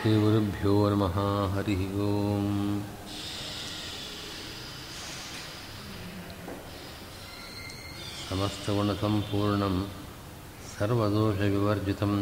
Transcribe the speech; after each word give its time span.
श्रीगुरुभ्यो 0.00 0.74
नमः 0.90 1.16
हरिः 1.54 1.82
ओम्। 2.04 2.54
समस्तगुणसम्पूर्णं 8.30 9.76
सर्वदोषविवर्जितं 10.78 12.12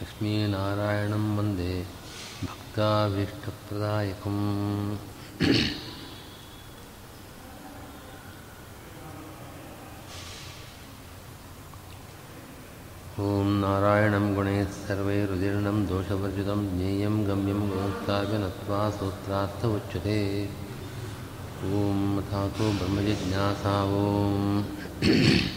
लक्ष्मीनारायणं 0.00 1.24
वंदे 1.36 1.72
भक्ताभीष्टप्रदायकम्। 2.44 4.42
सर्वैरुदीर्णं 14.88 15.78
दोषवर्जितं 15.88 16.60
ज्ञेयं 16.76 17.16
गम्यं 17.28 17.58
नत्वा 18.42 18.78
सूत्रार्थ 18.98 19.66
उच्यते 19.66 20.16
ॐ 21.80 22.20
तो 22.56 22.70
ब्रह्मजिज्ञासा 22.78 23.76
ॐ 23.98 25.56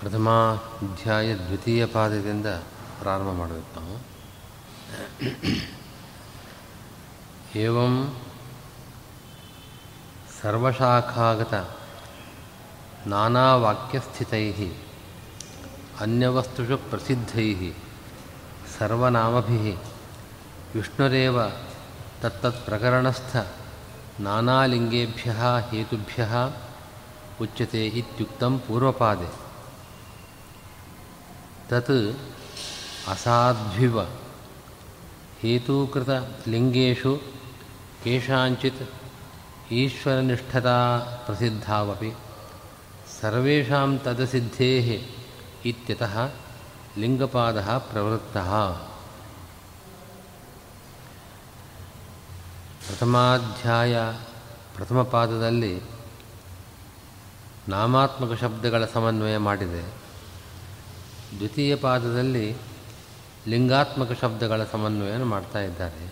ಪ್ರಥಮ 0.00 0.28
ಅಧ್ಯಾಯ 0.82 1.34
ದ್ವಿತೀಯ 1.36 1.86
ಪಾದದಿಂದ 1.86 2.48
ಪ್ರಾರಂಭ 3.00 3.30
ಮಾಡಬೇಕು 3.32 3.70
ನಾವು 3.76 3.96
ಏವಂ 7.58 7.94
ಸರ್ವಶಾಖಾಗತ 10.40 11.54
ನಾನಾವಾಕ್ಯಸ್ಥಿತೈ 13.06 14.46
ಅನ್ಯವಸ್ತುಷು 16.00 16.76
ಪ್ರಸಿದ್ಧೈ 16.90 17.48
ಸರ್ವನಾಮಭಿ 18.78 19.58
ವಿಷ್ಣುರೇವ 20.74 21.36
ತತ್ತತ್ಪ್ರಕರಣಸ್ಥ 22.22 23.32
ನಾನಾಲಿಂಗೇಭ್ಯ 24.20 25.30
ಹೇತುಭ್ಯ 25.70 26.22
ಉಚ್ಯತೆ 27.40 27.82
ತತ್ 31.71 32.17
ಅಸಾಧ್ವಿವ. 33.07 34.03
ಹೇತೂಕೃತಲಿಂಗೇಶು 35.39 37.21
ಕೇಷಾಂಚಿತ್ 38.03 38.91
ಈಶ್ವರನಿಷ್ಠತಾ 39.71 40.99
ಪ್ರಸಿದ್ಧಾವಪಿ. 41.25 42.15
ಸರ್ವೇಷಾಂ 43.21 43.99
ತದಸಿದ್ಧೇಃ 43.99 44.87
ಇತ್ಯತಃ 45.65 46.31
ಲಿಂಗಪಾದಃ 46.97 47.77
ಪ್ರವೃತ್ತಃ. 47.77 48.71
ಪ್ರಥಮಾಧ್ಯಾಯ 52.87 53.97
ಪ್ರಥಮ 54.75 55.03
ಪಾದದಲ್ಲಿ 55.03 55.81
ನಾಮಾತ್ಮಕ 57.69 58.39
ಶಬ್ದಗಳ 58.39 58.85
ಸಮನ್ವಯ 58.85 59.37
ಮಾಡಿದೆ. 59.37 60.10
ದ್ವಿತೀಯ 61.37 61.75
ಪಾದದಲ್ಲಿ 61.75 62.55
ಲಿಂಗಾತ್ಮಕ 63.47 64.11
ಶಬ್ದಗಳ 64.21 64.63
ಸಮನ್ವಯನ 64.63 65.23
ಮಾಡ್ತಾ 65.23 65.59
ಇದ್ದಾರೆ. 65.59 66.03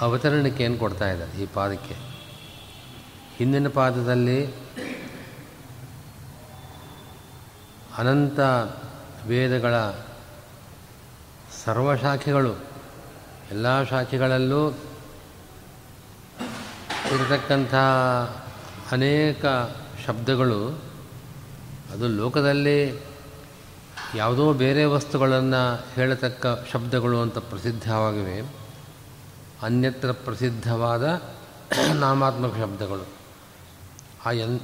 ಅವತರಣಕ್ಕೆ 0.00 0.64
ಏನು 0.64 0.78
ಕೊಡ್ತಾ 0.78 1.10
ಇದ್ದಾರೆ 1.10 1.42
ಈ 1.42 1.46
ಪಾದಕ್ಕೆ. 1.46 1.94
ಹಿಂದಿನ 3.36 3.68
ಪಾದದಲ್ಲಿ 3.68 4.38
ಅನಂತ 7.98 8.40
ವೇದಗಳ 9.26 9.74
ಸರ್ವಶಾಖೆಗಳು, 11.64 12.52
ಎಲ್ಲ 13.50 13.82
ಶಾಖೆಗಳಲ್ಲೂ 13.82 14.62
ಇರತಕ್ಕಂಥ 17.14 17.74
ಅನೇಕ 18.92 19.44
ಶಬ್ದಗಳು 20.06 20.68
ಅದು 21.92 22.08
ಲೋಕದಲ್ಲಿ 22.08 23.02
ಯಾವುದೋ 24.14 24.52
ಬೇರೆ 24.52 24.84
ವಸ್ತುಗಳನ್ನು 24.84 25.84
ಹೇಳತಕ್ಕ 25.94 26.46
ಶಬ್ದಗಳು 26.72 27.22
ಅಂತ 27.22 27.38
ಪ್ರಸಿದ್ಧವಾಗಿವೆ. 27.38 28.40
ಅನ್ಯತ್ರ 29.62 30.12
ಪ್ರಸಿದ್ಧವಾದ 30.12 31.22
ನಾಮಾತ್ಮಕ 31.94 32.56
ಶಬ್ದಗಳು. 32.56 33.06
ಆ 34.26 34.30
ಎನ್, 34.30 34.60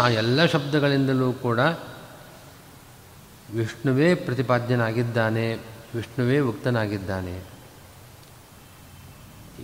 ಆ 0.00 0.08
ಎಲ್ಲ 0.08 0.46
ಶಬ್ದಗಳಿಂದಲೂ 0.46 1.32
ಕೂಡ 1.32 1.58
ವಿಷ್ಣುವೇ 3.54 4.14
ಪ್ರತಿಪಾದ್ಯನಾಗಿದ್ದಾನೆ, 4.14 5.54
ವಿಷ್ಣುವೇ 5.94 6.38
ಉಕ್ತನಾಗಿದ್ದಾನೆ. 6.38 7.59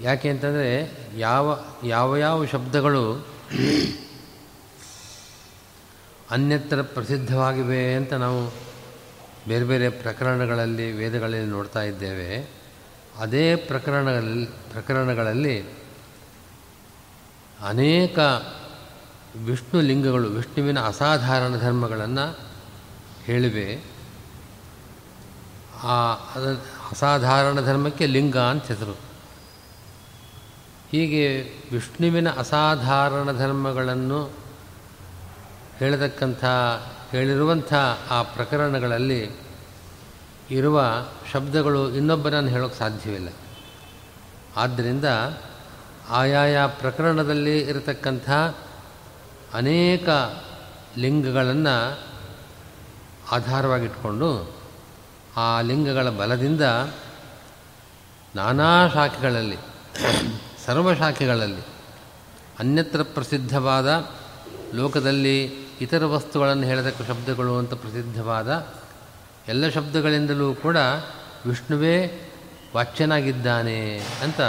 ಯಾಕೆ 0.03 0.31
ಅಂತಂದರೆ 0.31 0.93
ಯಾವ 1.17 1.59
ಯಾವ 1.85 2.17
ಯಾವ 2.17 2.45
ಶಬ್ದಗಳು 2.45 3.27
ಅನ್ಯತ್ರ 6.31 6.83
ಪ್ರಸಿದ್ಧವಾಗಿವೆ 6.83 7.95
ಅಂತ 7.95 8.13
ನಾವು 8.13 8.53
ಬೇರೆ 9.49 9.65
ಬೇರೆ 9.65 9.89
ಪ್ರಕರಣಗಳಲ್ಲಿ, 9.89 10.93
ವೇದಗಳಲ್ಲಿ 10.93 11.47
ನೋಡ್ತಾ 11.47 11.83
ಇದ್ದೇವೆ. 11.83 12.51
ಅದೇ 13.19 13.57
ಪ್ರಕರಣಗಳಲ್ಲಿ 13.57 14.47
ಪ್ರಕರಣಗಳಲ್ಲಿ 14.47 15.63
ಅನೇಕ 17.61 18.19
ವಿಷ್ಣು 19.45 19.81
ಲಿಂಗಗಳು, 19.81 20.29
ವಿಷ್ಣುವಿನ 20.29 20.81
ಅಸಾಧಾರಣ 20.81 21.59
ಧರ್ಮಗಳನ್ನು 21.59 22.39
ಹೇಳಿವೆ. 23.25 23.83
ಆ 25.83 26.13
ಅಸಾಧಾರಣ 26.93 27.61
ಧರ್ಮಕ್ಕೆ 27.61 28.07
ಲಿಂಗ 28.07 28.37
ಅಂತ 28.37 28.67
ಹೆಸರು. 28.67 29.06
ಹೀಗೆ 30.91 31.53
ವಿಷ್ಣುವಿನ 31.73 32.31
ಅಸಾಧಾರಣ 32.31 33.33
ಧರ್ಮಗಳನ್ನು 33.33 34.33
ಹೇಳತಕ್ಕಂಥ, 35.79 36.45
ಹೇಳಿರುವಂಥ 37.11 37.75
ಆ 38.11 38.23
ಪ್ರಕರಣಗಳಲ್ಲಿ 38.23 39.31
ಇರುವ 40.51 40.83
ಶಬ್ದಗಳು 41.33 41.95
ಇನ್ನೊಬ್ಬರನ್ನು 41.95 42.51
ಹೇಳೋಕ್ಕೆ 42.51 42.79
ಸಾಧ್ಯವಿಲ್ಲ. 42.79 43.29
ಆದ್ದರಿಂದ 44.57 45.05
ಆಯಾಯ 46.09 46.67
ಪ್ರಕರಣದಲ್ಲಿ 46.67 47.61
ಇರತಕ್ಕಂಥ 47.61 48.31
ಅನೇಕ 49.55 50.09
ಲಿಂಗಗಳನ್ನು 50.97 51.99
ಆಧಾರವಾಗಿಟ್ಕೊಂಡು 53.33 54.57
ಆ 55.37 55.61
ಲಿಂಗಗಳ 55.61 56.09
ಬಲದಿಂದ 56.09 56.61
ನಾನಾ 58.35 58.89
ಶಾಖೆಗಳಲ್ಲಿ 58.89 59.57
ಸರ್ವಶಾಖೆಗಳಲ್ಲಿ 60.67 61.63
ಅನ್ಯತ್ರ 62.59 63.03
ಪ್ರಸಿದ್ಧವಾದ 63.03 64.11
ಲೋಕದಲ್ಲಿ 64.75 65.45
ಇತರ 65.81 66.05
ವಸ್ತುಗಳನ್ನು 66.05 66.67
ಹೇಳತಕ್ಕ 66.67 67.03
ಶಬ್ದಗಳು 67.09 67.59
ಅಂತ 67.59 67.75
ಪ್ರಸಿದ್ಧವಾದ 67.75 68.75
ಎಲ್ಲ 69.49 69.69
ಶಬ್ದಗಳಿಂದಲೂ 69.69 70.55
ಕೂಡ 70.55 70.77
ವಿಷ್ಣುವೇ 71.47 72.07
ವಾಚ್ಯನಾಗಿದ್ದಾನೆ 72.77 74.01
ಅಂತ 74.23 74.41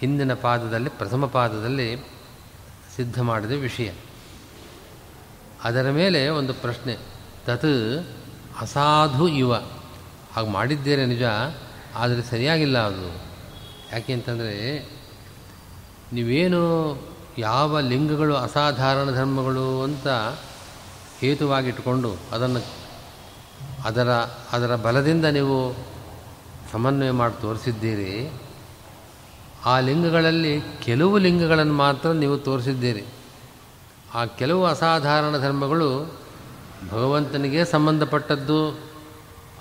ಹಿಂದಿನ 0.00 0.34
ಪಾದದಲ್ಲಿ, 0.34 0.90
ಪ್ರಥಮ 0.90 1.26
ಪಾದದಲ್ಲಿ 1.26 1.96
ಸಿದ್ಧ 2.96 3.20
ಮಾಡಿದ 3.20 3.52
ವಿಷಯ. 3.52 3.90
ಅದರ 5.64 5.90
ಮೇಲೆ 5.90 6.28
ಒಂದು 6.28 6.54
ಪ್ರಶ್ನೆ, 6.54 6.96
ತತ್ 7.46 8.06
ಅಸಾಧು 8.60 9.28
ಇವ. 9.28 9.54
ಹಾಗೆ 10.32 10.48
ಮಾಡಿದ್ದೇನೆ 10.48 11.06
ನಿಜ, 11.06 11.22
ಆದರೆ 11.94 12.22
ಸರಿಯಾಗಿಲ್ಲ 12.22 12.78
ಅದು. 12.78 13.08
ಯಾಕೆ 13.92 14.12
ಅಂತಂದರೆ 14.12 14.97
ನೀವೇನು 16.12 16.62
ಯಾವ 17.38 17.80
ಲಿಂಗಗಳು 17.80 18.34
ಅಸಾಧಾರಣ 18.36 19.10
ಧರ್ಮಗಳು 19.10 19.82
ಅಂತ 19.82 20.08
ಹೇತುವಾಗಿಟ್ಟುಕೊಂಡು 21.18 22.16
ಅದನ್ನು 22.32 22.60
ಅದರ 23.84 24.08
ಅದರ 24.52 24.76
ಬಲದಿಂದ 24.76 25.24
ನೀವು 25.24 25.76
ಸಮನ್ವಯ 26.72 27.10
ಮಾಡಿ 27.10 27.40
ತೋರಿಸಿದ್ದೀರಿ, 27.40 28.32
ಆ 29.64 29.80
ಲಿಂಗಗಳಲ್ಲಿ 29.80 30.60
ಕೆಲವು 30.82 31.18
ಲಿಂಗಗಳನ್ನು 31.18 31.74
ಮಾತ್ರ 31.74 32.08
ನೀವು 32.12 32.38
ತೋರಿಸಿದ್ದೀರಿ. 32.38 33.04
ಆ 34.14 34.24
ಕೆಲವು 34.24 34.66
ಅಸಾಧಾರಣ 34.66 35.38
ಧರ್ಮಗಳು 35.38 35.88
ಭಗವಂತನಿಗೆ 36.90 37.64
ಸಂಬಂಧಪಟ್ಟದ್ದು, 37.64 38.80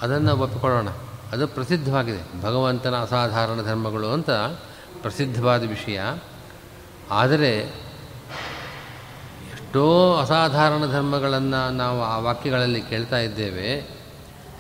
ಅದನ್ನು 0.01 0.35
ಒಪ್ಪಿಕೊಳ್ಳೋಣ. 0.35 0.89
ಅದು 1.31 1.47
ಪ್ರಸಿದ್ಧವಾಗಿದೆ. 1.47 2.41
ಭಗವಂತನ 2.41 2.95
ಅಸಾಧಾರಣ 3.01 3.61
ಧರ್ಮಗಳು 3.61 4.07
ಅಂತ 4.11 4.29
ಪ್ರಸಿದ್ಧವಾದ 5.01 5.63
ವಿಷಯ. 5.67 6.01
ಆದರೆ 7.12 7.57
ಎಷ್ಟೋ 9.54 10.15
ಅಸಾಧಾರಣ 10.18 10.92
ಧರ್ಮಗಳನ್ನು 10.92 11.71
ನಾವು 11.71 12.04
ಆ 12.04 12.18
ವಾಕ್ಯಗಳಲ್ಲಿ 12.18 12.81
ಕೇಳ್ತಾ 12.81 13.18
ಇದ್ದೇವೆ. 13.18 13.98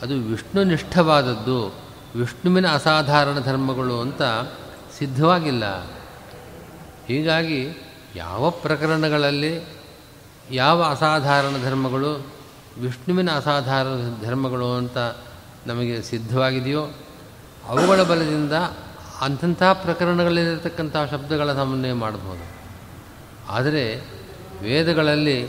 ಅದು 0.01 0.15
ವಿಷ್ಣುನಿಷ್ಠವಾದದ್ದು 0.15 1.75
ವಿಷ್ಣುವಿನ 2.15 2.73
ಅಸಾಧಾರಣ 2.73 3.39
ಧರ್ಮಗಳು 3.39 4.01
ಅಂತ 4.01 4.21
ಸಿದ್ಧವಾಗಿಲ್ಲ. 4.97 5.83
ಹೀಗಾಗಿ 7.07 7.67
ಯಾವ 8.15 8.49
ಪ್ರಕರಣಗಳಲ್ಲಿ 8.49 9.77
ಯಾವ 10.51 10.83
ಅಸಾಧಾರಣ 10.83 11.63
ಧರ್ಮಗಳು, 11.63 12.27
ವಿಷ್ಣುವಿನ 12.81 13.31
ಅಸಾಧಾರಣ 13.31 14.25
ಧರ್ಮಗಳು 14.25 14.73
ಅಂತ 14.73 14.97
ನಮಗೆ 15.67 16.01
ಸಿದ್ಧವಾಗಿದೆಯೋ, 16.01 16.81
ಅವುಗಳ 17.67 18.03
ಬಲದಿಂದ 18.03 18.53
ಅಂಥಂಥ 19.21 19.63
ಪ್ರಕರಣಗಳಲ್ಲಿರತಕ್ಕಂಥ 19.63 20.95
ಶಬ್ದಗಳ 21.11 21.53
ಸಮನ್ವಯ 21.53 21.93
ಮಾಡಬಹುದು. 21.93 22.45
ಆದರೆ 23.49 24.01
ವೇದಗಳಲ್ಲಿ 24.61 25.47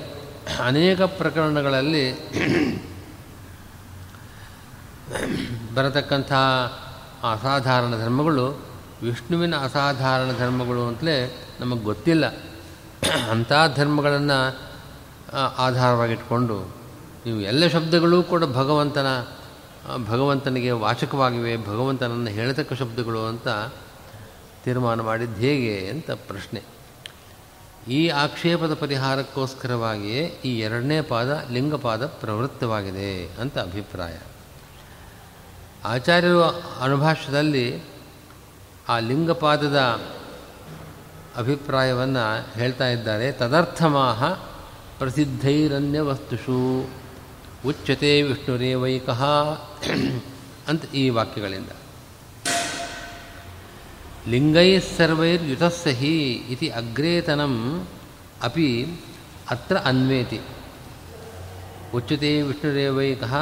ಅನೇಕ 0.64 1.02
ಪ್ರಕರಣಗಳಲ್ಲಿ 1.02 2.04
ಬರತಕ್ಕಂಥ 5.75 6.33
ಅಸಾಧಾರಣ 7.33 7.90
ಧರ್ಮಗಳು 7.90 8.47
ವಿಷ್ಣುವಿನ 9.02 9.57
ಅಸಾಧಾರಣ 9.57 10.38
ಧರ್ಮಗಳು 10.38 10.88
ಅಂತಲೇ 10.88 11.47
ನಮಗೆ 11.61 11.81
ಗೊತ್ತಿಲ್ಲ. 11.81 12.26
ಅಂಥ 13.31 13.52
ಧರ್ಮಗಳನ್ನು 13.76 14.38
ಆಧಾರವಾಗಿಟ್ಕೊಂಡು 15.59 16.78
ನೀವು 17.26 17.40
ಎಲ್ಲ 17.40 17.66
ಶಬ್ದಗಳೂ 17.66 18.23
ಕೂಡ 18.23 18.45
ಭಗವಂತನ 18.45 19.07
ಭಗವಂತನಿಗೆ 19.97 20.71
ವಾಚಕವಾಗಿವೆ, 20.71 21.57
ಭಗವಂತನನ್ನು 21.57 22.30
ಹೇಳತಕ್ಕ 22.30 22.73
ಶಬ್ದಗಳು 22.73 23.26
ಅಂತ 23.26 23.49
ತೀರ್ಮಾನ 24.64 25.00
ಮಾಡಿದ್ದು 25.00 25.40
ಹೇಗೆ 25.40 25.88
ಅಂತ 25.88 26.11
ಪ್ರಶ್ನೆ. 26.11 26.62
ಈ 27.90 28.09
ಆಕ್ಷೇಪದ 28.09 28.75
ಪರಿಹಾರಕ್ಕೋಸ್ಕರವಾಗಿಯೇ 28.75 30.25
ಈ 30.45 30.61
ಎರಡನೇ 30.61 31.00
ಪಾದ 31.00 31.45
ಲಿಂಗಪಾದ 31.50 32.07
ಪ್ರವೃತ್ತವಾಗಿದೆ 32.07 33.28
ಅಂತ 33.40 33.59
ಅಭಿಪ್ರಾಯ. 33.59 34.18
ಆಚಾರ್ಯರು 35.85 36.42
ಅನುಭಾಷ್ಯದಲ್ಲಿ 36.83 37.83
ಆ 38.88 38.99
ಲಿಂಗಪಾದದ 38.99 39.78
ಅಭಿಪ್ರಾಯವನ್ನು 41.37 42.59
ಹೇಳ್ತಾ 42.59 42.88
ಇದ್ದಾರೆ. 42.88 43.33
ತದರ್ಥಮಾಹ 43.33 44.25
ಪ್ರಸಿದ್ಧೈರನ್ಯ 44.99 46.00
ವಸ್ತುಷು 46.00 46.88
ಉಚ್ಯತೆ 47.67 48.23
ವಿಷ್ಣುರೇವೈಕಃ 48.23 49.23
ಅಂತ 50.69 50.85
ಈ 50.95 51.09
ವಾಕ್ಯಗಳಿಂದ. 51.09 51.69
ಲಿಂಗೈ 54.29 54.79
ಸರ್ವೈರ್ಯುತಸ್ಸ 54.79 55.87
ಹಿ 55.87 56.33
ಇತಿ 56.33 56.69
ಅಗ್ರೇತನಂ 56.69 57.87
ಅಪಿ 58.43 59.00
ಅತ್ರ 59.50 59.77
ಅನ್ವೇತಿ. 59.77 60.41
ಉಚ್ಯತೆ 61.95 62.43
ವಿಷ್ಣುರೇವೈಕಃ 62.43 63.35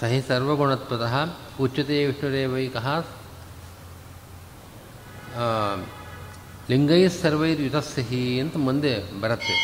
ಸಹಿ 0.00 0.22
ಸರ್ವಗುಣತ್ವತಃ 0.28 1.14
ಉಚ್ಯತೆ 1.60 2.06
ವಿಷ್ಣುರೇವೈಕಃ 2.06 3.06
ಸರ್ವೈರ್ಯುತಸ್ಸ 7.08 7.98
ಹಿ 7.98 8.40
ಅಂತ 8.40 8.56
ಮುಂದೆ 8.56 9.20
ಬರುತ್ತೆ. 9.20 9.56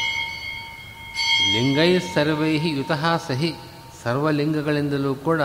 ಲಿಂಗೈ 1.55 1.99
ಸರ್ವೈ 1.99 2.59
ಯುತಃ 2.69 3.17
ಸಹಿ 3.29 3.55
ಸರ್ವಲಿಂಗಗಳಿಂದಲೂ 4.07 5.15
ಕೂಡ 5.15 5.41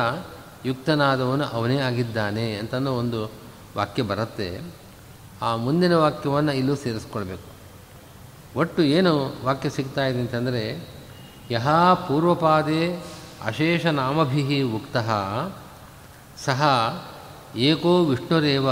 ಯುಕ್ತನಾದವನು 0.66 1.46
ಅವನೇ 1.46 1.78
ಆಗಿದ್ದಾನೆ 1.78 2.54
ಅಂತನೋ 2.54 2.92
ಒಂದು 2.92 3.32
ವಾಕ್ಯ 3.78 4.04
ಬರುತ್ತೆ. 4.04 4.62
ಆ 5.42 5.56
ಮುಂದಿನ 5.56 5.96
ವಾಕ್ಯವನ್ನು 5.96 6.54
ಇಲ್ಲೂ 6.54 6.76
ಸೇರಿಸ್ಕೊಳ್ಬೇಕು. 6.76 7.50
ಒಟ್ಟು 8.60 8.84
ಏನು 8.84 9.34
ವಾಕ್ಯ 9.46 9.70
ಸಿಗ್ತಾ 9.70 10.06
ಇದೆ 10.06 10.20
ಅಂತಂದರೆ, 10.20 10.90
ಯಹ 11.52 11.70
ಪೂರ್ವಪಾದೇ 11.94 13.04
ಅಶೇಷ 13.46 13.86
ನಾಮಭಿ 13.86 14.62
ಉಕ್ತ, 14.62 14.98
ಸಹ 16.46 16.62
ಏಕೋ 17.58 18.06
ವಿಷ್ಣುರೇವ 18.06 18.70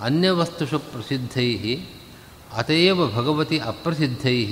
ಅನ್ಯವಸ್ತುಷು 0.00 0.78
ಪ್ರಸಿದ್ಧೈ 0.78 1.76
ಅತೇವ 2.56 3.06
ಭಗವತಿ 3.06 3.58
ಅಪ್ರಸಿದ್ಧೈ 3.58 4.44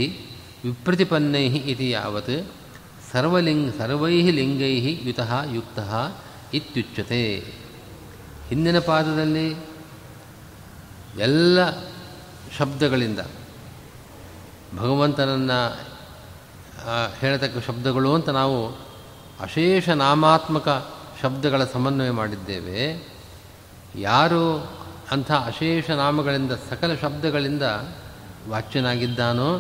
ವಿಪ್ರತಿಪನ್ನೈ 0.65 1.75
ಯಾವತ್ 1.91 2.47
ಸರ್ವಲಿಂಗ 3.15 3.75
ಸರ್ವೈ 3.79 4.31
ಲಿಂಗೈ 4.31 4.99
ಯುತಃ 5.03 5.45
ಯುಕ್ತ 5.53 5.79
ಇತ್ಯುಚ್ಯತೆ. 6.55 7.55
ಹಿಂದಿನ 8.49 8.79
ಪಾದದಲ್ಲಿ 8.79 9.57
ಎಲ್ಲ 11.19 11.71
ಶಬ್ದಗಳಿಂದ 12.59 13.19
ಭಗವಂತನನ್ನು 14.77 15.61
ಹೇಳತಕ್ಕ 17.21 17.67
ಶಬ್ದಗಳು 17.67 18.15
ಅಂತ 18.15 18.29
ನಾವು 18.29 18.75
ಅಶೇಷ 19.41 19.89
ನಾಮಾತ್ಮಕ 19.89 20.69
ಶಬ್ದಗಳ 21.23 21.65
ಸಮನ್ವಯ 21.65 22.11
ಮಾಡಿದ್ದೇವೆ. 22.11 23.09
ಯಾರು 23.95 24.73
ಅಂಥ 25.11 25.33
ಅಶೇಷ 25.33 25.91
ನಾಮಗಳಿಂದ 25.91 26.53
ಸಕಲ 26.71 26.95
ಶಬ್ದಗಳಿಂದ 26.95 27.63
ವಾಚ್ಯನಾಗಿದ್ದಾನೋ 28.49 29.51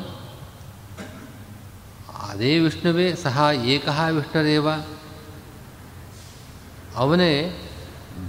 ಅದೇ 2.34 2.58
ವಿಷ್ಣುವೇ, 2.58 3.14
ಸಹ 3.14 3.48
ಏಕಃ 3.64 4.08
ವಿಷ್ಣುರೇವ 4.08 4.68
ಅವನೇ 6.96 7.60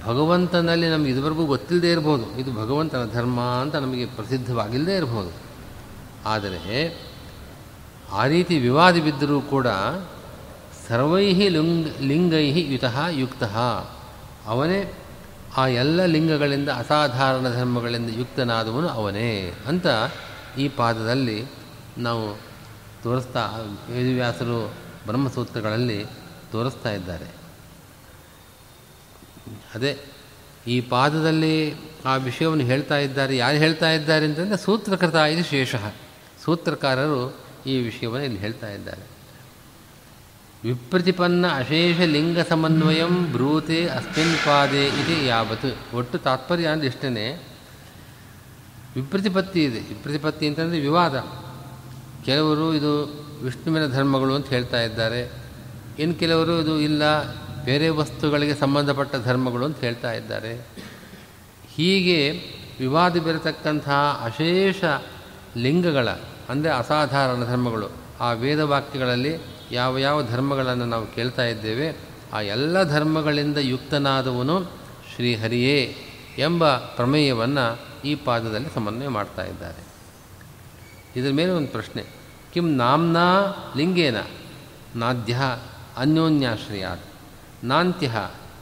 ಭಗವಂತನಲ್ಲಿ 0.04 0.88
ನಮಗೆ 0.88 1.10
ಇದುವರೆಗೂ 1.10 1.44
ಗೊತ್ತಿಲ್ಲದೇ 1.46 1.92
ಇರಬಹುದು 1.92 2.40
ಇದು 2.40 2.52
ಭಗವಂತನ 2.52 3.10
ಧರ್ಮ 3.12 3.40
ಅಂತ 3.40 3.76
ನಮಗೆ 3.76 4.06
ಪ್ರಸಿದ್ಧವಾಗಿಲ್ಲದೆ 4.06 4.96
ಇರಬಹುದು 4.96 5.32
ಆದರೆ 6.24 6.98
ಆ 8.12 8.26
ರೀತಿ 8.26 8.58
ವಿವಾದ 8.58 9.00
ಬಿದ್ದರೂ 9.00 9.40
ಕೂಡ 9.40 9.66
ಸರ್ವೈ 10.88 11.32
ಲಿಂಗ್ 11.32 12.02
ಲಿಂಗೈ 12.02 12.50
ಯುತಃ 12.50 13.06
ಯುಕ್ತ 13.08 13.44
ಅವನೇ 14.46 14.92
ಆ 15.56 15.66
ಎಲ್ಲ 15.66 16.04
ಲಿಂಗಗಳಿಂದ 16.04 16.68
ಅಸಾಧಾರಣ 16.68 17.48
ಧರ್ಮಗಳಿಂದ 17.48 18.10
ಯುಕ್ತನಾದವನು 18.18 18.88
ಅವನೇ 18.88 19.52
ಅಂತ 19.66 19.86
ಈ 20.58 20.68
ಪಾದದಲ್ಲಿ 20.68 21.46
ನಾವು 21.98 22.45
ತೋರಿಸ್ತಾ 23.06 23.42
ವೇದವ್ಯಾಸರು 23.90 24.74
ಬ್ರಹ್ಮಸೂತ್ರಗಳಲ್ಲಿ 25.06 26.04
ತೋರಿಸ್ತಾ 26.52 26.90
ಇದ್ದಾರೆ. 26.92 27.28
ಅದೇ 29.74 29.98
ಈ 30.66 30.80
ಪಾದದಲ್ಲಿ 30.80 31.74
ಆ 32.04 32.16
ವಿಷಯವನ್ನು 32.16 32.64
ಹೇಳ್ತಾ 32.64 32.98
ಇದ್ದಾರೆ. 32.98 33.36
ಯಾರು 33.36 33.56
ಹೇಳ್ತಾ 33.56 33.90
ಇದ್ದಾರೆ 33.90 34.26
ಅಂತಂದರೆ 34.26 34.58
ಸೂತ್ರಕೃತ 34.58 35.14
ಇದು 35.14 35.44
ಶೇಷ. 35.44 35.74
ಸೂತ್ರಕಾರರು 36.44 37.36
ಈ 37.66 37.80
ವಿಷಯವನ್ನು 37.82 38.24
ಇಲ್ಲಿ 38.24 38.40
ಹೇಳ್ತಾ 38.40 38.70
ಇದ್ದಾರೆ. 38.70 39.04
ವಿಪ್ರತಿಪನ್ನ 40.64 41.46
ಅಶೇಷ 41.46 42.00
ಲಿಂಗ 42.00 42.38
ಸಮನ್ವಯಂ 42.38 43.32
ಬ್ರೂತೆ 43.32 43.88
ಅಸ್ಮಿನ್ 43.88 44.36
ಪಾದೆ 44.46 44.86
ಇದೆ 44.86 45.26
ಯಾವತ್. 45.26 45.94
ಒಟ್ಟು 45.94 46.18
ತಾತ್ಪರ್ಯ 46.18 46.66
ಅಂದರೆ 46.66 46.86
ಇಷ್ಟೇ 46.86 47.42
ವಿಪ್ರತಿಪತ್ತಿ 48.96 49.64
ಇದೆ. 49.64 49.78
ವಿಪ್ರತಿಪತ್ತಿ 49.78 50.46
ಅಂತಂದರೆ 50.46 50.80
ವಿವಾದ. 50.80 51.45
ಕೆಲವರು 52.26 52.74
ಇದು 52.74 52.92
ವಿಷ್ಣುವಿನ 53.42 53.86
ಧರ್ಮಗಳು 53.92 54.34
ಅಂತ 54.34 54.48
ಹೇಳ್ತಾ 54.48 54.82
ಇದ್ದಾರೆ. 54.82 55.32
ಇನ್ನು 55.98 56.14
ಕೆಲವರು 56.14 56.60
ಇದು 56.60 56.80
ಇಲ್ಲ, 56.80 57.02
ಬೇರೆ 57.64 57.88
ವಸ್ತುಗಳಿಗೆ 57.88 58.54
ಸಂಬಂಧಪಟ್ಟ 58.54 59.16
ಧರ್ಮಗಳು 59.24 59.64
ಅಂತ 59.64 59.80
ಹೇಳ್ತಾ 59.80 60.12
ಇದ್ದಾರೆ. 60.12 60.68
ಹೀಗೆ 61.74 62.30
ವಿವಾದ 62.80 63.18
ಬೀರತಕ್ಕಂತಹ 63.18 64.22
ಅಶೇಷ 64.24 64.84
ಲಿಂಗಗಳ, 65.56 66.08
ಅಂದರೆ 66.48 66.70
ಅಸಾಧಾರಣ 66.70 67.44
ಧರ್ಮಗಳು, 67.44 67.90
ಆ 68.20 68.32
ವೇದವಾಕ್ಯಗಳಲ್ಲಿ 68.32 69.36
ಯಾವ 69.72 69.98
ಯಾವ 69.98 70.26
ಧರ್ಮಗಳನ್ನು 70.26 70.84
ನಾವು 70.84 71.06
ಕೇಳ್ತಾ 71.06 71.44
ಇದ್ದೇವೆ, 71.44 71.96
ಆ 72.32 72.40
ಎಲ್ಲ 72.40 72.82
ಧರ್ಮಗಳಿಂದ 72.82 73.58
ಯುಕ್ತನಾದವನು 73.58 74.64
ಶ್ರೀಹರಿಯೇ 75.14 75.96
ಎಂಬ 76.38 76.76
ಪ್ರಮೇಯವನ್ನು 76.76 77.78
ಈ 78.04 78.14
ಪಾದದಲ್ಲಿ 78.14 78.74
ಸಮನ್ವಯ 78.74 79.08
ಮಾಡ್ತಾ 79.08 79.42
ಇದ್ದಾರೆ. 79.42 79.85
ಇದರ 81.16 81.30
ಮೇಲೆ 81.32 81.50
ಒಂದು 81.50 81.68
ಪ್ರಶ್ನೆ. 81.68 82.04
ಕಿಂ 82.54 82.76
ನಾಮ್ನಾ 82.76 83.24
ಲಿಂಗೇನ? 83.76 84.16
ನಾಧ್ಯ 84.96 85.36
ಅನ್ಯೋನ್ಯಾಶ್ರಯಾತ್. 85.96 87.04
ನಾಂತ್ಯ 87.64 88.12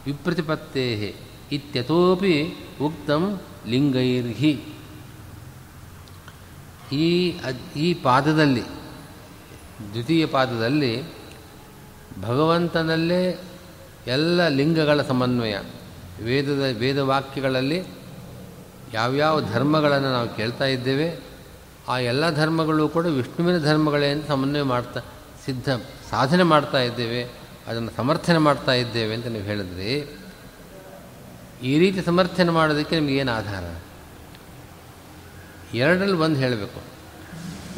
ವಿಪ್ರತಿಪತ್ತೇ 0.07 1.17
ಇತ್ಯತೋಪಿ 1.53 2.55
ಉಕ್ತಂ 2.83 3.41
ಲಿಂಗೈರ್ಹಿ. 3.67 4.65
ಈ 6.93 7.39
ಈ 7.77 7.95
ಪಾದದಲ್ಲಿ, 7.95 8.63
ದ್ವಿತೀಯ 9.93 10.27
ಪಾದದಲ್ಲಿ 10.27 11.03
ಭಗವಂತನಲ್ಲೇ 12.23 13.41
ಎಲ್ಲ 14.07 14.49
ಲಿಂಗಗಳ 14.49 15.03
ಸಮನ್ವಯ. 15.03 15.57
ವೇದದ, 16.25 16.65
ವೇದವಾಕ್ಯಗಳಲ್ಲಿ 16.79 17.83
ಯಾವ್ಯಾವ 18.95 19.41
ಧರ್ಮಗಳನ್ನು 19.41 20.13
ನಾವು 20.13 20.29
ಕೇಳ್ತಾ 20.29 20.65
ಇದ್ದೇವೆ 20.65 21.34
ಆ 21.89 21.99
ಎಲ್ಲ 21.99 22.31
ಧರ್ಮಗಳು 22.31 22.89
ಕೂಡ 22.89 23.07
ವಿಷ್ಣುವಿನ 23.07 23.59
ಧರ್ಮಗಳೇ 23.65 24.09
ಅಂತ 24.11 24.29
ಸಮನ್ವಯ 24.29 24.63
ಮಾಡ್ತಾ, 24.63 25.01
ಸಿದ್ಧ 25.47 25.69
ಸಾಧನೆ 26.11 26.43
ಮಾಡ್ತಾ 26.43 26.79
ಇದ್ದೇವೆ, 26.79 27.23
ಅದನ್ನು 27.67 27.91
ಸಮರ್ಥನೆ 27.97 28.39
ಮಾಡ್ತಾ 28.39 28.73
ಇದ್ದೇವೆ 28.73 29.15
ಅಂತ 29.15 29.27
ನೀವು 29.27 29.45
ಹೇಳಿದ್ರಿ, 29.45 30.17
ಈ 31.63 31.79
ರೀತಿ 31.79 32.03
ಸಮರ್ಥನೆ 32.03 32.51
ಮಾಡೋದಕ್ಕೆ 32.51 33.01
ನಿಮಗೇನು 33.01 33.33
ಆಧಾರ? 33.33 33.65
ಎರಡರಲ್ಲಿ 35.75 36.17
ಒಂದು 36.17 36.37
ಹೇಳಬೇಕು. 36.37 36.81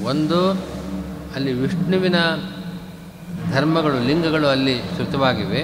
ಒಂದು, 0.04 0.50
ಅಲ್ಲಿ 1.34 1.52
ವಿಷ್ಣುವಿನ 1.52 2.14
ಧರ್ಮಗಳು, 3.52 3.98
ಲಿಂಗಗಳು 4.06 4.46
ಅಲ್ಲಿ 4.46 4.78
ಶ್ರುತವಾಗಿವೆ. 4.78 5.62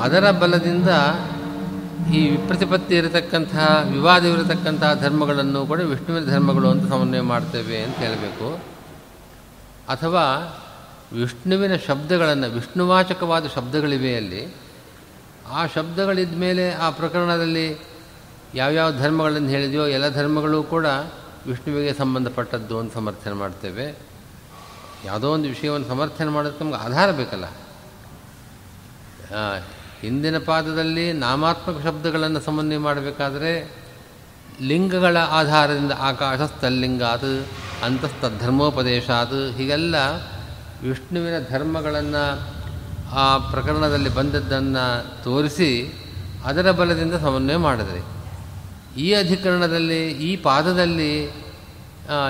ಅದರ 0.00 0.30
ಬಲದಿಂದ 0.30 0.88
ಈ 2.12 2.30
ವಿಪ್ರತಿಪತ್ತಿ 2.30 2.94
ಇರತಕ್ಕಂತಹ 2.96 3.84
ವಿವಾದವಿರತಕ್ಕಂತಹ 3.92 4.94
ಧರ್ಮಗಳನ್ನು 4.94 5.66
ಕೂಡ 5.66 5.80
ವಿಷ್ಣುವಿನ 5.80 6.30
ಧರ್ಮಗಳು 6.30 6.70
ಅಂತ 6.70 6.90
ಸಮನ್ವಯ 6.90 7.20
ಮಾಡ್ತೇವೆ 7.20 7.82
ಅಂತ 7.82 7.96
ಹೇಳಬೇಕು. 7.96 8.54
ಅಥವಾ 9.88 10.24
ವಿಷ್ಣುವಿನ 11.12 11.76
ಶಬ್ದಗಳನ್ನು, 11.76 12.50
ವಿಷ್ಣುವಾಚಕವಾದ 12.50 13.46
ಶಬ್ದಗಳಿವೆ 13.46 14.16
ಅಲ್ಲಿ. 14.16 14.56
ಆ 15.50 15.66
ಶಬ್ದಗಳಿದ್ದ 15.66 16.38
ಮೇಲೆ 16.38 16.74
ಆ 16.74 16.90
ಪ್ರಕರಣದಲ್ಲಿ 16.90 17.86
ಯಾವ್ಯಾವ 18.54 18.92
ಧರ್ಮಗಳನ್ನು 18.98 19.48
ಹೇಳಿದೆಯೋ, 19.48 19.86
ಎಲ್ಲ 19.86 20.08
ಧರ್ಮಗಳು 20.08 20.62
ಕೂಡ 20.62 20.86
ವಿಷ್ಣುವಿಗೆ 21.46 21.94
ಸಂಬಂಧಪಟ್ಟದ್ದು 21.94 22.78
ಅಂತ 22.78 22.94
ಸಮರ್ಥನೆ 22.94 23.32
ಮಾಡ್ತೇವೆ. 23.32 23.98
ಯಾವುದೋ 25.04 25.32
ಒಂದು 25.32 25.48
ವಿಷಯವನ್ನು 25.48 25.88
ಸಮರ್ಥನೆ 25.88 26.28
ಮಾಡೋದಕ್ಕೆ 26.28 26.64
ನಮ್ಗೆ 26.64 26.78
ಆಧಾರ 26.78 27.10
ಬೇಕಲ್ಲ. 27.10 27.44
ಹಿಂದಿನ 30.02 30.38
ಪಾದದಲ್ಲಿ 30.38 31.12
ನಾಮಾತ್ಮಕ 31.12 31.84
ಶಬ್ದಗಳನ್ನು 31.84 32.40
ಸಮನ್ವಯ 32.40 32.78
ಮಾಡಬೇಕಾದ್ರೆ 32.78 33.78
ಲಿಂಗಗಳ 34.60 35.16
ಆಧಾರದಿಂದ 35.16 35.92
ಆಕಾಶಸ್ಥಲ್ಲಿಂಗಾತ್ 35.92 37.46
ಅಂತಸ್ತಧರ್ಮೋಪದೇಶಾತ್ 37.84 39.56
ಹೀಗೆಲ್ಲ 39.56 39.96
ವಿಷ್ಣುವಿನ 40.82 41.34
ಧರ್ಮಗಳನ್ನು 41.50 42.24
ಆ 43.12 43.38
ಪ್ರಕರಣದಲ್ಲಿ 43.38 44.08
ಬಂದದ್ದನ್ನು 44.08 45.24
ತೋರಿಸಿ 45.24 45.94
ಅದರ 46.44 46.70
ಬಲದಿಂದ 46.70 47.14
ಸಮನ್ವಯ 47.14 47.56
ಮಾಡಿದ್ರಿ. 47.56 48.02
ಈ 49.00 49.12
ಅಧಿಕರಣದಲ್ಲಿ, 49.12 50.12
ಈ 50.12 50.36
ಪಾದದಲ್ಲಿ 50.36 51.34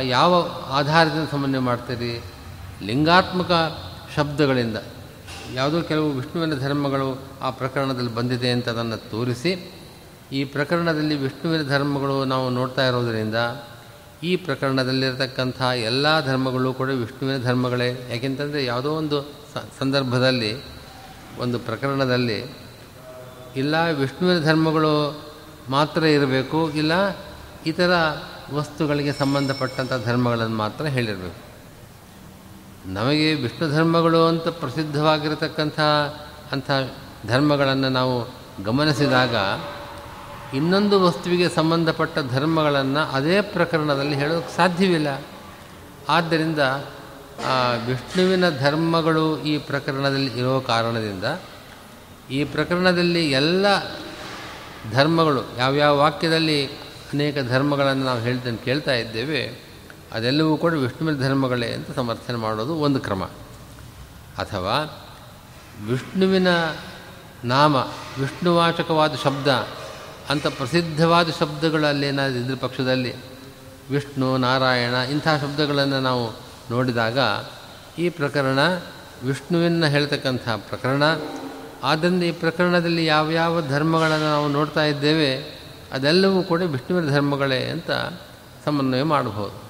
ಯಾವ 0.03 0.47
ಆಧಾರದಿಂದ 0.71 1.29
ಸಮನ್ವಯ 1.31 1.61
ಮಾಡ್ತೀರಿ? 1.61 2.23
ಲಿಂಗಾತ್ಮಕ 2.83 3.51
ಶಬ್ದಗಳಿಂದ. 4.17 4.77
ಯಾವುದೋ 5.55 5.83
ಕೆಲವು 5.83 6.11
ವಿಷ್ಣುವಿನ 6.11 6.55
ಧರ್ಮಗಳು 6.55 7.23
ಆ 7.41 7.51
ಪ್ರಕರಣದಲ್ಲಿ 7.51 8.15
ಬಂದಿದೆ 8.15 8.51
ಅಂತ 8.51 8.69
ಅದನ್ನು 8.69 9.11
ತೋರಿಸಿ, 9.11 9.73
ಈ 10.33 10.45
ಪ್ರಕರಣದಲ್ಲಿ 10.45 11.17
ವಿಷ್ಣುವಿನ 11.17 11.63
ಧರ್ಮಗಳು 11.69 12.25
ನಾವು 12.25 12.51
ನೋಡ್ತಾ 12.51 12.87
ಇರೋದರಿಂದ, 12.87 13.35
ಈ 14.23 14.37
ಪ್ರಕರಣದಲ್ಲಿರತಕ್ಕಂಥ 14.37 15.63
ಎಲ್ಲ 15.63 16.27
ಧರ್ಮಗಳು 16.27 16.73
ಕೂಡ 16.73 16.91
ವಿಷ್ಣುವಿನ 16.91 17.43
ಧರ್ಮಗಳೇ. 17.43 17.89
ಯಾಕೆಂತಂದರೆ 18.11 18.65
ಯಾವುದೋ 18.65 18.91
ಒಂದು 18.93 19.33
ಸಂದರ್ಭದಲ್ಲಿ, 19.79 20.63
ಒಂದು 21.39 21.59
ಪ್ರಕರಣದಲ್ಲಿ, 21.59 22.55
ಇಲ್ಲ 23.57 23.75
ವಿಷ್ಣುವಿನ 23.99 24.45
ಧರ್ಮಗಳು 24.45 25.25
ಮಾತ್ರ 25.69 26.05
ಇರಬೇಕು, 26.05 26.71
ಇಲ್ಲ 26.71 26.93
ಇತರ 27.67 27.93
ವಸ್ತುಗಳಿಗೆ 28.55 29.13
ಸಂಬಂಧಪಟ್ಟಂಥ 29.13 29.93
ಧರ್ಮಗಳನ್ನು 30.05 30.57
ಮಾತ್ರ 30.57 30.87
ಹೇಳಿರಬೇಕು. 30.87 31.48
ನಮಗೆ 32.89 33.35
ವಿಷ್ಣು 33.35 33.67
ಧರ್ಮಗಳು 33.69 34.21
ಅಂತ 34.27 34.49
ಪ್ರಸಿದ್ಧವಾಗಿರತಕ್ಕಂಥ 34.49 35.81
ಅಂಥ 36.53 36.71
ಧರ್ಮಗಳನ್ನು 37.27 37.89
ನಾವು 37.89 38.15
ಗಮನಿಸಿದಾಗ 38.65 39.35
ಇನ್ನೊಂದು 40.57 40.97
ವಸ್ತುವಿಗೆ 41.07 41.49
ಸಂಬಂಧಪಟ್ಟ 41.49 42.19
ಧರ್ಮಗಳನ್ನು 42.33 43.03
ಅದೇ 43.13 43.41
ಪ್ರಕರಣದಲ್ಲಿ 43.41 44.17
ಹೇಳೋಕ್ಕೆ 44.17 44.53
ಸಾಧ್ಯವಿಲ್ಲ. 44.57 45.09
ಆದ್ದರಿಂದ 46.09 46.59
ವಿಷ್ಣುವಿನ 47.87 48.47
ಧರ್ಮಗಳು 48.59 49.27
ಈ 49.43 49.59
ಪ್ರಕರಣದಲ್ಲಿ 49.59 50.31
ಇರೋ 50.39 50.61
ಕಾರಣದಿಂದ 50.61 51.25
ಈ 52.31 52.41
ಪ್ರಕರಣದಲ್ಲಿ 52.45 53.23
ಎಲ್ಲ 53.31 53.67
ಧರ್ಮಗಳು, 54.93 55.43
ಯಾವ್ಯಾವ 55.59 55.99
ವಾಕ್ಯದಲ್ಲಿ 55.99 56.59
ಅನೇಕ 57.13 57.37
ಧರ್ಮಗಳನ್ನು 57.49 58.05
ನಾವು 58.05 58.21
ಹೇಳ್ತೇನೆ 58.21 58.57
ಕೇಳ್ತಾ 58.65 58.95
ಇದ್ದೇವೆ 58.95 59.68
ಅದೆಲ್ಲವೂ 60.13 60.57
ಕೂಡ 60.57 60.73
ವಿಷ್ಣುವಿನ 60.73 61.21
ಧರ್ಮಗಳೇ 61.23 61.73
ಅಂತ 61.73 61.91
ಸಮರ್ಥನೆ 61.97 62.37
ಮಾಡೋದು 62.37 62.75
ಒಂದು 62.75 63.01
ಕ್ರಮ. 63.01 63.25
ಅಥವಾ 64.39 65.05
ವಿಷ್ಣುವಿನ 65.87 66.49
ನಾಮ, 67.45 67.77
ವಿಷ್ಣುವಾಚಕವಾದ 68.21 69.15
ಶಬ್ದ 69.25 69.49
ಅಂತ 70.31 70.47
ಪ್ರಸಿದ್ಧವಾದ 70.47 71.29
ಶಬ್ದಗಳಲ್ಲಿ 71.41 71.89
ಅಲ್ಲೇನಾದರೂ 71.89 72.39
ಇದ್ರ 72.39 72.55
ಪಕ್ಷದಲ್ಲಿ 72.61 73.15
ವಿಷ್ಣು, 73.91 74.37
ನಾರಾಯಣ 74.37 74.93
ಇಂಥ 74.93 75.29
ಶಬ್ದಗಳನ್ನು 75.29 76.01
ನಾವು 76.01 76.31
ನೋಡಿದಾಗ 76.71 77.19
ಈ 77.99 78.09
ಪ್ರಕರಣ 78.09 78.59
ವಿಷ್ಣುವಿನ 79.25 79.87
ಹೇಳ್ತಕ್ಕಂಥ 79.87 80.49
ಪ್ರಕರಣ. 80.49 81.03
ಆದ್ದರಿಂದ 81.83 82.23
ಈ 82.23 82.33
ಪ್ರಕರಣದಲ್ಲಿ 82.33 83.07
ಯಾವ್ಯಾವ 83.07 83.69
ಧರ್ಮಗಳನ್ನು 83.69 84.25
ನಾವು 84.25 84.49
ನೋಡ್ತಾ 84.49 84.85
ಇದ್ದೇವೆ 84.85 85.59
ಅದೆಲ್ಲವೂ 85.93 86.43
ಕೂಡ 86.43 86.63
ವಿಷ್ಣುವಿನ 86.63 87.11
ಧರ್ಮಗಳೇ 87.11 87.65
ಅಂತ 87.65 87.91
ಸಮನ್ವಯ 88.65 89.03
ಮಾಡಬಹುದು. 89.03 89.68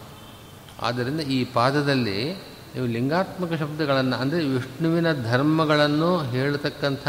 ಆದ್ದರಿಂದ 0.83 1.21
ಈ 1.21 1.45
ಪಾದದಲ್ಲಿ 1.45 2.35
ನೀವು 2.75 2.87
ಲಿಂಗಾತ್ಮಕ 2.87 3.53
ಶಬ್ದಗಳನ್ನು, 3.53 4.17
ಅಂದರೆ 4.17 4.45
ವಿಷ್ಣುವಿನ 4.45 5.13
ಧರ್ಮಗಳನ್ನು 5.13 6.19
ಹೇಳತಕ್ಕಂಥ 6.19 7.09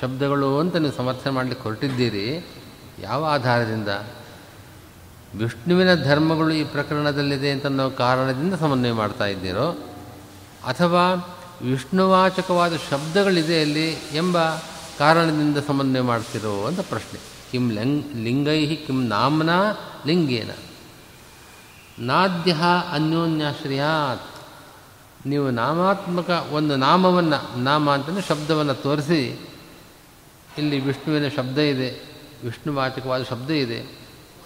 ಶಬ್ದಗಳು 0.00 0.58
ಅಂತ 0.58 0.76
ನೀವು 0.76 0.92
ಸಮರ್ಥನೆ 0.92 1.32
ಮಾಡಲಿಕ್ಕೆ 1.32 1.62
ಹೊರಟಿದ್ದೀರಿ, 1.62 2.44
ಯಾವ 3.00 3.24
ಆಧಾರದಿಂದ? 3.24 3.88
ವಿಷ್ಣುವಿನ 5.34 5.94
ಧರ್ಮಗಳು 5.94 6.50
ಈ 6.50 6.64
ಪ್ರಕರಣದಲ್ಲಿದೆ 6.64 7.50
ಅಂತ 7.50 7.66
ನಾವು 7.66 7.90
ಕಾರಣದಿಂದ 7.90 8.54
ಸಮನ್ವಯ 8.54 8.92
ಮಾಡ್ತಾ 8.92 9.26
ಇದ್ದೀರೋ? 9.26 9.68
ಅಥವಾ 10.66 11.04
ವಿಷ್ಣುವಾಚಕವಾದ 11.62 12.74
ಶಬ್ದಗಳಿದೆ 12.90 13.60
ಅಲ್ಲಿ 13.60 13.88
ಎಂಬ 14.12 14.38
ಕಾರಣದಿಂದ 14.98 15.58
ಸಮನ್ವಯ 15.66 16.00
ಮಾಡ್ತಿರೋ 16.00 16.66
ಅಂತ 16.66 16.80
ಪ್ರಶ್ನೆ. 16.80 17.18
ಕಿಂ 17.52 17.70
ಲಿಂಗ್ 17.70 18.16
ಲಿಂಗೈ 18.16 18.60
ಕಿಂ 18.76 19.06
ನಾಮ್ನ 19.06 19.50
ಲಿಂಗೇನ? 20.06 20.50
ನಾದ್ಯ 21.98 22.56
ಅನ್ಯೋನ್ಯಾಶ್ರಯಾತ್. 22.92 24.22
ನೀವು 25.26 25.50
ನಾಮಾತ್ಮಕ 25.50 26.46
ಒಂದು 26.52 26.76
ನಾಮವನ್ನು, 26.76 27.58
ನಾಮ 27.58 27.90
ಅಂತಂದರೆ 27.90 28.22
ಶಬ್ದವನ್ನು 28.22 28.74
ತೋರಿಸಿ. 28.74 29.50
ಇಲ್ಲಿ 30.58 30.80
ವಿಷ್ಣುವಿನ 30.80 31.28
ಶಬ್ದ 31.28 31.58
ಇದೆ, 31.58 32.18
ವಿಷ್ಣುವಾಚಕವಾದ 32.44 33.22
ಶಬ್ದ 33.22 33.50
ಇದೆ. 33.50 33.98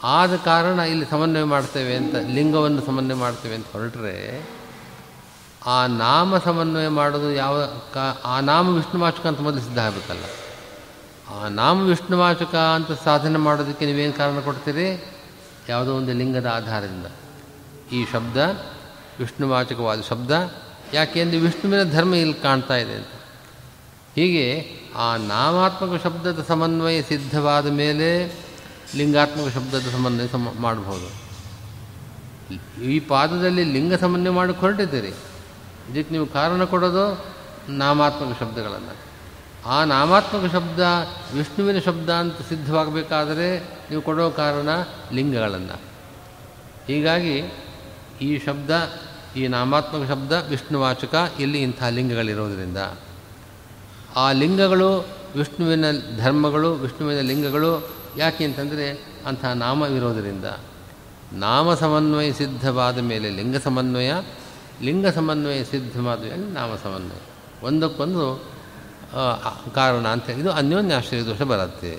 ಆದ 0.03 0.37
ಕಾರಣ 0.37 0.79
ಇಲ್ಲಿ 0.79 1.07
ಸಮನ್ವಯ 1.11 1.45
ಮಾಡ್ತೇವೆ 1.45 1.97
ಅಂತ, 1.97 2.15
ಲಿಂಗವನ್ನು 2.15 2.87
ಸಮನ್ವಯ 2.87 3.15
ಮಾಡ್ತೇವೆ 3.15 3.55
ಅಂತ 3.55 3.67
ಹೊರಟ್ರೆ, 3.73 4.49
ಆ 5.67 5.87
ನಾಮ 5.87 6.39
ಸಮನ್ವಯ 6.39 6.89
ಮಾಡೋದು 6.89 7.33
ಯಾವ 7.33 7.67
ಕಾ, 7.67 8.21
ಆ 8.25 8.41
ನಾಮ 8.41 8.69
ವಿಷ್ಣುವಾಚಕ 8.69 9.27
ಅಂತ 9.27 9.41
ಮೊದಲು 9.41 9.61
ಸಿದ್ಧ 9.61 9.79
ಆಗಬೇಕಲ್ಲ. 9.79 10.25
ಆ 11.35 11.49
ನಾಮ 11.49 11.81
ವಿಷ್ಣುವಾಚಕ 11.87 12.55
ಅಂತ 12.55 12.93
ಸಾಧನೆ 13.05 13.39
ಮಾಡೋದಕ್ಕೆ 13.39 13.87
ನೀವೇನು 13.87 14.13
ಕಾರಣ 14.13 14.41
ಕೊಡ್ತೀರಿ? 14.41 15.05
ಯಾವುದೋ 15.69 15.95
ಒಂದು 15.95 16.13
ಲಿಂಗದ 16.13 16.47
ಆಧಾರದಿಂದ. 16.47 17.07
ಈ 17.93 18.07
ಶಬ್ದ 18.13 18.37
ವಿಷ್ಣುವಾಚಕವಾದ 19.19 20.01
ಶಬ್ದ. 20.01 20.55
ಯಾಕೆಂದರೆ 20.93 21.39
ವಿಷ್ಣುವಿನ 21.39 21.93
ಧರ್ಮ 21.93 22.15
ಇಲ್ಲಿ 22.15 22.35
ಕಾಣ್ತಾ 22.35 22.77
ಇದೆ 22.77 22.93
ಅಂತ. 22.93 23.07
ಹೀಗೆ 24.15 24.77
ಆ 24.97 25.17
ನಾಮಾತ್ಮಕ 25.17 26.03
ಶಬ್ದದ 26.03 26.45
ಸಮನ್ವಯ 26.49 27.03
ಸಿದ್ಧವಾದ 27.03 27.67
ಮೇಲೆ 27.67 28.39
ಲಿಂಗಾತ್ಮಕ 28.95 29.53
ಶಬ್ದದ 29.55 29.83
ಸಮನ್ವಯ 29.93 30.27
ಸಮ 30.27 30.49
ಮಾಡಬಹುದು. 30.61 31.27
ಈ 32.83 33.01
ಪಾದದಲ್ಲಿ 33.01 33.65
ಲಿಂಗ 33.65 33.95
ಸಮನ್ವಯ 33.95 34.31
ಮಾಡಕ್ಕೆ 34.31 34.61
ಹೊರಟಿದ್ದೀರಿ. 34.61 35.13
ಇದಕ್ಕೆ 35.93 36.13
ನೀವು 36.13 36.27
ಕಾರಣ 36.27 36.65
ಕೊಡೋದು 36.65 37.27
ನಾಮಾತ್ಮಕ 37.69 38.37
ಶಬ್ದಗಳನ್ನು. 38.41 39.07
ಆ 39.67 39.85
ನಾಮಾತ್ಮಕ 39.85 40.53
ಶಬ್ದ 40.53 40.81
ವಿಷ್ಣುವಿನ 41.35 41.79
ಶಬ್ದ 41.79 42.11
ಅಂತ 42.11 42.35
ಸಿದ್ಧವಾಗಬೇಕಾದರೆ 42.49 43.61
ನೀವು 43.61 44.03
ಕೊಡೋ 44.03 44.31
ಕಾರಣ 44.31 44.69
ಲಿಂಗಗಳನ್ನು. 45.13 45.81
ಹೀಗಾಗಿ 46.87 47.43
ಈ 48.21 48.31
ಶಬ್ದ, 48.39 48.71
ಈ 49.37 49.47
ನಾಮಾತ್ಮಕ 49.47 50.09
ಶಬ್ದ 50.09 50.33
ವಿಷ್ಣುವಾಚಕ 50.49 51.33
ಇಲ್ಲಿ 51.41 51.63
ಇಂಥ 51.63 51.83
ಲಿಂಗಗಳಿರೋದರಿಂದ. 51.83 52.77
ಆ 54.17 54.33
ಲಿಂಗಗಳು 54.33 55.09
ವಿಷ್ಣುವಿನ 55.37 55.85
ಧರ್ಮಗಳು, 56.19 56.75
ವಿಷ್ಣುವಿನ 56.75 57.21
ಲಿಂಗಗಳು 57.21 57.91
ಯಾಕೆ 58.17 58.45
ಅಂತಂದರೆ 58.45 58.87
ಅಂಥ 59.27 59.45
ನಾಮವಿರೋದರಿಂದ. 59.45 60.45
ನಾಮ 61.33 61.75
ಸಮನ್ವಯ 61.75 62.33
ಸಿದ್ಧವಾದ 62.33 62.99
ಮೇಲೆ 62.99 63.31
ಲಿಂಗ 63.31 63.57
ಸಮನ್ವಯ 63.57 64.13
ಲಿಂಗ 64.83 65.07
ಸಮನ್ವಯ 65.07 65.65
ಸಿದ್ಧವಾದ 65.65 66.21
ಮೇಲೆ 66.21 66.37
ನಾಮ 66.37 66.73
ಸಮನ್ವಯ. 66.83 67.23
ಒಂದಕ್ಕೊಂದು 67.63 68.25
ಕಾರಣ 69.75 70.09
ಅಂತ 70.09 70.29
ಇದು 70.31 70.51
ಅನ್ಯೋನ್ಯಾಶ್ರಯ 70.53 71.23
ದೋಷ 71.23 71.43
ಬರುತ್ತೆ. 71.43 71.93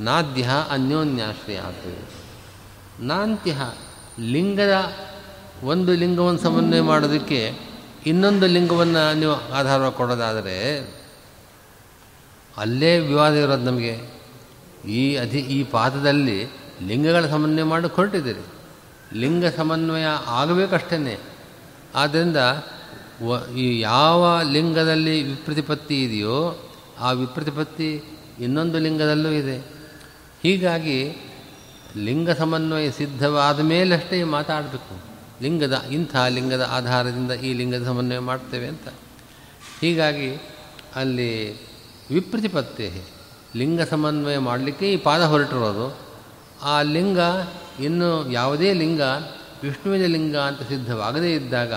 ನಾದ್ಯ 0.00 0.48
ಅನ್ಯೋನ್ಯಾಶ್ರಯ 0.70 1.58
ಆಗ್ತದೆ 1.58 2.00
ನಾಂತ್ಯ 3.00 3.56
ಲಿಂಗದ 4.20 4.74
ಒಂದು 5.62 5.94
ಲಿಂಗವನ್ನು 5.94 6.40
ಸಮನ್ವಯ 6.40 6.80
ಮಾಡೋದಕ್ಕೆ 6.80 7.54
ಇನ್ನೊಂದು 8.06 8.46
ಲಿಂಗವನ್ನು 8.46 9.18
ನೀವು 9.18 9.52
ಆಧಾರವಾಗಿ 9.52 9.96
ಕೊಡೋದಾದರೆ 9.96 10.78
ಅಲ್ಲೇ 12.56 12.98
ವಿವಾದ 12.98 13.34
ಇರೋದು 13.34 13.62
ನಮಗೆ. 13.62 14.00
ಈ 14.88 15.16
ಅಧಿ, 15.16 15.38
ಈ 15.38 15.62
ಪಾದದಲ್ಲಿ 15.62 16.46
ಲಿಂಗಗಳ 16.86 17.26
ಸಮನ್ವಯ 17.26 17.62
ಮಾಡಿ 17.62 17.94
ಹೊರಟಿದ್ದೀರಿ 17.94 18.44
ಲಿಂಗ 19.14 19.44
ಸಮನ್ವಯ 19.46 20.04
ಆಗಬೇಕಷ್ಟೇ 20.26 21.20
ಆದ್ದರಿಂದ 21.94 22.36
ಈ 23.56 23.80
ಯಾವ 23.80 24.40
ಲಿಂಗದಲ್ಲಿ 24.42 25.22
ವಿಪ್ರತಿಪತ್ತಿ 25.22 26.02
ಇದೆಯೋ 26.02 26.68
ಆ 27.00 27.10
ವಿಪ್ರತಿಪತ್ತಿ 27.10 28.02
ಇನ್ನೊಂದು 28.40 28.78
ಲಿಂಗದಲ್ಲೂ 28.78 29.30
ಇದೆ. 29.30 29.58
ಹೀಗಾಗಿ 30.42 31.16
ಲಿಂಗ 31.96 32.30
ಸಮನ್ವಯ 32.30 32.90
ಸಿದ್ಧವಾದ 32.90 33.60
ಮೇಲಷ್ಟೇ 33.60 34.24
ಮಾತಾಡಬೇಕು. 34.24 35.15
ಲಿಂಗದ, 35.42 35.84
ಇಂಥ 35.90 36.16
ಲಿಂಗದ 36.28 36.68
ಆಧಾರದಿಂದ 36.70 37.32
ಈ 37.32 37.52
ಲಿಂಗದ 37.52 37.84
ಸಮನ್ವಯ 37.84 38.18
ಮಾಡ್ತೇವೆ 38.18 38.68
ಅಂತ. 38.68 38.88
ಹೀಗಾಗಿ 39.80 40.34
ಅಲ್ಲಿ 40.94 41.52
ವಿಪ್ರತಿಪತ್ತೆ 42.10 43.02
ಲಿಂಗ 43.56 43.80
ಸಮನ್ವಯ 43.80 44.38
ಮಾಡಲಿಕ್ಕೆ 44.38 44.92
ಈ 44.92 44.96
ಪಾದ 44.96 45.24
ಹೊರಟಿರೋದು. 45.24 45.98
ಆ 46.62 46.82
ಲಿಂಗ 46.82 47.18
ಇನ್ನು 47.80 48.32
ಯಾವುದೇ 48.32 48.72
ಲಿಂಗ, 48.72 49.00
ವಿಷ್ಣುವಿನ 49.62 50.06
ಲಿಂಗ 50.06 50.36
ಅಂತ 50.36 50.62
ಸಿದ್ಧವಾಗದೇ 50.62 51.34
ಇದ್ದಾಗ 51.34 51.72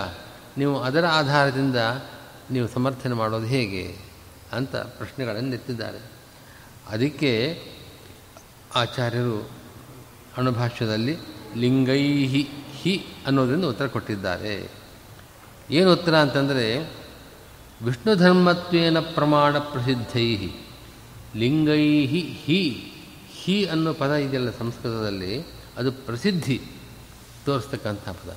ನೀವು 0.58 0.80
ಅದರ 0.80 1.04
ಆಧಾರದಿಂದ 1.06 1.76
ನೀವು 2.50 2.68
ಸಮರ್ಥನೆ 2.68 3.14
ಮಾಡೋದು 3.14 3.46
ಹೇಗೆ 3.46 3.96
ಅಂತ 4.52 4.76
ಪ್ರಶ್ನೆಗಳನ್ನು 4.76 5.54
ಎತ್ತಿದ್ದಾರೆ. 5.54 5.98
ಅದಕ್ಕೆ 6.88 7.62
ಆಚಾರ್ಯರು 8.74 9.50
ಅಣುಭಾಷ್ಯದಲ್ಲಿ 10.36 11.16
ಲಿಂಗೈಹಿ 11.56 12.48
ಹಿ 12.82 13.06
ಅನ್ನೋದರಿಂದ 13.26 13.64
ಉತ್ತರ 13.64 13.86
ಕೊಟ್ಟಿದ್ದಾರೆ. 13.86 14.70
ಏನು 15.70 15.92
ಉತ್ತರ 15.92 16.16
ಅಂತಂದರೆ, 16.16 16.92
ವಿಷ್ಣು 17.82 18.16
ಧರ್ಮತ್ವೇನ 18.16 19.00
ಪ್ರಮಾಣ 19.00 19.58
ಪ್ರಸಿದ್ಧೈ 19.58 20.48
ಲಿಂಗೈ 21.36 22.06
ಹಿ 22.06 22.92
ಹಿ 23.44 23.66
ಅನ್ನೋ 23.66 23.92
ಪದ 23.92 24.10
ಇದೆಯಲ್ಲ 24.10 24.50
ಸಂಸ್ಕೃತದಲ್ಲಿ, 24.50 25.46
ಅದು 25.76 25.92
ಪ್ರಸಿದ್ಧಿ 25.92 26.60
ತೋರಿಸ್ತಕ್ಕಂಥ 27.46 28.08
ಪದ. 28.08 28.36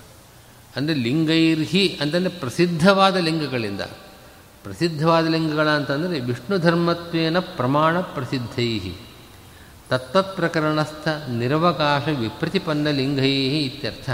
ಅಂದರೆ 0.76 0.96
ಲಿಂಗೈರ್ಹಿ 0.96 1.98
ಅಂತಂದರೆ 2.02 2.30
ಪ್ರಸಿದ್ಧವಾದ 2.30 3.16
ಲಿಂಗಗಳಿಂದ. 3.16 3.82
ಪ್ರಸಿದ್ಧವಾದ 4.64 5.28
ಲಿಂಗಗಳ 5.28 5.70
ಅಂತಂದರೆ 5.70 6.20
ವಿಷ್ಣು 6.20 6.58
ಧರ್ಮತ್ವೇನ 6.58 7.40
ಪ್ರಮಾಣ 7.40 8.00
ಪ್ರಸಿದ್ಧೈ 8.00 8.92
ತತ್ತತ್ 9.90 10.36
ಪ್ರಕರಣಸ್ಥ 10.36 11.08
ನಿರವಕಾಶ 11.30 12.08
ವಿಪ್ರತಿಪನ್ನಲಿಂಗೈ 12.08 13.32
ಇತ್ಯರ್ಥ. 13.60 14.10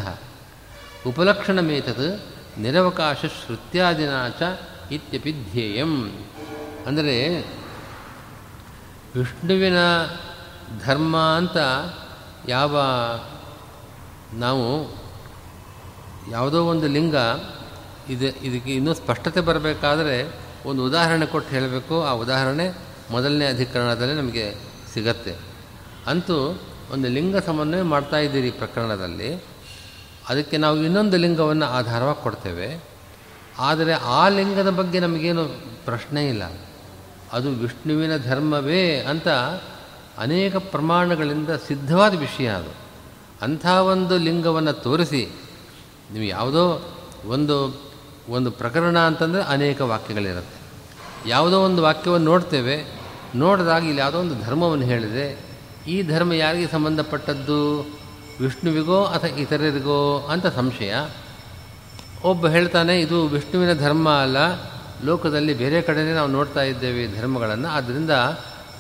ಉಪಲಕ್ಷಣಮೇತತ್ 1.08 2.22
ನಿರವಕಾಶ 2.60 3.26
ಶ್ರುತ್ಯಾದಿನ 3.26 4.28
ಚ 4.28 4.42
ಇತ್ಯಪಿ 4.92 5.32
ಧ್ಯೇಯಂ. 5.32 6.12
ಅಂದರೆ 6.88 7.40
ವಿಷ್ಣುವಿನ 9.16 9.78
ಧರ್ಮ 10.86 11.18
ಅಂತ 11.18 11.58
ಯಾವ 12.48 12.80
ನಾವು 14.34 14.66
ಯಾವುದೋ 16.32 16.66
ಒಂದು 16.66 16.88
ಲಿಂಗ 16.88 17.16
ಇದು 18.10 18.26
ಇದಕ್ಕೆ 18.26 18.76
ಇನ್ನೂ 18.76 18.94
ಸ್ಪಷ್ಟತೆ 18.94 19.42
ಬರಬೇಕಾದರೆ 19.42 20.34
ಒಂದು 20.66 20.86
ಉದಾಹರಣೆ 20.86 21.26
ಕೊಟ್ಟು 21.26 21.50
ಹೇಳಬೇಕು. 21.56 22.04
ಆ 22.04 22.12
ಉದಾಹರಣೆ 22.12 22.78
ಮೊದಲನೇ 23.12 23.46
ಅಧಿಕರಣದಲ್ಲಿ 23.46 24.16
ನಮಗೆ 24.16 24.56
ಸಿಗತ್ತೆ. 24.94 25.49
ಅಂತೂ 26.08 26.62
ಒಂದು 26.94 27.08
ಲಿಂಗ 27.08 27.38
ಸಮನ್ವಯ 27.38 27.82
ಮಾಡ್ತಾ 27.82 28.18
ಇದ್ದೀರಿ 28.18 28.52
ಪ್ರಕರಣದಲ್ಲಿ. 28.52 29.44
ಅದಕ್ಕೆ 30.30 30.58
ನಾವು 30.58 30.78
ಇನ್ನೊಂದು 30.78 31.18
ಲಿಂಗವನ್ನು 31.18 31.66
ಆಧಾರವಾಗಿ 31.66 32.24
ಕೊಡ್ತೇವೆ. 32.24 32.84
ಆದರೆ 33.60 33.94
ಆ 33.94 34.28
ಲಿಂಗದ 34.28 34.70
ಬಗ್ಗೆ 34.70 35.00
ನಮಗೇನು 35.00 35.46
ಪ್ರಶ್ನೆ 35.86 36.30
ಇಲ್ಲ. 36.30 36.44
ಅದು 37.34 37.50
ವಿಷ್ಣುವಿನ 37.50 38.18
ಧರ್ಮವೇ 38.18 39.00
ಅಂತ 39.00 39.28
ಅನೇಕ 40.18 40.56
ಪ್ರಮಾಣಗಳಿಂದ 40.56 41.50
ಸಿದ್ಧವಾದ 41.50 42.20
ವಿಷಯ 42.20 42.50
ಅದು. 42.50 42.70
ಅಂಥ 43.42 43.66
ಒಂದು 43.66 44.18
ಲಿಂಗವನ್ನು 44.18 44.74
ತೋರಿಸಿ 44.74 45.30
ನೀವು 46.14 46.26
ಯಾವುದೋ 46.26 46.96
ಒಂದು 47.28 47.82
ಒಂದು 48.30 48.52
ಪ್ರಕರಣ 48.52 49.00
ಅಂತಂದರೆ 49.00 49.42
ಅನೇಕ 49.42 49.82
ವಾಕ್ಯಗಳಿರುತ್ತೆ. 49.82 50.60
ಯಾವುದೋ 51.30 51.62
ಒಂದು 51.62 51.82
ವಾಕ್ಯವನ್ನು 51.82 52.26
ನೋಡ್ತೇವೆ. 52.26 53.02
ನೋಡಿದಾಗ 53.36 53.84
ಇಲ್ಲಿ 53.84 54.02
ಯಾವುದೋ 54.02 54.20
ಒಂದು 54.20 54.46
ಧರ್ಮವನ್ನು 54.46 54.86
ಹೇಳಿದೆ. 54.86 55.49
ಈ 55.88 56.04
ಧರ್ಮ 56.04 56.34
ಯಾರಿಗೆ 56.34 56.68
ಸಂಬಂಧಪಟ್ಟದ್ದು? 56.68 57.82
ವಿಷ್ಣುವಿಗೋ 58.42 59.04
ಅಥವಾ 59.04 59.36
ಇತರರಿಗೋ 59.38 60.28
ಅಂತ 60.32 60.48
ಸಂಶಯ. 60.48 60.94
ಒಬ್ಬ 62.24 62.48
ಹೇಳ್ತಾನೆ, 62.48 63.00
ಇದು 63.00 63.28
ವಿಷ್ಣುವಿನ 63.28 63.74
ಧರ್ಮ 63.74 64.10
ಅಲ್ಲ, 64.10 64.38
ಲೋಕದಲ್ಲಿ 65.04 65.54
ಬೇರೆ 65.54 65.82
ಕಡೆಯೇ 65.82 66.14
ನಾವು 66.14 66.30
ನೋಡ್ತಾ 66.30 66.62
ಇದ್ದೇವೆ 66.62 67.04
ಈ 67.04 67.16
ಧರ್ಮಗಳನ್ನು 67.18 67.68
ಆದ್ದರಿಂದ 67.68 68.10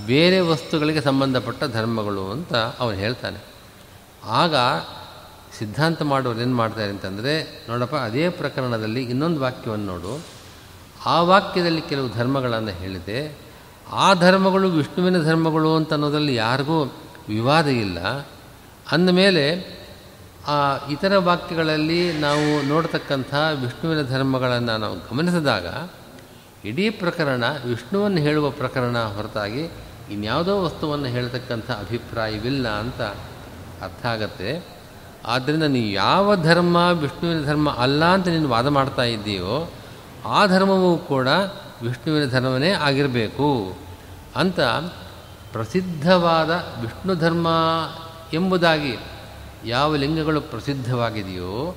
ಬೇರೆ 0.05 0.39
ವಸ್ತುಗಳಿಗೆ 0.39 1.01
ಸಂಬಂಧಪಟ್ಟ 1.01 1.63
ಧರ್ಮಗಳು 1.63 2.31
ಅಂತ 2.31 2.53
ಅವನು 2.55 2.97
ಹೇಳ್ತಾನೆ. 2.97 3.37
ಆಗ 4.23 4.55
ಸಿದ್ಧಾಂತ 5.59 6.01
ಮಾಡೋರು 6.01 6.41
ಏನು 6.41 6.55
ಮಾಡ್ತಾರೆ 6.55 6.89
ಅಂತಂದರೆ, 6.89 7.65
ನೋಡಪ್ಪ, 7.69 7.95
ಅದೇ 7.95 8.29
ಪ್ರಕರಣದಲ್ಲಿ 8.29 9.03
ಇನ್ನೊಂದು 9.03 9.39
ವಾಕ್ಯವನ್ನು 9.39 9.85
ನೋಡು. 9.85 10.19
ಆ 11.05 11.21
ವಾಕ್ಯದಲ್ಲಿ 11.21 11.81
ಕೆಲವು 11.81 12.09
ಧರ್ಮಗಳನ್ನು 12.09 12.69
ಹೇಳಿದೆ. 12.69 13.48
ಆ 13.91 14.13
ಧರ್ಮಗಳು 14.13 14.69
ವಿಷ್ಣುವಿನ 14.69 15.23
ಧರ್ಮಗಳು 15.23 15.75
ಅಂತ 15.75 15.93
ಅನ್ನೋದ್ರಲ್ಲಿ 15.93 16.35
ಯಾರಿಗೂ 16.35 16.83
ವಿವಾದ 17.29 17.67
ಇಲ್ಲ. 17.67 17.99
ಅಂದಮೇಲೆ 18.91 19.79
ಆ 20.47 20.77
ಇತರ 20.87 21.17
ವಾಕ್ಯಗಳಲ್ಲಿ 21.17 22.13
ನಾವು 22.13 22.67
ನೋಡ್ತಕ್ಕಂಥ 22.67 23.33
ವಿಷ್ಣುವಿನ 23.61 24.07
ಧರ್ಮಗಳನ್ನು 24.07 24.77
ನಾವು 24.77 24.95
ಗಮನಿಸಿದಾಗ 24.95 25.89
ಇಡೀ 26.65 26.89
ಪ್ರಕರಣ 26.89 27.43
ವಿಷ್ಣುವನ್ನು 27.65 28.17
ಹೇಳುವ 28.17 28.49
ಪ್ರಕರಣ 28.49 28.97
ಹೊರತಾಗಿ 28.97 29.61
ಇನ್ಯಾವುದೋ 30.11 30.63
ವಸ್ತುವನ್ನು 30.63 31.05
ಹೇಳ್ತಕ್ಕಂಥ 31.05 31.71
ಅಭಿಪ್ರಾಯವಿಲ್ಲ 31.71 32.67
ಅಂತ 32.67 33.01
ಅರ್ಥ 33.83 34.05
ಆಗತ್ತೆ. 34.05 34.65
ಆದ್ದರಿಂದ 35.25 35.63
ನೀವು 35.63 35.87
ಯಾವ 35.87 36.43
ಧರ್ಮ 36.43 36.75
ವಿಷ್ಣುವಿನ 36.75 37.45
ಧರ್ಮ 37.45 37.69
ಅಲ್ಲ 37.69 38.05
ಅಂತ 38.05 38.27
ನೀನು 38.27 38.49
ವಾದ 38.49 38.67
ಮಾಡ್ತಾ 38.67 39.03
ಇದ್ದೀಯೋ 39.03 39.71
ಆ 40.25 40.45
ಧರ್ಮವೂ 40.45 40.97
ಕೂಡ 40.97 41.27
ವಿಷ್ಣುವಿನ 41.81 42.29
ಧರ್ಮವೇ 42.29 42.71
ಆಗಿರಬೇಕು 42.71 43.77
ಅಂತ 44.35 44.59
ಪ್ರಸಿದ್ಧವಾದ 45.51 46.49
ವಿಷ್ಣು 46.81 47.15
ಧರ್ಮ 47.15 47.47
ಎಂಬುದಾಗಿ 48.33 48.97
ಯಾವ 49.65 49.95
ಲಿಂಗಗಳು 49.95 50.41
ಪ್ರಸಿದ್ಧವಾಗಿದೆಯೋ 50.41 51.75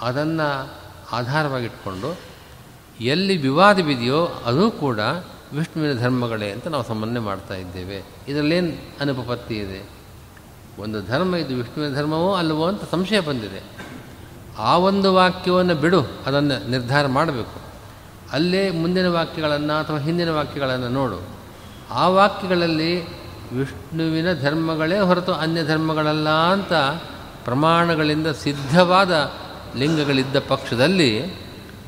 ಅದನ್ನು 0.00 0.74
ಆಧಾರವಾಗಿಟ್ಕೊಂಡು 1.12 2.16
ಎಲ್ಲಿ 3.00 3.36
ವಿವಾದವಿದೆಯೋ 3.36 4.26
ಅದು 4.26 4.70
ಕೂಡ 4.70 4.98
ವಿಷ್ಣುವಿನ 5.52 5.98
ಧರ್ಮಗಳೇ 5.98 6.50
ಅಂತ 6.50 6.68
ನಾವು 6.68 6.84
ಸಮನ್ವಯ 6.84 7.20
ಮಾಡ್ತಾ 7.20 7.54
ಇದ್ದೇವೆ. 7.54 8.02
ಇದರಲ್ಲೇನು 8.28 9.00
ಅನುಪಪತ್ತಿ 9.00 9.54
ಇದೆ? 9.54 9.90
ಒಂದು 10.78 11.06
ಧರ್ಮ 11.06 11.36
ಇದು 11.36 11.56
ವಿಷ್ಣುವಿನ 11.56 11.94
ಧರ್ಮವೋ 11.94 12.34
ಅಲ್ಲವೋ 12.34 12.66
ಅಂತ 12.66 12.80
ಸಂಶಯ 12.90 13.20
ಬಂದಿದೆ. 13.20 13.62
ಆ 14.58 14.76
ಒಂದು 14.76 15.14
ವಾಕ್ಯವನ್ನು 15.14 15.74
ಬಿಡು, 15.74 16.00
ಅದನ್ನು 16.26 16.70
ನಿರ್ಧಾರ 16.70 17.06
ಮಾಡಬೇಕು. 17.06 17.65
ಅಲ್ಲೇ 18.32 18.70
ಮುಂದಿನ 18.70 19.08
ವಾಕ್ಯಗಳನ್ನು 19.08 19.80
ಅಥವಾ 19.80 19.98
ಹಿಂದಿನ 19.98 20.30
ವಾಕ್ಯಗಳನ್ನು 20.30 20.88
ನೋಡು. 20.88 21.20
ಆ 21.90 22.08
ವಾಕ್ಯಗಳಲ್ಲಿ 22.08 23.10
ವಿಷ್ಣುವಿನ 23.54 24.32
ಧರ್ಮಗಳೇ 24.32 24.98
ಹೊರತು 24.98 25.34
ಅನ್ಯ 25.34 25.64
ಧರ್ಮಗಳಲ್ಲ 25.64 26.28
ಅಂತ 26.28 26.72
ಪ್ರಮಾಣಗಳಿಂದ 27.44 28.26
ಸಿದ್ಧವಾದ 28.26 29.32
ಲಿಂಗಗಳಿದ್ದ 29.76 30.36
ಪಕ್ಷದಲ್ಲಿ 30.48 31.24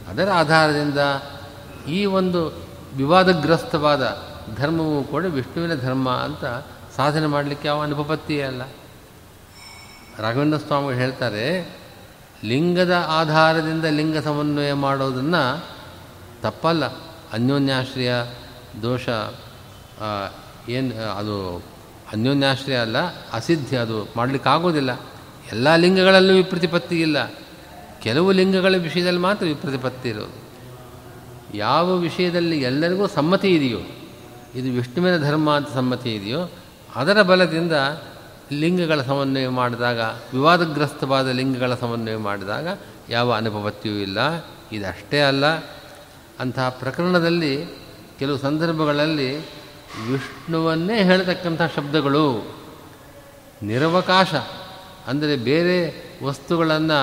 ಅದರ 0.09 0.29
ಆಧಾರದಿಂದ 0.35 0.98
ಈ 1.88 2.05
ಒಂದು 2.05 2.68
ವಿವಾದಗ್ರಸ್ತವಾದ 2.96 4.16
ಧರ್ಮವೂ 4.57 5.03
ಕೂಡ 5.03 5.24
ವಿಷ್ಣುವಿನ 5.24 5.74
ಧರ್ಮ 5.74 6.11
ಅಂತ 6.11 6.44
ಸಾಧನೆ 6.96 7.27
ಮಾಡಲಿಕ್ಕೆ 7.27 7.68
ಯಾವ 7.68 7.83
ಅನುಪಪತ್ತಿಯೇ 7.83 8.42
ಅಲ್ಲ. 8.42 8.62
ರಾಘವೇಂದ್ರ 10.18 10.59
ಸ್ವಾಮಿಗಳು 10.59 10.94
ಹೇಳ್ತಾರೆ, 10.94 11.77
ಲಿಂಗದ 12.44 13.05
ಆಧಾರದಿಂದ 13.09 13.85
ಲಿಂಗ 13.85 14.18
ಸಮನ್ವಯ 14.18 14.72
ಮಾಡೋದನ್ನು 14.72 15.64
ತಪ್ಪಲ್ಲ. 16.42 16.85
ಅನ್ಯೋನ್ಯಾಶ್ರಯ 17.33 18.12
ದೋಷ 18.83 19.09
ಏನು 20.68 21.11
ಅದು 21.12 21.57
ಅನ್ಯೋನ್ಯಾಶ್ರಯ 22.12 22.77
ಅಲ್ಲ, 22.77 22.98
ಅಸಿದ್ಧಿ 23.33 23.77
ಅದು 23.77 24.09
ಮಾಡಲಿಕ್ಕಾಗೋದಿಲ್ಲ. 24.16 24.92
ಎಲ್ಲ 25.53 25.77
ಲಿಂಗಗಳಲ್ಲೂ 25.77 26.35
ವಿಪ್ರತಿಪತ್ತಿ 26.35 27.01
ಇಲ್ಲ. 27.01 27.18
ಕೆಲವು 28.03 28.33
ಲಿಂಗಗಳ 28.33 28.74
ವಿಷಯದಲ್ಲಿ 28.77 29.20
ಮಾತ್ರ 29.20 29.46
ವಿಪ್ರತಿಪತ್ತಿ 29.46 30.09
ಇರೋದು. 30.09 30.37
ಯಾವ 31.57 31.96
ವಿಷಯದಲ್ಲಿ 31.96 32.62
ಎಲ್ಲರಿಗೂ 32.62 33.07
ಸಮ್ಮತಿ 33.07 33.48
ಇದೆಯೋ, 33.48 33.79
ಇದು 34.55 34.68
ವಿಷ್ಣುವಿನ 34.77 35.16
ಧರ್ಮ 35.22 35.57
ಅಂತ 35.57 35.68
ಸಮ್ಮತಿ 35.68 36.14
ಇದೆಯೋ, 36.14 36.51
ಅದರ 36.96 37.22
ಬಲದಿಂದ 37.22 37.72
ಲಿಂಗಗಳ 38.53 39.03
ಸಮನ್ವಯ 39.03 39.48
ಮಾಡಿದಾಗ, 39.48 40.01
ವಿವಾದಗ್ರಸ್ತವಾದ 40.33 41.29
ಲಿಂಗಗಳ 41.29 41.74
ಸಮನ್ವಯ 41.74 42.16
ಮಾಡಿದಾಗ 42.16 42.79
ಯಾವ 43.09 43.33
ಅನುಪಪತ್ತಿಯೂ 43.33 43.94
ಇಲ್ಲ. 43.94 44.18
ಇದಷ್ಟೇ 44.72 45.20
ಅಲ್ಲ 45.20 45.44
ಅಂತಹ 46.38 46.68
ಪ್ರಕರಣದಲ್ಲಿ 46.68 47.55
ಕೆಲವು 48.18 48.38
ಸಂದರ್ಭಗಳಲ್ಲಿ 48.38 49.38
ವಿಷ್ಣುವನ್ನೇ 50.11 51.05
ಹೇಳತಕ್ಕಂಥ 51.05 51.62
ಶಬ್ದಗಳು, 51.77 52.55
ನಿರವಕಾಶ, 53.62 54.35
ಅಂದರೆ 55.07 55.37
ಬೇರೆ 55.37 55.77
ವಸ್ತುಗಳನ್ನು 56.24 57.01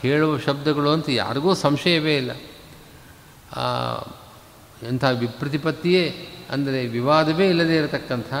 ಹೇಳುವ 0.00 0.38
ಶಬ್ದಗಳು 0.38 0.90
ಅಂತ 0.90 1.08
ಯಾರಿಗೂ 1.10 1.54
ಸಂಶಯವೇ 1.54 2.16
ಇಲ್ಲ. 2.16 2.32
ಎಂಥ 4.88 5.04
ವಿಪ್ರತಿಪತ್ತಿಯೇ, 5.18 6.04
ಅಂದರೆ 6.50 6.86
ವಿವಾದವೇ 6.86 7.48
ಇಲ್ಲದೇ 7.48 7.76
ಇರತಕ್ಕಂಥ 7.76 8.32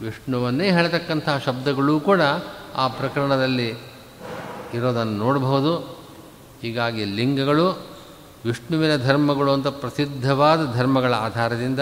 ವಿಷ್ಣುವನ್ನೇ 0.00 0.70
ಹೇಳತಕ್ಕಂಥ 0.70 1.28
ಶಬ್ದಗಳೂ 1.44 2.00
ಕೂಡ 2.00 2.20
ಆ 2.74 2.88
ಪ್ರಕರಣದಲ್ಲಿ 2.88 3.68
ಇರೋದನ್ನು 4.74 5.16
ನೋಡಬಹುದು. 5.18 5.72
ಹೀಗಾಗಿ 6.62 7.04
ಲಿಂಗಗಳು 7.04 7.93
ವಿಷ್ಣುವಿನ 8.44 8.96
ಧರ್ಮಗಳು 8.96 9.52
ಅಂತ 9.52 9.66
ಪ್ರಸಿದ್ಧವಾದ 9.66 10.74
ಧರ್ಮಗಳ 10.74 11.14
ಆಧಾರದಿಂದ 11.14 11.80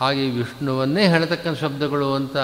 ಹಾಗೆ 0.00 0.30
ವಿಷ್ಣುವನ್ನೇ 0.30 1.08
ಹೇಳತಕ್ಕಂಥ 1.08 1.58
ಶಬ್ದಗಳು 1.58 2.14
ಅಂತ 2.14 2.36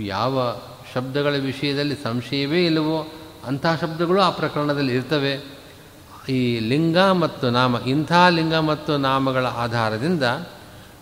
ಯಾವ 0.00 0.56
ಶಬ್ದಗಳ 0.94 1.36
ವಿಷಯದಲ್ಲಿ 1.36 1.94
ಸಂಶಯವೇ 1.94 2.66
ಇಲ್ಲವೋ 2.66 3.12
ಅಂಥ 3.46 3.66
ಶಬ್ದಗಳು 3.80 4.20
ಆ 4.20 4.30
ಪ್ರಕರಣದಲ್ಲಿ 4.30 4.94
ಇರ್ತವೆ. 4.94 5.56
ಈ 6.28 6.60
ಲಿಂಗ 6.60 6.98
ಮತ್ತು 6.98 7.50
ನಾಮ, 7.50 7.76
ಇಂಥ 7.86 8.12
ಲಿಂಗ 8.28 8.54
ಮತ್ತು 8.54 8.96
ನಾಮಗಳ 8.96 9.46
ಆಧಾರದಿಂದ 9.46 10.22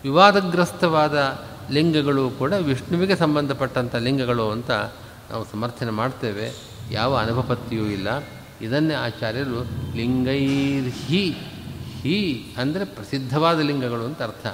ವಿವಾದಗ್ರಸ್ತವಾದ 0.03 1.39
ಲಿಂಗಗಳು 1.71 2.29
ಕೂಡ 2.29 2.53
ವಿಷ್ಣುವಿಗೆ 2.53 3.15
ಸಂಬಂಧಪಟ್ಟಂಥ 3.15 3.95
ಲಿಂಗಗಳು 3.95 4.51
ಅಂತ 4.51 4.71
ನಾವು 5.31 5.45
ಸಮರ್ಥನೆ 5.51 5.91
ಮಾಡ್ತೇವೆ. 5.91 6.51
ಯಾವ 6.91 7.17
ಅನುಭಪತ್ತಿಯೂ 7.17 7.85
ಇಲ್ಲ. 7.85 8.07
ಇದನ್ನೇ 8.61 8.93
ಆಚಾರ್ಯರು 8.93 9.63
ಲಿಂಗೈರ್ಹಿ 9.95 11.31
ಹಿ 12.01 12.53
ಅಂದರೆ 12.57 12.85
ಪ್ರಸಿದ್ಧವಾದ 12.85 13.59
ಲಿಂಗಗಳು 13.59 14.05
ಅಂತ 14.05 14.21
ಅರ್ಥ. 14.21 14.47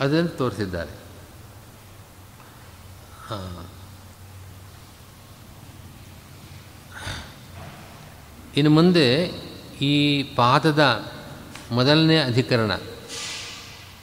ಅದನ್ನು 0.00 0.28
ತೋರಿಸಿದ್ದಾರೆ. 0.28 1.06
ಇನ್ನು 8.56 8.70
ಮುಂದೆ 8.70 9.24
ಈ 9.80 10.22
ಪಾದದ 10.22 11.12
ಮೊದಲನೇ 11.70 12.18
ಅಧಿಕರಣ 12.18 12.70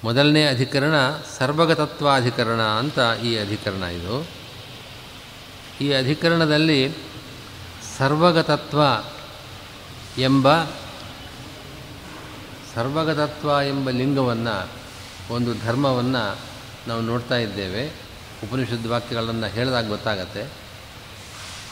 ಮೊದಲನೇ 0.04 0.48
ಅಧಿಕರಣ 0.48 0.94
ಸರ್ವಗತತ್ವಾಧಿಕರಣ 1.38 2.62
ಅಂತ 2.62 3.00
ಈ 3.24 3.38
ಅಧಿಕರಣ 3.38 3.84
ಇದು. 3.84 4.28
ಈ 5.82 5.92
ಅಧಿಕರಣದಲ್ಲಿ 5.92 7.13
ಸರ್ವಗತತ್ವ 7.98 8.80
ಎಂಬ 10.22 10.64
ಸರ್ವಗತತ್ವ 12.76 13.50
ಎಂಬ 13.68 13.90
ಲಿಂಗವನ್ನು, 13.90 14.70
ಒಂದು 15.34 15.52
ಧರ್ಮವನ್ನು 15.66 16.40
ನಾವು 16.88 17.02
ನೋಡ್ತಾ 17.02 17.36
ಇದ್ದೇವೆ. 17.36 17.88
ಉಪನಿಷದ್ 18.44 18.88
ವಾಕ್ಯಗಳನ್ನು 18.88 19.48
ಹೇಳಿದಾಗ 19.48 19.88
ಗೊತ್ತಾಗತ್ತೆ. 19.88 20.44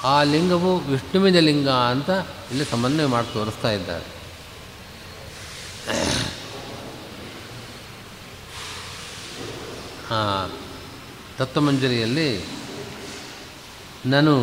ಆ 0.03 0.23
ಲಿಂಗವು 0.23 0.77
ವಿಷ್ಣುವಿನ 0.77 1.39
ಲಿಂಗ 1.39 1.69
ಅಂತ 1.69 2.09
ಇಲ್ಲಿ 2.51 2.65
ಸಮನ್ವಯ 2.65 3.05
ಮಾಡಿ 3.05 3.33
ತೋರಿಸ್ತಾ 3.33 3.71
ಇದ್ದಾರೆ. 3.71 4.21
ತತ್ವಮಂಜರಿಯಲ್ಲಿ, 11.37 12.29
ನಾನು 14.05 14.33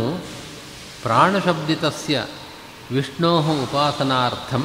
प्राणशब्दितस्य 1.02 2.16
विष्णोः 2.94 3.46
उपासनार्थं 3.64 4.62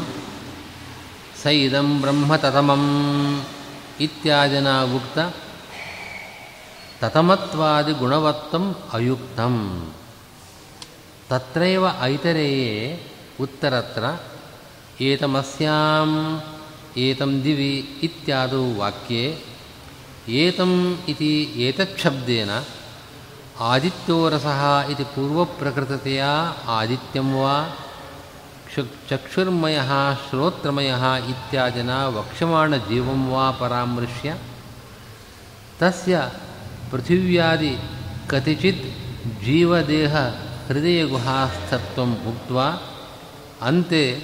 स 1.41 1.54
इदं 1.65 1.88
ब्रह्मततमम् 2.02 2.88
इत्यादिना 4.06 4.76
उक्त 4.98 5.17
ततमत्वादिगुणवत्तम् 7.02 8.69
अयुक्तम्। 8.98 9.60
तत्रैव 11.30 11.84
ऐतरेये 12.08 12.74
उत्तरत्र 13.43 14.04
एतमस्याम् 15.10 16.15
एतं 17.06 17.32
दिवि 17.46 17.74
इत्यादौ 18.08 18.65
वाक्ये 18.82 19.26
एतम् 20.43 20.78
इति 21.12 21.34
एतच्छब्देन 21.67 22.52
ಇತಿ 23.60 23.68
ಏತಚ್ಛಬ್ದೇನ 23.70 23.70
ಆದಿತ್ಯೋರಸಃ 23.70 24.92
ಇತಿ 24.92 25.04
ಪೂರ್ವಪ್ರಕೃತತೆಯ 25.04 26.24
ಆದಿತ್ಯಂ 26.68 27.34
ವಾ 27.34 27.76
ಕ್ಷು 28.68 28.82
ಚಕ್ಷುರ್ಮಯಃ 29.10 30.13
ಶ್ರೋತ್ರಮಯಃ 30.30 31.16
ಇತ್ಯಾದಿನ 31.16 31.89
ವಕ್ಷ್ಯಮಾಣಜೀವಂ 31.89 33.32
ವಾ 33.32 33.52
ಪರಾಮೃಶ್ಯ 33.52 34.38
ತಸ್ಯ 35.80 36.22
ಪೃಥಿವ್ಯಾದಿ 36.92 37.78
ಕತಿಚಿತ್ 38.28 38.86
ಜೀವದೇಹ 39.46 40.18
ಹೃದಯಗುಹಾಸ್ಥತ್ವಂ 40.68 42.16
ಉಕ್ತ್ವಾ 42.28 42.82
ಅಂತೆ 43.62 44.20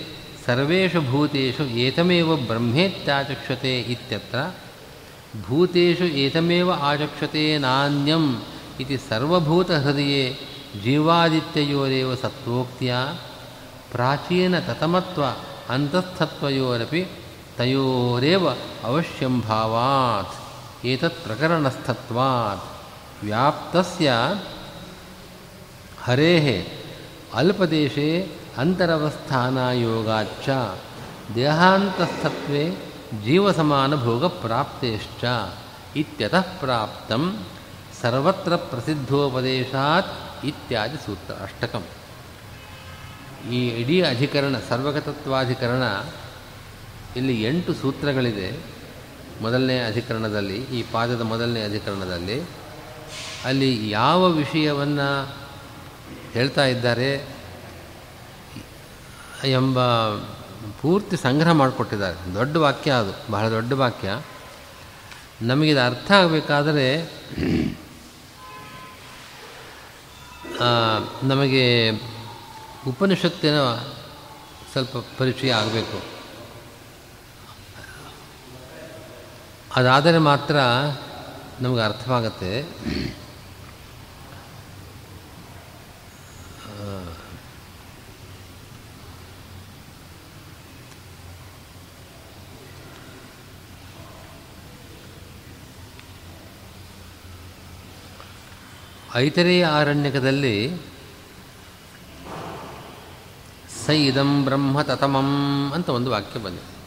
ಸರ್ವೇಷು 0.45 1.01
ಭೂತೇಷು 1.01 1.63
ಏತಮೇವ 1.63 2.35
ಬ್ರಹ್ಮೇತ್ಯಾಚಕ್ಷತೆ 2.35 3.79
ಇತ್ಯತ್ರ 3.79 4.39
इति 8.81 8.97
सर्वभूत 8.97 9.67
सर्वभूतहृदये 9.71 10.23
जीवादित्ययोरेव 10.83 12.09
सत्त्वोक्त्या 12.23 12.99
प्राचीनततमत्व 13.93 15.23
अन्तःस्थत्वयोरपि 15.75 17.01
तयोरेव 17.57 18.43
अवश्यं 18.89 19.35
भावात्, 19.47 20.33
एतत् 20.91 21.23
प्रकरणस्थत्वात्। 21.25 22.63
व्याप्तस्य 23.23 24.07
हरेः 26.05 26.47
अल्पदेशे 27.39 28.09
अन्तरवस्थानायोगाच्च 28.61 30.47
देहान्तस्थत्वे 31.35 32.63
जीवसमानभोगप्राप्तेश्च 33.25 35.23
इत्यतः 36.01 36.45
प्राप्तं 36.61 37.23
ಸರ್ವತ್ರ 38.01 38.55
ಪ್ರಸಿದ್ಧೋಪದೇಶಾತ್ 38.55 40.45
ಇತ್ಯಾದಿ 40.45 40.97
ಸೂತ್ರ, 41.05 41.33
ಅಷ್ಟಕಂ. 41.33 41.83
ಈ 43.51 43.67
ಇಡೀ 43.67 44.01
ಅಧಿಕರಣ, 44.01 44.55
ಸರ್ವಗತತ್ವಾಧಿಕರಣ 44.69 45.83
ಇಲ್ಲಿ 47.15 47.43
ಎಂಟು 47.43 47.73
ಸೂತ್ರಗಳಿದೆ. 47.73 48.57
ಮೊದಲನೇ 49.41 49.79
ಅಧಿಕರಣದಲ್ಲಿ, 49.79 50.55
ಈ 50.55 50.83
ಪಾದದ 50.91 51.21
ಮೊದಲನೇ 51.21 51.63
ಅಧಿಕರಣದಲ್ಲಿ. 51.63 52.41
ಅಲ್ಲಿ 53.45 53.89
ಯಾವ 53.89 54.29
ವಿಷಯವನ್ನು 54.29 55.35
ಹೇಳ್ತಾ 56.31 56.65
ಇದ್ದಾರೆ 56.65 57.27
ಎಂಬ 59.45 59.79
ಪೂರ್ತಿ 60.81 61.17
ಸಂಗ್ರಹ 61.17 61.51
ಮಾಡಿಕೊಟ್ಟಿದ್ದಾರೆ. 61.51 62.33
ದೊಡ್ಡ 62.33 62.57
ವಾಕ್ಯ 62.57 62.91
ಅದು, 62.91 63.31
ಬಹಳ 63.31 63.49
ದೊಡ್ಡ 63.49 63.73
ವಾಕ್ಯ. 63.73 64.21
ನಮಗಿದು 65.41 65.79
ಅರ್ಥ 65.79 66.11
ಆಗಬೇಕಾದರೆ 66.11 67.09
ನಮಗೆ 71.23 71.89
ಉಪನಿಷತ್ತಿನ 72.87 73.73
ಸ್ವಲ್ಪ 74.71 74.97
ಪರಿಚಯ 75.17 75.53
ಆಗಬೇಕು. 75.53 76.01
ಅದಾದರೆ 79.75 80.17
ಮಾತ್ರ 80.17 80.55
ನಮಗೆ 81.61 81.81
ಅರ್ಥವಾಗತ್ತೆ. 81.81 82.67
ಐತರೇಯ 99.15 99.65
ಆರಣ್ಯಕದಲ್ಲಿ 99.65 100.77
ಸ 103.85 103.89
ಇದಂ 103.89 104.43
ಬ್ರಹ್ಮ 104.43 104.81
ತತಮಂ 104.81 105.71
ಅಂತ 105.71 105.89
ಒಂದು 105.89 106.11
ವಾಕ್ಯ 106.11 106.39
ಬಂದಿದೆ. 106.39 106.79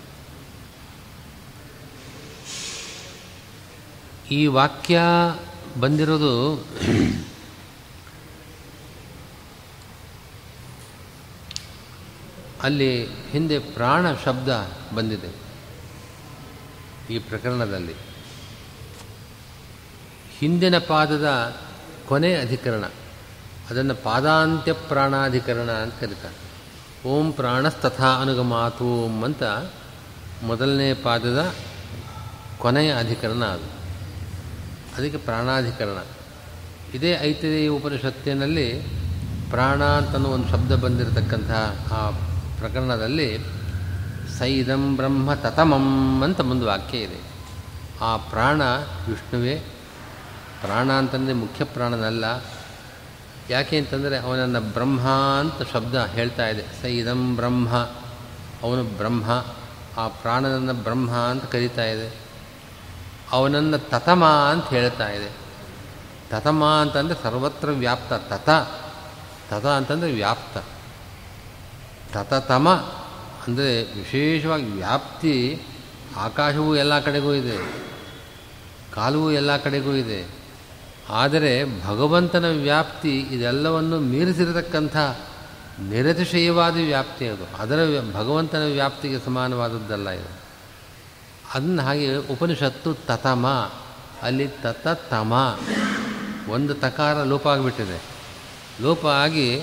ಈ 4.34 4.46
ವಾಕ್ಯ 4.46 5.00
ಬಂದಿರೋದು 5.80 6.54
ಅಲ್ಲಿ 12.62 13.06
ಹಿಂದೆ 13.30 13.58
ಪ್ರಾಣ 13.58 14.14
ಶಬ್ದ 14.14 14.72
ಬಂದಿದೆ 14.94 15.34
ಈ 17.10 17.18
ಪ್ರಕರಣದಲ್ಲಿ. 17.18 17.94
ಹಿಂದಿನ 20.38 20.78
ಪಾದದ 20.78 21.28
ಕೊನೆ 22.12 22.34
ಅಧಿಕರಣ. 22.34 22.84
ಅದನ್ನು 23.70 23.94
ಪಾದಾಂತ್ಯ 23.94 24.72
ಪ್ರಾಣಾಧಿಕರಣ 24.72 25.70
ಅಂತ 25.70 25.94
ಕರೀತಾರೆ. 26.00 26.52
ಓಂ 27.08 27.32
ಪ್ರಾಣಸ್ತಥಾ 27.32 28.20
ಅನುಗಮಾತು 28.20 29.04
ಅಂತ 29.24 29.42
ಮೊದಲನೇ 30.42 30.94
ಪಾದದ 30.94 31.54
ಕೊನೆಯ 32.58 32.94
ಅಧಿಕರಣ 32.94 33.44
ಅದು. 33.44 33.64
ಅದಕ್ಕೆ 34.96 35.16
ಪ್ರಾಣಾಧಿಕರಣ. 35.16 36.04
ಇದೇ 36.94 37.18
ಐತಿರೇಯ 37.22 37.68
ಉಪನಿಷತ್ತಿನಲ್ಲಿ 37.68 38.80
ಪ್ರಾಣ 39.50 39.84
ಅಂತನೋ 39.84 40.28
ಒಂದು 40.28 40.48
ಶಬ್ದ 40.48 40.72
ಬಂದಿರತಕ್ಕಂತಹ 40.72 41.88
ಆ 41.92 42.10
ಪ್ರಕರಣದಲ್ಲಿ 42.58 43.38
ಸೈದಂ 44.38 44.96
ಬ್ರಹ್ಮ 44.96 45.34
ತತಮಂ 45.34 46.22
ಅಂತ 46.22 46.40
ಒಂದು 46.40 46.66
ವಾಕ್ಯ 46.66 46.98
ಇದೆ. 46.98 47.20
ಆ 48.00 48.16
ಪ್ರಾಣ 48.16 48.62
ವಿಷ್ಣುವೇ 49.08 49.62
ಪ್ರಾಣ 50.62 50.92
ಅಂತಂದರೆ 50.92 51.34
ಮುಖ್ಯ 51.34 51.64
ಪ್ರಾಣನಲ್ಲ. 51.64 52.24
ಯಾಕೆ 53.50 53.78
ಅಂತಂದರೆ 53.78 54.18
ಅವನನ್ನು 54.18 54.60
ಬ್ರಹ್ಮ 54.60 55.08
ಅಂತ 55.40 55.72
ಶಬ್ದ 55.72 55.94
ಹೇಳ್ತಾ 55.94 56.48
ಇದೆ. 56.48 56.82
ಸ 56.82 56.84
ಇದಂ 56.84 57.36
ಬ್ರಹ್ಮ. 57.36 57.76
ಅವನು 58.62 58.84
ಬ್ರಹ್ಮ. 58.84 59.44
ಆ 59.96 60.08
ಪ್ರಾಣನನ್ನು 60.08 60.74
ಬ್ರಹ್ಮ 60.74 61.10
ಅಂತ 61.10 61.44
ಕರೀತಾ 61.44 61.84
ಇದೆ. 61.84 62.14
ಅವನನ್ನು 63.32 63.78
ತತಮ 63.78 64.24
ಅಂತ 64.24 64.68
ಹೇಳ್ತಾ 64.68 65.08
ಇದೆ. 65.08 65.32
ತತಮ 66.30 66.64
ಅಂತಂದರೆ 66.64 67.22
ಸರ್ವತ್ರ 67.22 67.70
ವ್ಯಾಪ್ತ. 67.70 68.12
ತತ. 68.12 68.50
ತತ 69.50 69.66
ಅಂತಂದರೆ 69.66 70.12
ವ್ಯಾಪ್ತ. 70.12 70.58
ತತತಮ 72.16 72.68
ಅಂದರೆ 73.46 73.82
ವಿಶೇಷವಾಗಿ 73.82 74.64
ವ್ಯಾಪ್ತಿ 74.64 75.62
ಆಕಾಶವೂ 76.16 76.76
ಎಲ್ಲ 76.76 77.00
ಕಡೆಗೂ 77.00 77.32
ಇದೆ. 77.32 77.82
ಕಾಲವೂ 78.94 79.30
ಎಲ್ಲ 79.30 79.56
ಕಡೆಗೂ 79.56 79.92
ಇದೆ. 79.92 80.41
ಆದರೆ 81.12 81.64
ಭಗವಂತನ 81.86 82.44
ವ್ಯಾಪ್ತಿ 82.44 83.18
ಇದೆಲ್ಲವನ್ನು 83.18 84.00
ಮೀರಿಸಿರತಕ್ಕಂಥ 84.00 84.96
ನಿರತಿಶಯವಾದ 85.80 86.74
ವ್ಯಾಪ್ತಿ 86.74 87.28
ಅದು. 87.28 87.56
ಅದರ 87.58 88.00
ಭಗವಂತನ 88.14 88.62
ವ್ಯಾಪ್ತಿಗೆ 88.62 89.24
ಸಮಾನವಾದದ್ದಲ್ಲ 89.24 90.10
ಇದು. 90.10 90.42
ಅದನ್ನು 91.54 91.82
ಹಾಗೆ 91.82 92.16
ಉಪನಿಷತ್ತು 92.16 92.94
ತತಮ, 92.94 93.46
ಅಲ್ಲಿ 94.22 94.48
ತತ 94.48 94.88
ತಮ 94.88 95.58
ಒಂದು 96.48 96.74
ತಕಾರ 96.74 97.22
ಲೋಪ 97.22 97.48
ಆಗಿಬಿಟ್ಟಿದೆ. 97.48 98.02
ಲೋಪ 98.82 99.06
ಆಗಿ 99.06 99.62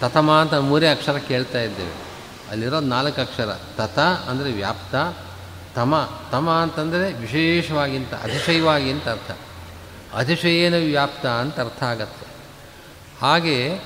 ತತಮ 0.00 0.30
ಅಂತ 0.30 0.54
ಮೂರೇ 0.54 0.88
ಅಕ್ಷರ 0.88 1.16
ಕೇಳ್ತಾ 1.16 1.60
ಇದ್ದೇವೆ. 1.60 2.08
ಅಲ್ಲಿರೋ 2.50 2.80
ನಾಲ್ಕು 2.80 3.20
ಅಕ್ಷರ, 3.20 3.56
ತತ 3.76 3.98
ಅಂದರೆ 3.98 4.52
ವ್ಯಾಪ್ತ, 4.52 5.16
ತಮ 5.76 6.08
ತಮ 6.32 6.50
ಅಂತಂದರೆ 6.50 7.12
ವಿಶೇಷವಾಗಿಂತ 7.12 8.14
ಅತಿಶಯವಾಗಿ 8.14 8.90
ಅಂತ 8.90 9.08
ಅರ್ಥ. 9.08 9.30
ಅತಿಶಯೇನ 10.14 10.74
ವ್ಯಾಪ್ತ 10.74 11.26
ಅಂತ 11.26 11.60
ಅರ್ಥ 11.60 11.82
ಆಗತ್ತೆ. 11.82 12.26
ಹಾಗೆ 13.20 13.80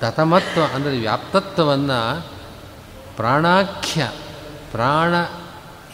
ತತಮತ್ವ 0.00 0.64
ಅಂದರೆ 0.74 0.98
ವ್ಯಾಪ್ತತ್ವವನ್ನು 0.98 2.28
ಪ್ರಾಣಾಖ್ಯ, 3.16 4.10
ಪ್ರಾಣ 4.70 5.14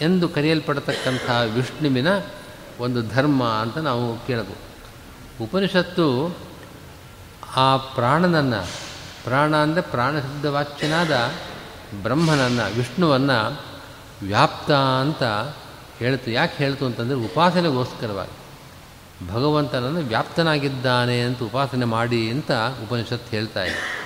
ಎಂದು 0.00 0.28
ಕರೆಯಲ್ಪಡತಕ್ಕಂಥ 0.28 1.30
ವಿಷ್ಣುವಿನ 1.54 2.08
ಒಂದು 2.80 3.08
ಧರ್ಮ 3.08 3.44
ಅಂತ 3.44 3.78
ನಾವು 3.78 4.26
ಕೇಳಬಹುದು. 4.26 4.62
ಉಪನಿಷತ್ತು 5.44 6.36
ಆ 7.56 7.76
ಪ್ರಾಣನನ್ನು, 7.76 8.66
ಪ್ರಾಣ 9.24 9.56
ಅಂದರೆ 9.56 9.82
ಪ್ರಾಣಸಿದ್ಧವಾಚ್ಯನಾದ 9.82 11.32
ಬ್ರಹ್ಮನನ್ನು, 12.02 12.74
ವಿಷ್ಣುವನ್ನು 12.76 13.62
ವ್ಯಾಪ್ತ 14.22 14.70
ಅಂತ 14.72 15.22
ಹೇಳ್ತು, 15.98 16.30
ಯಾಕೆ 16.30 16.56
ಹೇಳ್ತು 16.56 16.86
ಅಂತಂದರೆ 16.86 17.16
ಉಪಾಸನೆಗೋಸ್ಕರವಾಗಿ. 17.16 18.41
ಭಗವಂತನನ್ನು 19.28 20.00
ವ್ಯಾಪ್ತನಾಗಿದ್ದಾನೆ 20.00 21.20
ಅಂತ 21.20 21.42
ಉಪಾಸನೆ 21.42 21.84
ಮಾಡಿ 21.84 22.30
ಅಂತ 22.30 22.52
ಉಪನಿಷತ್ತು 22.52 23.30
ಹೇಳ್ತಾ 23.30 23.64
ಇದೆ. 23.64 24.02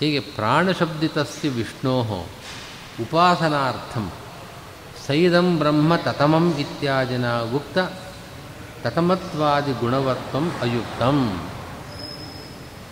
ಹೀಗೆ 0.00 0.20
ಪ್ರಾಣಶಬ್ದಿತಸ್ಯ 0.20 1.48
ವಿಷ್ಣೋ 1.48 2.26
ಉಪಾಸನಾರ್ಥಂ 3.00 4.12
ಸೈದಂ 5.06 5.58
ಬ್ರಹ್ಮ 5.58 5.96
ತತಮಂ 5.96 6.54
ಇತ್ಯಾದಿನ 6.54 7.30
ಗುಪ್ತ 7.32 7.78
ತತಮತ್ವಾದಿ 8.86 9.72
ಗುಣವತ್ವಂ 9.72 10.50
ಅಯುಕ್ತಂ. 10.60 11.48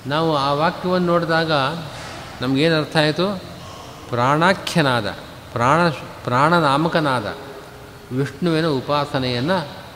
ನಾವು 0.07 0.37
ಆ 0.37 0.53
ವಾಕ್ಯವನ್ನು 0.53 1.07
ನೋಡಿದಾಗ 1.07 1.53
ನಮಗೇನು 2.41 2.77
ಅರ್ಥ 2.77 2.97
ಆಯಿತು? 2.97 3.43
ಪ್ರಾಣಾಖ್ಯನಾದ, 4.09 5.11
ಪ್ರಾಣ, 5.53 5.89
ಪ್ರಾಣನಾಮಕನಾದ 6.25 7.35
ವಿಷ್ಣುವಿನ 8.13 8.67
ಉಪಾಸನೆಯನ್ನು 8.67 9.88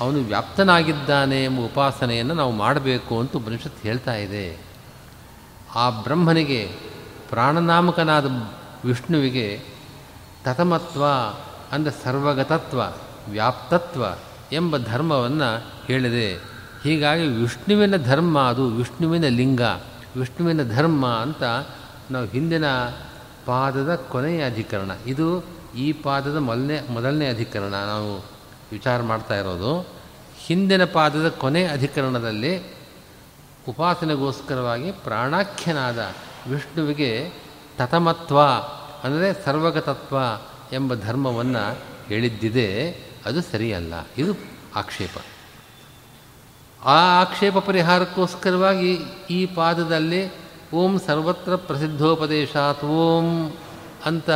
ಅವನು 0.00 0.18
ವ್ಯಾಪ್ತನಾಗಿದ್ದಾನೆ 0.18 1.44
ಎಂಬ 1.44 1.60
ಉಪಾಸನೆಯನ್ನು 1.60 2.34
ನಾವು 2.34 2.52
ಮಾಡಬೇಕು 2.52 3.20
ಅಂತ 3.20 3.36
ಉಪನಿಷತ್ತು 3.36 3.82
ಹೇಳ್ತಾ 3.82 4.14
ಇದೆ. 4.14 4.58
ಆ 5.74 5.90
ಬ್ರಹ್ಮನಿಗೆ 5.90 6.70
ಪ್ರಾಣನಾಮಕನಾದ 7.30 8.26
ವಿಷ್ಣುವಿಗೆ 8.84 9.60
ತತಮತ್ವ 10.44 11.04
ಅಂದರೆ 11.72 12.04
ಸರ್ವಗತತ್ವ, 12.04 12.82
ವ್ಯಾಪ್ತತ್ವ 13.30 14.04
ಎಂಬ 14.52 14.76
ಧರ್ಮವನ್ನು 14.76 15.66
ಹೇಳಿದೆ. 15.86 16.34
ಹೀಗಾಗಿ 16.82 17.26
ವಿಷ್ಣುವಿನ 17.26 17.96
ಧರ್ಮ 17.96 18.40
ಅದು 18.40 18.68
ವಿಷ್ಣುವಿನ 18.68 19.28
ಲಿಂಗ, 19.28 19.60
ವಿಷ್ಣುವಿನ 20.16 20.62
ಧರ್ಮ 20.62 21.06
ಅಂತ 21.06 21.42
ನಾವು 22.10 22.26
ಹಿಂದಿನ 22.26 22.64
ಪಾದದ 23.46 23.94
ಕೊನೆಯ 23.94 24.44
ಅಧಿಕರಣ. 24.44 24.90
ಇದು 25.06 25.44
ಈ 25.76 25.92
ಪಾದದ 25.92 26.36
ಮೊದಲನೇ 26.36 26.86
ಮೊದಲನೇ 26.90 27.26
ಅಧಿಕರಣ. 27.28 27.70
ನಾವು 27.70 28.35
ವಿಚಾರ 28.72 29.02
ಮಾಡ್ತಾ 29.02 29.36
ಇರೋದು, 29.36 29.86
ಹಿಂದಿನ 30.38 30.84
ಪಾದದ 30.84 31.28
ಕೊನೆ 31.28 31.64
ಅಧಿಕರಣದಲ್ಲಿ 31.64 32.76
ಉಪಾಸನೆಗೋಸ್ಕರವಾಗಿ 33.68 34.92
ಪ್ರಾಣಾಖ್ಯನಾದ 34.92 36.12
ವಿಷ್ಣುವಿಗೆ 36.50 37.32
ತತಮತ್ವ, 37.78 38.40
ಅಂದರೆ 39.04 39.44
ಸರ್ವಗತತ್ವ 39.44 40.16
ಎಂಬ 40.72 40.94
ಧರ್ಮವನ್ನು 40.94 41.78
ಹೇಳಿದ್ದಿದೆ, 42.08 42.96
ಅದು 43.26 43.42
ಸರಿಯಲ್ಲ. 43.42 43.94
ಇದು 44.18 44.34
ಆಕ್ಷೇಪ. 44.76 45.18
ಆ 46.84 47.20
ಆಕ್ಷೇಪ 47.20 47.58
ಪರಿಹಾರಕ್ಕೋಸ್ಕರವಾಗಿ 47.58 48.94
ಈ 49.30 49.46
ಪಾದದಲ್ಲಿ 49.46 50.46
ಓಂ 50.72 51.00
ಸರ್ವತ್ರ 51.00 51.56
ಪ್ರಸಿದ್ಧೋಪದೇಶಾತ್ 51.56 52.84
ಓಂ 52.84 53.52
ಅಂತ 54.04 54.30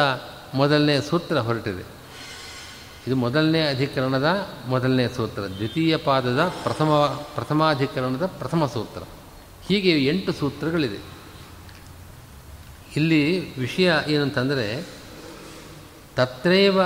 ಮೊದಲನೇ 0.54 1.00
ಸೂತ್ರ 1.00 1.38
ಹೊರಟಿದೆ. 1.38 1.99
ಇದು 3.06 3.16
ಮೊದಲನೇ 3.16 3.66
ಅಧಿಕರಣದ 3.66 4.48
ಮೊದಲನೇ 4.68 5.08
ಸೂತ್ರ, 5.08 5.42
ದ್ವಿತೀಯ 5.42 5.96
ಪಾದದ 5.96 6.40
ಪ್ರಥಮ, 6.62 6.90
ಪ್ರಥಮಾಧಿಕರಣದ 7.34 8.26
ಪ್ರಥಮ 8.26 8.66
ಸೂತ್ರ. 8.66 9.02
ಹೀಗೆ 9.68 10.06
ಎಂಟು 10.06 10.32
ಸೂತ್ರಗಳಿದೆ. 10.32 10.98
ಇಲ್ಲಿ 12.96 13.54
ವಿಷಯ 13.60 13.92
ಏನಂತಂದರೆ, 14.08 14.86
ತತ್ರೇವ 16.16 16.80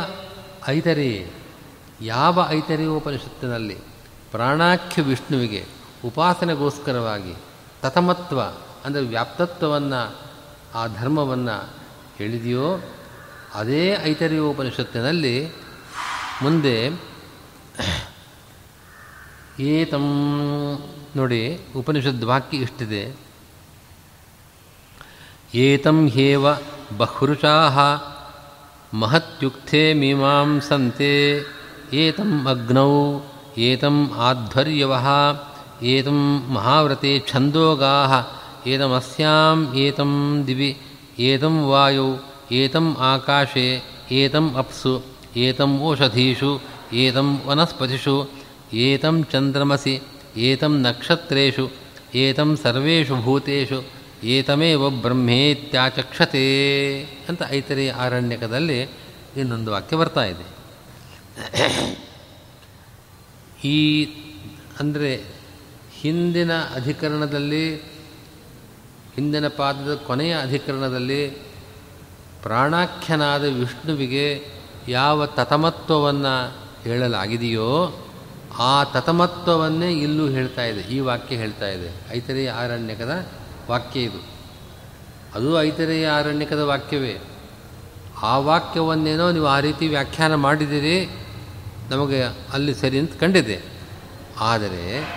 ಐತರಿ, 0.69 1.33
ಯಾವ 2.01 2.47
ಐತರಿಯೋಪನಿಷತ್ತಿನಲ್ಲಿ 2.49 3.75
ಪ್ರಾಣಾಖ್ಯ 4.31 5.03
ವಿಷ್ಣುವಿಗೆ 5.03 5.65
ಉಪಾಸನೆಗೋಸ್ಕರವಾಗಿ 6.05 7.35
ತಥಮತ್ವ, 7.83 8.43
ಅಂದರೆ 8.85 9.03
ವ್ಯಾಪ್ತತ್ವವನ್ನು, 9.03 10.21
ಆ 10.75 10.87
ಧರ್ಮವನ್ನು 10.87 11.71
ಹೇಳಿದೆಯೋ, 12.19 12.79
ಅದೇ 13.55 13.99
ಐತರಿಯೋಪನಿಷತ್ತಿನಲ್ಲಿ 14.05 15.64
ಮುಂದೆ 16.44 16.76
ಏತಂ 19.70 20.06
ನೋಡಿ 21.16 21.42
ಉಪನಿಷದ್ 21.76 22.26
ವಾಕ್ಯ 22.26 22.58
ಇಷ್ಟಿದೆ 22.58 23.04
ಏತಂ 25.56 26.08
ಹೇವ 26.08 26.44
ಬಹೃಶಾ 26.98 27.56
ಮಹತ್ಯುಕ್ತೆ 28.94 29.82
ಮೀಮಾಂಸಂತೆ 29.94 31.14
ಏತಂ 31.94 32.32
ಅಗ್ನೌ 32.48 32.94
ಏತಂ 33.58 33.98
ಆಧ್ವರ್ಯವ 34.20 34.94
ಏತಂ 35.84 36.20
ಮಹಾವ್ರತೆ 36.50 37.12
ಛಂದೋಗಾ 37.32 37.94
ಏತಮಸ್ಯಾಂ 38.68 39.60
ಏತಂ 39.76 40.12
ದಿವಿ 40.48 40.72
ಏತಂ 41.20 41.56
ವಾಯೌ 41.68 42.10
ಏತಂ 42.52 42.88
ಆಕಾಶೆ 43.02 43.68
ಏತಂ 44.12 44.46
ಅಪ್ಸು 44.58 44.94
ಏತಂ 45.37 45.79
ಓಷಧೀಷು 45.79 46.61
ಏತಂ 46.93 47.43
ವನಸ್ಪತಿಷು, 47.47 48.31
ಏತಂ 48.75 49.25
ಚಂದ್ರಮಸಿ, 49.25 50.01
ಏತಂ 50.37 50.83
ನಕ್ಷತ್ರೇಷು 50.83 51.71
ಏತಂ 52.15 52.57
ಸರ್ವೇಷು 52.57 53.17
ಭೂತೇಷು 53.23 53.85
ಏತಮೇವ 54.25 54.91
ಬ್ರಹ್ಮೇತ್ಯಾಚಕ್ಷತೆ 54.91 56.43
ಅಂತ 57.29 57.43
ಐತರಿ 57.51 57.89
ಆರಣ್ಯಕದಲ್ಲಿ 57.89 58.83
ಇನ್ನೊಂದು 59.37 59.71
ವಾಕ್ಯ 59.71 59.97
ಬರ್ತಾ 59.97 60.25
ಇದೆ. 60.25 60.47
ಈ 63.65 63.79
ಅಂದರೆ 64.81 65.25
ಹಿಂದಿನ 66.01 66.53
ಅಧಿಕರಣದಲ್ಲಿ, 66.75 67.77
ಹಿಂದಿನ 69.15 69.49
ಪಾದದ 69.49 69.95
ಕೊನೆಯ 69.95 70.35
ಅಧಿಕರಣದಲ್ಲಿ 70.43 71.31
ಪ್ರಾಣಾಖ್ಯನಾದ 72.43 73.45
ವಿಷ್ಣುವಿಗೆ 73.45 74.27
ಯಾವ 74.89 75.27
ತತಮತ್ವವನ್ನು 75.27 76.55
ಹೇಳಲಾಗಿದೆಯೋ 76.83 78.01
ಆ 78.59 78.85
ತತಮತ್ವವನ್ನೇ 78.85 79.93
ಇಲ್ಲೂ 79.93 80.29
ಹೇಳ್ತಾ 80.29 80.63
ಇದೆ, 80.63 80.81
ಈ 80.81 80.99
ವಾಕ್ಯ 80.99 81.37
ಹೇಳ್ತಾ 81.37 81.69
ಇದೆ. 81.69 82.17
ಐತರೇಯ 82.17 82.51
ಆರಣ್ಯಕದ 82.51 83.27
ವಾಕ್ಯ 83.71 84.01
ಇದು. 84.01 84.21
ಅದು 85.35 85.63
ಐತರೇಯ 85.63 86.09
ಆರಣ್ಯಕದ 86.09 86.61
ವಾಕ್ಯವೇ. 86.61 87.21
ಆ 88.23 88.39
ವಾಕ್ಯವನ್ನೇನೋ 88.39 89.31
ನೀವು 89.31 89.47
ಆ 89.47 89.61
ರೀತಿ 89.61 89.89
ವ್ಯಾಖ್ಯಾನ 89.89 90.35
ಮಾಡಿದಿರಿ 90.35 91.09
ನಮಗೆ 91.91 92.23
ಅಲ್ಲಿ 92.53 92.75
ಸರಿ 92.75 92.99
ಅಂತ 92.99 93.17
ಕಂಡಿದೆ. 93.21 93.63
ಆದರೆ 94.39 95.09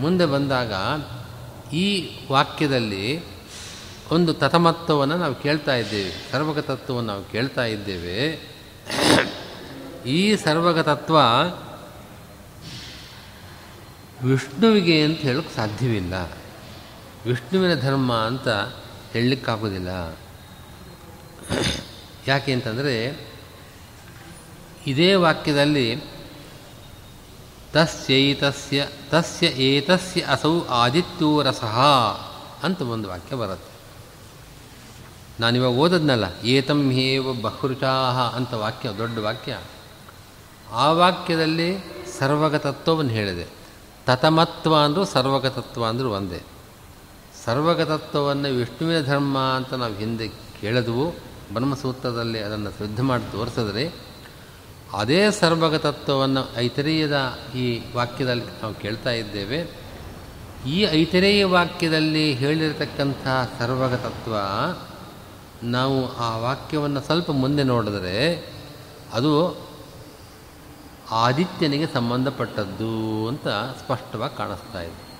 ಮುಂದೆ 0.00 0.26
ಬಂದಾಗ 0.26 0.72
ಈ 1.74 2.10
ವಾಕ್ಯದಲ್ಲಿ 2.32 3.22
ಒಂದು 4.10 4.34
ತತಮತ್ವವನ್ನು 4.34 5.16
ನಾವು 5.16 5.34
ಕೇಳ್ತಾ 5.34 5.74
ಇದ್ದೇವೆ 5.74 6.32
ಸರ್ವಕತತ್ವವನ್ನು 6.32 7.12
ನಾವು 7.12 7.24
ಕೇಳ್ತಾ 7.24 7.64
ಇದ್ದೇವೆ. 7.64 8.49
ಈ 10.06 10.36
ಸರ್ವಗತತ್ವ 10.36 11.18
ವಿಷ್ಣುವಿಗೆ 14.28 15.04
ಅಂತ 15.04 15.18
ಹೇಳೋಕ್ಕೆ 15.18 15.56
ಸಾಧ್ಯವಿಲ್ಲ. 15.56 16.14
ವಿಷ್ಣುವಿನ 17.26 17.74
ಧರ್ಮ 17.74 18.14
ಅಂತ 18.14 18.48
ಹೇಳಲಿಕ್ಕಾಗೋದಿಲ್ಲ. 19.12 20.18
ಯಾಕೆ 22.26 22.52
ಅಂತಂದರೆ, 22.52 23.28
ಇದೇ 24.86 25.14
ವಾಕ್ಯದಲ್ಲಿ 25.14 26.02
ತಸ್ಯೈತಸ್ಯ 27.72 28.88
ತಸ್ಯ 29.10 29.46
ಏತಸ್ಯ 29.46 30.20
ಅಸೌ 30.20 30.64
ಆದಿತ್ಯೋರಸಃ 30.64 31.80
ಅಂತ 32.62 32.82
ಒಂದು 32.82 33.08
ವಾಕ್ಯ 33.08 33.36
ಬರುತ್ತೆ. 33.36 33.69
ನಾನಿವಾಗ 35.40 35.70
ಓದದ್ನಲ್ಲ, 35.70 36.24
ಏತಂ 36.46 36.90
ಹೇವ 36.90 37.32
ಬಹುರುಚಾಹ 37.32 38.36
ಅಂತ 38.36 38.54
ವಾಕ್ಯ, 38.54 38.88
ದೊಡ್ಡ 38.98 39.18
ವಾಕ್ಯ. 39.18 39.58
ಆ 40.72 40.90
ವಾಕ್ಯದಲ್ಲಿ 40.90 41.78
ಸರ್ವಗತತ್ವವನ್ನು 42.18 43.10
ಹೇಳಿದೆ. 43.10 43.46
ತತಮತ್ವ 44.06 44.76
ಅಂದರೂ 44.76 45.04
ಸರ್ವಗತತ್ವ 45.04 45.84
ಅಂದರೂ 45.84 46.10
ಒಂದೇ. 46.10 46.42
ಸರ್ವಗತತ್ವವನ್ನು 47.44 48.48
ವಿಷ್ಣುವಿನ 48.48 49.04
ಧರ್ಮ 49.04 49.38
ಅಂತ 49.38 49.74
ನಾವು 49.74 49.94
ಹಿಂದೆ 49.94 50.28
ಕೇಳಿದವು, 50.28 51.10
ಬ್ರಹ್ಮಸೂತ್ರದಲ್ಲಿ 51.52 52.38
ಅದನ್ನು 52.38 52.70
ಸಿದ್ಧ 52.70 53.00
ಮಾಡಿ 53.00 53.32
ತೋರಿಸಿದ್ರೆ, 53.32 53.92
ಅದೇ 54.92 55.30
ಸರ್ವಗತತ್ವವನ್ನು 55.30 56.56
ಐತರೇಯದ 56.56 57.38
ಈ 57.56 57.82
ವಾಕ್ಯದಲ್ಲಿ 57.94 58.44
ನಾವು 58.62 58.74
ಕೇಳ್ತಾ 58.74 59.10
ಇದ್ದೇವೆ. 59.10 59.80
ಈ 60.66 60.82
ಐತರೇಯ 60.82 61.44
ವಾಕ್ಯದಲ್ಲಿ 61.44 62.32
ಹೇಳಿರತಕ್ಕಂಥ 62.32 63.26
ಸರ್ವಗತತ್ವ 63.58 64.34
ನಾವು 65.62 66.16
ಆ 66.16 66.36
ವಾಕ್ಯವನ್ನು 66.36 67.00
ಸ್ವಲ್ಪ 67.00 67.30
ಮುಂದೆ 67.30 67.62
ನೋಡಿದರೆ 67.62 68.46
ಅದು 69.12 69.56
ಆದಿತ್ಯನಿಗೆ 71.10 71.86
ಸಂಬಂಧಪಟ್ಟದ್ದು 71.86 73.28
ಅಂತ 73.28 73.48
ಸ್ಪಷ್ಟವಾಗಿ 73.48 74.36
ಕಾಣಿಸ್ತಾ 74.36 74.82
ಇದೆ. 74.82 75.10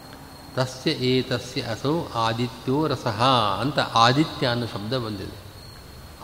ತಸ್ಯ 0.54 0.90
ಏತಸ್ಯ 0.90 1.62
ಅಸೌ 1.62 2.06
ಆದಿತ್ಯೋ 2.14 2.86
ರಸಃ 2.86 3.22
ಅಂತ 3.60 3.78
ಆದಿತ್ಯ 3.78 4.46
ಅನ್ನೋ 4.46 4.66
ಶಬ್ದ 4.66 4.98
ಬಂದಿದೆ. 4.98 5.50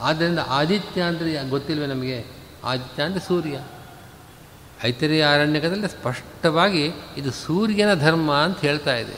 ಆದ್ದರಿಂದ 0.00 0.38
ಆದಿತ್ಯ 0.48 1.02
ಅಂದರೆ 1.02 1.48
ಗೊತ್ತಿಲ್ವೇ 1.48 1.86
ನಮಗೆ? 1.86 2.26
ಆದಿತ್ಯ 2.64 3.02
ಅಂದರೆ 3.02 3.20
ಸೂರ್ಯ. 3.20 3.60
ಐತರಿಯ 4.84 5.24
ಆರಣ್ಯಕದಲ್ಲಿ 5.24 5.88
ಸ್ಪಷ್ಟವಾಗಿ 5.88 6.90
ಇದು 7.16 7.30
ಸೂರ್ಯನ 7.30 7.94
ಧರ್ಮ 7.94 8.34
ಅಂತ 8.34 8.58
ಹೇಳ್ತಾ 8.58 8.96
ಇದೆ. 8.96 9.16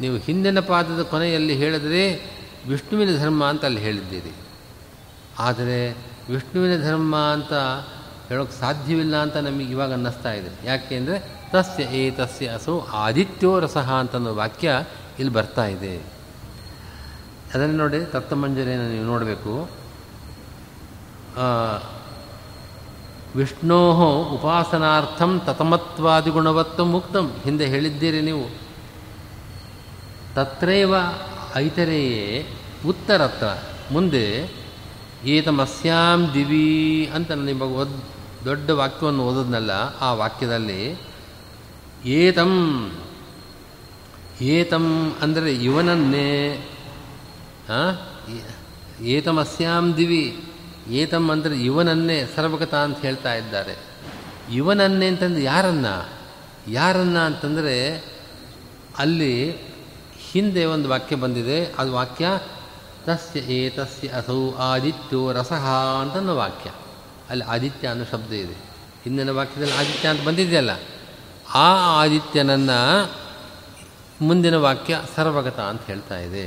ನೀವು 0.00 0.16
ಹಿಂದಿನ 0.16 0.60
ಪಾದದ 0.60 1.02
ಕೊನೆಯಲ್ಲಿ 1.02 1.54
ಹೇಳಿದರೆ 1.54 2.35
ವಿಷ್ಣುವಿನ 2.68 3.18
ಧರ್ಮ 3.18 3.44
ಅಂತ 3.44 3.64
ಅಲ್ಲಿ 3.64 3.80
ಹೇಳಿದ್ದೀರಿ. 3.80 4.32
ಆದರೆ 5.38 5.92
ವಿಷ್ಣುವಿನ 6.30 6.82
ಧರ್ಮ 6.82 7.16
ಅಂತ 7.16 7.52
ಹೇಳೋಕ್ಕೆ 8.28 8.60
ಸಾಧ್ಯವಿಲ್ಲ 8.60 9.16
ಅಂತ 9.16 9.36
ನಮಗೆ 9.36 9.64
ಇವಾಗ 9.64 9.92
ಅನ್ನಿಸ್ತಾ 9.92 10.32
ಇದೆ. 10.32 10.66
ಯಾಕೆಂದರೆ 10.66 11.16
ತಸ್ಯ 11.52 11.82
ಏ 11.82 12.10
ತಸ್ಯ 12.10 12.48
ಅಸೋ 12.48 12.80
ಆದಿತ್ಯೋ 12.80 13.60
ರಸಃ 13.60 13.92
ಅಂತ 13.92 14.14
ವಾಕ್ಯ 14.14 14.70
ಇಲ್ಲಿ 15.18 15.34
ಬರ್ತಾ 15.34 15.64
ಇದೆ. 15.66 15.96
ಅದನ್ನು 17.54 17.76
ನೋಡಿ 17.76 18.04
ತತ್ವಮಂಜರಿಯನ್ನು 18.04 18.92
ನೀವು 18.92 19.04
ನೋಡಬೇಕು. 19.04 19.68
ವಿಷ್ಣೋ 23.36 23.80
ಉಪಾಸನಾರ್ಥಂ 24.22 25.42
ತತಮತ್ವಾದಿಗುಣವತ್ವ 25.46 26.84
ಮುಕ್ತಂ 26.84 27.32
ಹಿಂದೆ 27.44 27.66
ಹೇಳಿದ್ದೀರಿ 27.66 28.20
ನೀವು. 28.20 28.46
ತತ್ರೈವ 30.34 30.94
ಐತರೆಯೇ 31.56 32.46
ಉತ್ತರತ್ರ. 32.86 33.46
ಮುಂದೆ, 33.90 34.26
ಏತಮಸ್ಯಾಂ 35.24 36.20
ದಿವಿ 36.34 36.70
ಅಂತ 37.14 37.30
ನಿಮಗೆ 37.30 37.74
ಓದ್ 37.74 37.96
ದೊಡ್ಡ 38.44 38.70
ವಾಕ್ಯವನ್ನು 38.70 39.22
ಓದೋದ್ನಲ್ಲ, 39.26 39.72
ಆ 39.98 40.12
ವಾಕ್ಯದಲ್ಲಿ, 40.12 40.82
ಏತಂ 42.06 42.52
ಏತಂ 44.40 44.86
ಅಂದರೆ 45.20 45.50
ಇವನನ್ನೇ 45.54 46.30
ಏತಮಸ್ಯಾಂ 49.00 49.84
ದಿವಿ, 49.96 50.24
ಏತಂ 50.90 51.24
ಅಂದರೆ 51.30 51.54
ಇವನನ್ನೇ, 51.60 52.18
ಸರ್ವಗತ 52.36 52.74
ಅಂತ 52.74 52.98
ಹೇಳ್ತಾ 52.98 53.34
ಇದ್ದಾರೆ. 53.34 53.74
ಇವನನ್ನೇ 54.52 55.06
ಅಂತಂದ್ರೆ 55.06 55.42
ಯಾರನ್ನ? 55.42 55.86
ಯಾರನ್ನ 56.68 57.18
ಅಂತಂದರೆ 57.18 57.74
ಅಲ್ಲಿ 58.98 59.32
ಹಿಂದೆ 60.36 60.64
ಒಂದು 60.64 60.86
ವಾಕ್ಯ 60.88 61.16
ಬಂದಿದೆ, 61.16 61.58
ಅದು 61.78 61.90
ವಾಕ್ಯ, 61.92 62.26
ತಸ್ಯ 63.06 63.40
ಏತಸ್ಯ 63.56 64.08
ಅಸೌ 64.08 64.40
ಆದಿತ್ಯೋ 64.54 65.20
ರಸಃ 65.32 65.66
ಅಂತನ್ನೋ 66.02 66.34
ವಾಕ್ಯ. 66.36 66.68
ಅಲ್ಲಿ 67.30 67.44
ಆದಿತ್ಯ 67.44 67.88
ಅನ್ನೋ 67.88 68.04
ಶಬ್ದ 68.10 68.32
ಇದೆ. 68.32 68.56
ಹಿಂದಿನ 69.04 69.30
ವಾಕ್ಯದಲ್ಲಿ 69.30 69.74
ಆದಿತ್ಯ 69.74 70.08
ಅಂತ 70.08 70.22
ಬಂದಿದೆಯಲ್ಲ, 70.22 70.72
ಆ 71.54 71.68
ಆದಿತ್ಯನನ್ನು 72.02 72.78
ಮುಂದಿನ 74.20 74.56
ವಾಕ್ಯ 74.56 74.94
ಸರ್ವಗತ 75.16 75.58
ಅಂತ 75.60 75.82
ಹೇಳ್ತಾ 75.86 76.18
ಇದೆ. 76.18 76.46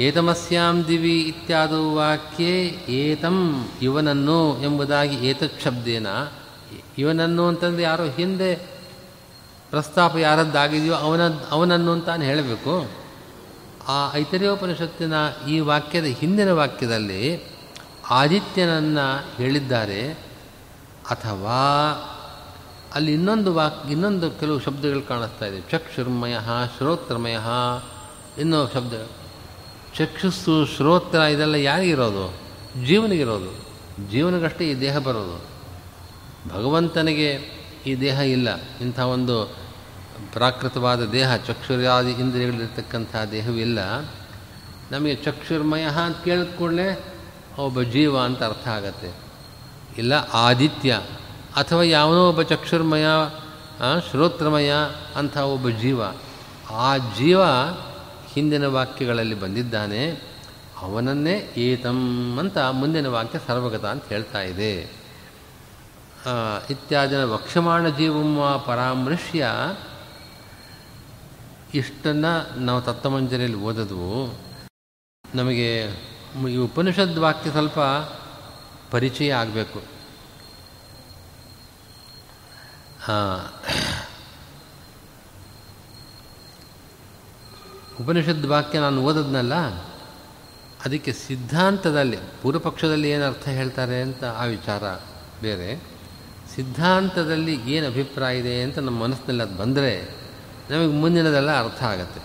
ಏತಮಸ್ಯಾಂ 0.00 0.76
ದಿವಿ 0.88 1.14
ಇತ್ಯಾದವು 1.20 1.86
ವಾಕ್ಯ 1.94 2.44
ಏತಂ 2.96 3.36
ಇವನನ್ನು 3.82 4.62
ಎಂಬುದಾಗಿ 4.62 5.16
ಏತತ್ 5.28 5.62
ಶಬ್ದೇನ 5.62 6.08
ಇವನನ್ನು 6.98 7.44
ಅಂತಂದರೆ 7.48 7.82
ಯಾರೋ 7.82 8.04
ಹಿಂದೆ 8.10 8.50
ಪ್ರಸ್ತಾಪ 9.70 10.16
ಯಾರದ್ದಾಗಿದೆಯೋ 10.16 10.94
ಅವನ, 10.94 11.20
ಅವನನ್ನು 11.50 11.92
ಅಂತಾನೆ 11.92 12.26
ಹೇಳಬೇಕು. 12.26 12.90
ಆ 13.88 14.12
ಐತರ್ಯೋಪನಿಷತ್ತಿನ 14.14 15.12
ಈ 15.48 15.60
ವಾಕ್ಯದ 15.60 16.04
ಹಿಂದಿನ 16.04 16.52
ವಾಕ್ಯದಲ್ಲಿ 16.52 17.44
ಆದಿತ್ಯನನ್ನು 18.10 19.36
ಹೇಳಿದ್ದಾರೆ. 19.36 20.12
ಅಥವಾ 21.10 21.90
ಅಲ್ಲಿ 22.94 23.12
ಇನ್ನೊಂದು 23.12 23.54
ವಾಕ್, 23.54 23.90
ಇನ್ನೊಂದು 23.90 24.30
ಕೆಲವು 24.30 24.60
ಶಬ್ದಗಳು 24.60 25.02
ಕಾಣಿಸ್ತಾ 25.02 25.46
ಇದೆ. 25.46 25.60
ಚಕ್ಷುರ್ಮಯ, 25.70 26.36
ಶ್ರೋತ್ರಮಯ 26.76 27.38
ಇನ್ನೋ 28.38 28.66
ಶಬ್ದ. 28.74 29.06
ಚಕ್ಷುಸ್ಸು, 29.96 30.66
ಶ್ರೋತ್ರ 30.66 31.18
ಇದೆಲ್ಲ 31.18 31.54
ಯಾರಿಗಿರೋದು 31.54 32.34
ಜೀವನಿಗಿರೋದು 32.86 33.68
ಜೀವನಿಗಷ್ಟೇ 34.10 34.70
ಈ 34.70 34.80
ದೇಹ 34.80 34.98
ಬರೋದು. 34.98 35.40
ಭಗವಂತನಿಗೆ 36.54 37.57
ಈ 37.86 38.00
ದೇಹ 38.00 38.18
ಇಲ್ಲ. 38.20 38.48
ಇಂಥ 38.80 39.00
ಒಂದು 39.00 39.44
ಪ್ರಾಕೃತವಾದ 40.32 41.04
ದೇಹ 41.04 41.36
ಚಕ್ಷುರಾದಿ 41.36 42.10
ಇಂದ್ರಿಯಗಳಿರ್ತಕ್ಕಂಥ 42.10 43.16
ದೇಹವಿಲ್ಲ 43.30 43.78
ನಮಗೆ 44.90 45.14
ಚಕ್ಷುರ್ಮಯ 45.14 45.82
ಅಂತ 45.82 46.16
ಕೇಳಿದ 46.24 46.58
ಕೂಡಲೇ 46.58 47.14
ಒಬ್ಬ 47.58 47.82
ಜೀವ 47.82 48.20
ಅಂತ 48.20 48.42
ಅರ್ಥ 48.42 48.68
ಆಗತ್ತೆ. 48.68 49.10
ಇಲ್ಲ, 49.98 50.12
ಆದಿತ್ಯ, 50.32 51.00
ಅಥವಾ 51.56 51.82
ಯಾವನೋ 51.82 52.28
ಒಬ್ಬ 52.28 52.42
ಚಕ್ಷುರ್ಮಯ 52.42 53.06
ಶ್ರೋತ್ರಮಯ 54.10 54.72
ಅಂಥ 55.16 55.36
ಒಬ್ಬ 55.36 55.68
ಜೀವ. 55.68 56.02
ಆ 56.70 56.96
ಜೀವ 56.96 57.42
ಹಿಂದಿನ 58.34 58.66
ವಾಕ್ಯಗಳಲ್ಲಿ 58.66 59.34
ಬಂದಿದ್ದಾನೆ. 59.34 60.10
ಅವನನ್ನೇ 60.78 61.52
ಏತಂ 61.56 61.98
ಅಂತ 62.38 62.58
ಮುಂದಿನ 62.58 63.06
ವಾಕ್ಯ 63.06 63.38
ಸರ್ವಗತ 63.46 63.84
ಅಂತ 63.84 64.04
ಹೇಳ್ತಾ 64.08 64.42
ಇದೆ. 64.42 64.97
ಇತ್ಯಾದಿನ 66.70 67.24
ವಕ್ಷಮಾಣ 67.24 67.88
ಜೀವಮ್ಮ 67.88 68.56
ಪರಾಮೃಶ್ಯ. 68.56 69.46
ಇಷ್ಟನ್ನು 71.74 72.60
ನಾವು 72.60 72.80
ತತ್ವಮಂಜರಿಯಲ್ಲಿ 72.82 73.58
ಓದದ್ವು. 73.58 74.38
ನಮಗೆ 75.34 75.68
ಈ 76.50 76.56
ಉಪನಿಷದ್ 76.56 77.18
ವಾಕ್ಯ 77.18 77.50
ಸ್ವಲ್ಪ 77.50 77.78
ಪರಿಚಯ 78.90 79.32
ಆಗಬೇಕು. 79.32 79.80
ಉಪನಿಷದ್ 88.00 88.46
ವಾಕ್ಯ 88.46 88.78
ನಾನು 88.78 89.02
ಓದದ್ನಲ್ಲ, 89.02 89.54
ಅದಕ್ಕೆ 90.84 91.12
ಸಿದ್ಧಾಂತದಲ್ಲಿ, 91.12 92.18
ಪೂರ್ವಪಕ್ಷದಲ್ಲಿ 92.42 93.10
ಏನು 93.10 93.24
ಅರ್ಥ 93.24 93.48
ಹೇಳ್ತಾರೆ 93.48 94.02
ಅಂತ 94.02 94.24
ಆ 94.24 94.44
ವಿಚಾರ 94.44 94.82
ಬೇರೆ. 95.42 95.97
ಸಿದ್ಧಾಂತದಲ್ಲಿ 96.58 97.54
ಏನು 97.70 97.86
ಅಭಿಪ್ರಾಯ 97.86 98.38
ಇದೆ 98.38 98.62
ಅಂತ 98.62 98.78
ನಮ್ಮ 98.78 99.02
ಮನಸ್ಸಿನಲ್ಲಿ 99.02 99.42
ಅದು 99.42 99.56
ಬಂದರೆ 99.56 99.92
ನಮಗೆ 100.70 100.92
ಮುಂದಿನದೆಲ್ಲ 100.92 101.64
ಅರ್ಥ 101.64 101.82
ಆಗತ್ತೆ. 101.82 102.20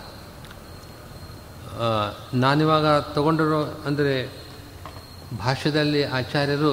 ನಾನಿವಾಗ 2.36 2.86
ತಗೊಂಡಿರೋ 3.14 3.60
ಅಂದರೆ 3.86 4.14
ಭಾಷೆದಲ್ಲಿ 5.38 6.04
ಆಚಾರ್ಯರು 6.04 6.72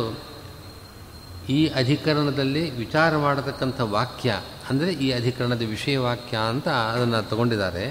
ಈ 1.49 1.67
ಅಧಿಕರಣದಲ್ಲಿ 1.67 2.63
ವಿಚಾರ 2.77 3.17
ಮಾಡತಕ್ಕಂಥ 3.17 3.81
ವಾಕ್ಯ 3.81 4.41
ಅಂದರೆ 4.69 4.93
ಈ 4.93 5.11
ಅಧಿಕರಣದ 5.11 5.65
ವಿಷಯ 5.65 5.97
ವಾಕ್ಯ 5.97 6.37
ಅಂತ 6.37 6.67
ಅದನ್ನು 6.67 7.29
ತಗೊಂಡಿದ್ದಾರೆ. 7.29 7.85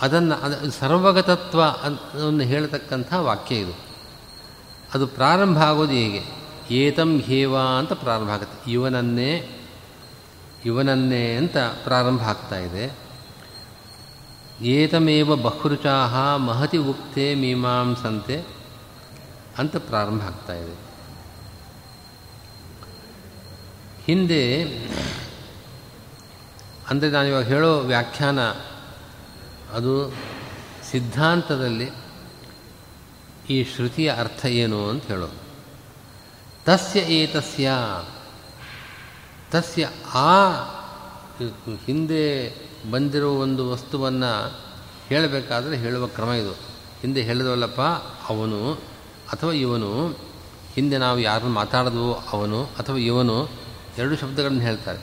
ಅದನ್ನು 0.00 0.34
ಅದು 0.34 0.70
ಸರ್ವಗತತ್ವ 0.70 1.62
ಅನ್ನು 1.62 2.44
ಹೇಳತಕ್ಕಂಥ 2.44 3.12
ವಾಕ್ಯ 3.14 3.54
ಇದು. 3.56 3.74
ಅದು 4.94 5.06
ಪ್ರಾರಂಭ 5.06 5.58
ಆಗೋದು 5.58 5.92
ಹೀಗೆ? 5.92 6.43
ಏತಂ 6.70 7.20
ಹೇವ 7.20 7.58
ಅಂತ 7.58 7.92
ಪ್ರಾರಂಭ 7.92 8.30
ಆಗುತ್ತೆ. 8.30 8.70
ಇವನನ್ನೇ 8.70 9.48
ಇವನನ್ನೇ 10.64 11.34
ಅಂತ 11.36 11.56
ಪ್ರಾರಂಭ 11.56 12.22
ಆಗ್ತಾ 12.22 12.58
ಇದೆ. 12.58 12.96
ಏತಮೇವ 14.62 15.36
ಬಹುರುಚಾಹ 15.36 16.36
ಮಹತಿ 16.36 16.76
ಉಕ್ತೆ 16.76 17.34
ಮೀಮಾಂಸಂತೆ 17.34 18.44
ಅಂತ 19.58 19.76
ಪ್ರಾರಂಭ 19.76 20.22
ಆಗ್ತಾ 20.22 20.54
ಇದೆ. 20.54 20.76
ಹಿಂದೆ, 24.04 24.62
ಅಂದರೆ 26.90 27.10
ನಾನಿವಾಗ 27.10 27.44
ಹೇಳೋ 27.44 27.78
ವ್ಯಾಖ್ಯಾನ 27.78 28.40
ಅದು 29.72 30.12
ಸಿದ್ಧಾಂತದಲ್ಲಿ 30.90 31.90
ಈ 33.50 33.64
ಶ್ರುತಿಯ 33.64 34.10
ಅರ್ಥ 34.10 34.44
ಏನು 34.46 34.88
ಅಂತ 34.88 35.04
ಹೇಳೋದು. 35.04 35.43
ತಸ್ಯ 36.66 37.00
ಏತಸ್ಯ. 37.00 37.70
ತಸ್ಯ 39.50 39.88
ಆ 40.14 40.50
ಹಿಂದೆ 41.86 42.54
ಬಂದಿರೋ 42.90 43.30
ಒಂದು 43.32 43.70
ವಸ್ತುವನ್ನು 43.70 44.60
ಹೇಳಬೇಕಾದ್ರೆ 45.08 45.76
ಹೇಳುವ 45.76 46.06
ಕ್ರಮ 46.06 46.28
ಇದು. 46.28 46.52
ಹಿಂದೆ 47.00 47.22
ಹೇಳಿದವಲ್ಲಪ್ಪ, 47.22 47.80
ಅವನು 48.32 48.72
ಅಥವಾ 49.32 49.52
ಇವನು, 49.52 50.08
ಹಿಂದೆ 50.74 50.98
ನಾವು 50.98 51.18
ಯಾರನ್ನು 51.18 51.50
ಮಾತಾಡಿದ್ವೋ 51.50 52.22
ಅವನು 52.32 52.64
ಅಥವಾ 52.64 52.96
ಇವನು 52.96 53.48
ಎರಡು 53.98 54.16
ಶಬ್ದಗಳನ್ನು 54.16 54.60
ಹೇಳ್ತಾರೆ. 54.60 54.98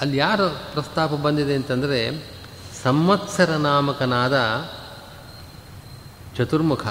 ಅಲ್ಲಿ 0.00 0.16
ಯಾರು 0.16 0.72
ಪ್ರಸ್ತಾಪ 0.72 1.10
ಬಂದಿದೆ 1.10 1.54
ಅಂತಂದರೆ 1.54 2.30
ಸಂವತ್ಸರ 2.82 3.50
ನಾಮಕನಾದ 3.50 4.64
ಚತುರ್ಮುಖ. 6.36 6.86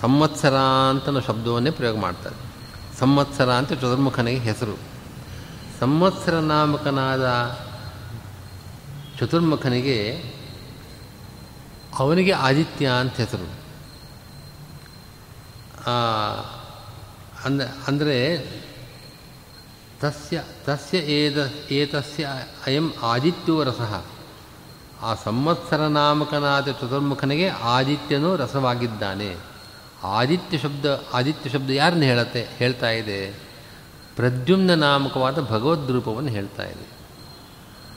ಸಂವತ್ಸರ 0.00 0.54
ಅಂತನೋ 0.90 1.20
ಶಬ್ದವನ್ನೇ 1.20 1.70
ಪ್ರಯೋಗ 1.70 1.98
ಮಾಡ್ತಾರೆ. 1.98 2.36
ಸಂವತ್ಸರ 2.98 3.50
ಅಂತ 3.50 3.72
ಚತುರ್ಮುಖನಿಗೆ 3.72 4.40
ಹೆಸರು. 4.40 4.78
ಸಂವತ್ಸರ 5.80 6.34
ನಾಮಕನಾದ 6.34 7.26
ಚತುರ್ಮುಖನಿಗೆ 9.20 9.98
ಅವನಿಗೆ 11.98 12.32
ಆದಿತ್ಯ 12.32 12.88
ಅಂತ 12.88 13.14
ಹೆಸರು. 13.14 13.48
ಅಂದ, 17.44 17.60
ಅಂದರೆ 17.86 18.16
ತಸ್ಯ 20.00 20.44
ತಸ್ಯ 20.64 20.98
ಏದ, 20.98 21.36
ಏತಸ್ಯ 21.70 22.28
ಅಯಂ 22.66 22.92
ಆದಿತ್ಯೋ 23.02 23.64
ರಸಃ. 23.64 24.04
ಆ 25.02 25.14
ಸಂವತ್ಸರ 25.14 25.86
ನಾಮಕನಾದ 25.86 26.68
ಚತುರ್ಮುಖನಿಗೆ 26.68 27.48
ಆದಿತ್ಯನೂ 27.48 28.36
ರಸವಾಗಿದ್ದಾನೆ. 28.36 29.49
ಆದಿತ್ಯ 30.04 30.58
ಶಬ್ದ 30.58 31.04
ಆದಿತ್ಯ 31.14 31.50
ಶಬ್ದ 31.50 31.70
ಯಾರನ್ನು 31.70 32.04
ಹೇಳತ್ತೆ, 32.04 32.46
ಹೇಳ್ತಾ 32.56 32.90
ಇದೆ? 32.90 33.30
ಪ್ರದ್ಯುಮ್ನ 34.16 34.74
ನಾಮಕವಾದ 34.74 35.40
ಭಗವದ್ರೂಪವನ್ನು 35.40 36.30
ಹೇಳ್ತಾ 36.30 36.62
ಇದೆ. 36.62 36.88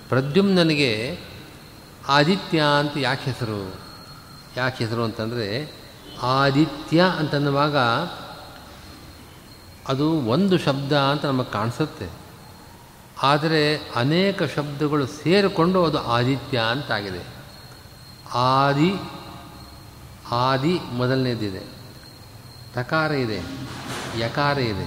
ಪ್ರದ್ಯುಮ್ನನಿಗೆ 0.10 1.20
ಆದಿತ್ಯ 2.08 2.64
ಅಂತ 2.80 2.92
ಯಾಕೆ 2.98 3.32
ಹೆಸರು? 3.32 3.76
ಯಾಕೆ 4.58 4.86
ಹೆಸರು 4.86 5.04
ಅಂತಂದರೆ, 5.04 5.74
ಆದಿತ್ಯ 6.22 7.04
ಅಂತನ್ನುವಾಗ 7.20 7.78
ಅದು 9.88 10.12
ಒಂದು 10.12 10.58
ಶಬ್ದ 10.58 10.98
ಅಂತ 10.98 11.26
ನಮಗೆ 11.26 11.52
ಕಾಣಿಸುತ್ತೆ. 11.52 12.10
ಆದರೆ 13.24 13.78
ಅನೇಕ 13.96 14.44
ಶಬ್ದಗಳು 14.44 15.08
ಸೇರಿಕೊಂಡು 15.08 15.86
ಅದು 15.86 16.00
ಆದಿತ್ಯ 16.00 16.60
ಅಂತಾಗಿದೆ. 16.60 17.28
ಆದಿ 18.34 18.96
ಆದಿ 20.32 20.80
ಮೊದಲನೇದಿದೆ. 20.94 21.73
ತಕಾರ 22.76 23.12
ಇದೆ, 23.12 23.40
ಯಕಾರ 24.20 24.58
ಇದೆ. 24.58 24.86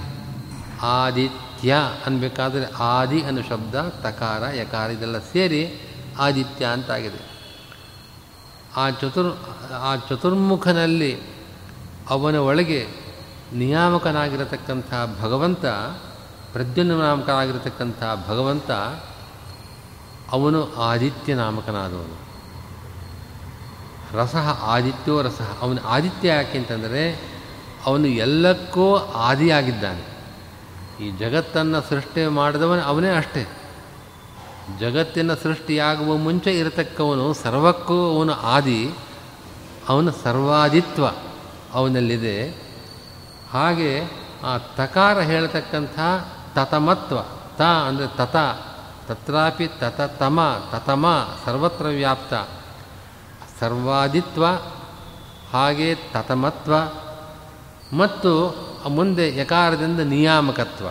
ಆದಿತ್ಯ 0.95 1.75
ಅನ್ಬೇಕಾದ್ರೆ 2.05 2.65
ಆದಿ 2.95 3.19
ಅನ್ನೋ 3.23 3.43
ಶಬ್ದ, 3.49 3.75
ತಕಾರ, 4.03 4.43
ಯಕಾರ 4.55 4.87
ಇದೆಲ್ಲ 4.89 5.19
ಸೇರಿ 5.31 5.61
ಆದಿತ್ಯ 6.19 6.65
ಅಂತಾಗಿದೆ. 6.65 7.21
ಆ 8.75 8.83
ಚತುರ್, 8.89 9.31
ಆ 9.81 9.91
ಚತುರ್ಮುಖನಲ್ಲಿ 10.09 11.13
ಅವನ 12.09 12.35
ಒಳಗೆ 12.49 12.81
ನಿಯಾಮಕನಾಗಿರತಕ್ಕಂಥ 13.53 14.91
ಭಗವಂತ 15.21 15.65
ಪ್ರದ್ಯುಮ್ನ 16.53 16.93
ನಾಮಕನಾಗಿರತಕ್ಕಂಥ 17.01 18.01
ಭಗವಂತ, 18.27 18.69
ಅವನು 20.31 20.59
ಆದಿತ್ಯ 20.89 21.35
ನಾಮಕನಾದವನು. 21.35 22.17
ರಸ 24.17 24.35
ಆದಿತ್ಯೋ 24.75 25.15
ರಸ, 25.21 25.41
ಅವನು 25.61 25.79
ಆದಿತ್ಯ 25.87 26.27
ಯಾಕೆ 26.29 26.57
ಅಂತಂದರೆ 26.57 27.03
ಅವನು 27.87 28.07
ಎಲ್ಲಕ್ಕೂ 28.07 28.95
ಆದಿಯಾಗಿದ್ದಾನೆ. 28.95 30.17
ಈ 31.03 31.11
ಜಗತ್ತನ್ನು 31.11 31.89
ಸೃಷ್ಟಿ 31.89 32.27
ಮಾಡಿದವನು 32.27 32.81
ಅವನೇ 32.81 33.09
ಅಷ್ಟೇ. 33.09 33.47
ಜಗತ್ತಿನ 34.79 35.33
ಸೃಷ್ಟಿಯಾಗುವ 35.33 36.15
ಮುಂಚೆ 36.15 36.59
ಇರತಕ್ಕವನು 36.59 37.33
ಸರ್ವಕ್ಕೂ 37.33 38.17
ಅವನು 38.17 38.33
ಆದಿ, 38.33 38.93
ಅವನ 39.89 40.09
ಸರ್ವಾದಿತ್ವ 40.23 41.07
ಅವನಲ್ಲಿದೆ. 41.73 42.49
ಹಾಗೆ 43.51 44.03
ಆ 44.43 44.57
ತಕಾರ 44.57 45.19
ಹೇಳ್ತಕ್ಕಂಥ 45.19 45.99
ತತಮತ್ವ, 46.55 47.17
ತ 47.57 47.61
ಅಂದರೆ 47.61 48.07
ತತ, 48.07 48.35
ತತ್ರಾಪಿ 49.07 49.67
ತತತಮ 49.67 50.63
ತತಮ, 50.71 51.27
ಸರ್ವತ್ರ 51.45 51.85
ವ್ಯಾಪ್ತ. 51.85 52.33
ಸರ್ವಾದಿತ್ವ, 53.59 54.45
ಹಾಗೆ 55.53 55.95
ತತಮತ್ವ 55.95 56.73
ಮತ್ತು 57.93 58.55
ಮುಂದೆ 58.89 59.37
ಯಕಾರದಿಂದ 59.37 59.99
ನಿಯಾಮಕತ್ವ. 59.99 60.87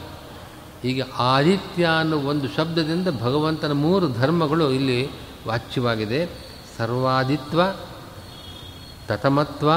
ಹೀಗೆ 0.83 1.03
ಆದಿತ್ಯ 1.19 1.87
ಅನ್ನೋ 1.87 2.17
ಒಂದು 2.17 2.49
ಶಬ್ದದಿಂದ 2.57 3.09
ಭಗವಂತನ 3.09 3.73
ಮೂರು 3.73 4.09
ಧರ್ಮಗಳು 4.09 4.73
ಇಲ್ಲಿ 4.73 5.11
ವಾಚ್ಯವಾಗಿದೆ. 5.49 6.27
ಸರ್ವಾದಿತ್ವ, 6.79 7.61
ತತಮತ್ವ 9.09 9.71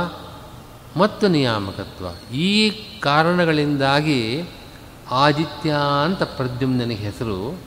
ಮತ್ತು 0.99 1.27
ನಿಯಾಮಕತ್ವ. 1.27 2.33
ಈ 2.33 2.69
ಕಾರಣಗಳಿಂದಾಗಿ 2.99 4.43
ಆದಿತ್ಯ 5.11 5.75
ಅಂತ 6.05 6.23
ಪ್ರದ್ಯುಮ್ನನಿಗೆ 6.23 7.01
ಹೆಸರು. 7.01 7.57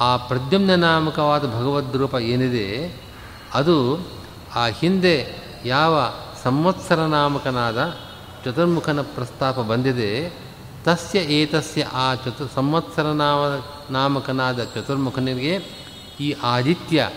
ಆ 0.00 0.16
ಪ್ರದ್ಯುಮ್ನ 0.16 0.74
ನಾಮಕವಾದ 0.74 1.46
ಭಗವದ್ರೂಪ 1.46 2.14
ಏನಿದೆ? 2.14 3.00
ಅದು 3.54 3.96
ಆ 4.54 4.66
ಹಿಂದೆ 4.66 5.42
ಯಾವ 5.64 6.12
ಸಂವತ್ಸರ 6.42 7.00
ನಾಮಕನಾದ 7.00 7.78
ಚತುರ್ಮುಖನ 8.44 9.00
ಪ್ರಸ್ತಾಪ 9.00 9.58
ಬಂದಿದೆ. 9.60 10.10
ತಸ್ಯ 10.84 11.18
ಏತಸ್ಯ 11.18 11.82
ಆ 11.92 12.14
ಚತುರ್, 12.14 12.50
ಸಂವತ್ಸರ 12.54 13.02
ನಾಮ, 13.02 13.40
ನಾಮಕನಾದ 13.90 14.64
ಚತುರ್ಮುಖನಿಗೆ 14.64 15.54
ಈ 16.20 16.34
ಆದಿತ್ಯ 16.42 17.10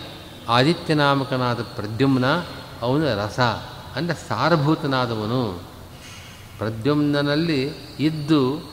ಆದಿತ್ಯ 0.48 0.94
ನಾಮಕನಾದ 0.94 1.60
ಪ್ರದ್ಯುಮ್ನ 1.60 2.26
ಅವನ 2.82 3.02
ರಸ 3.14 3.40
ಅಂದರೆ 3.96 4.28
ಸಾರಭೂತನಾದವನು. 4.28 5.62
ಪ್ರದ್ಯುಮ್ನಲ್ಲಿ 6.58 7.60
ಇದ್ದು 8.00 8.70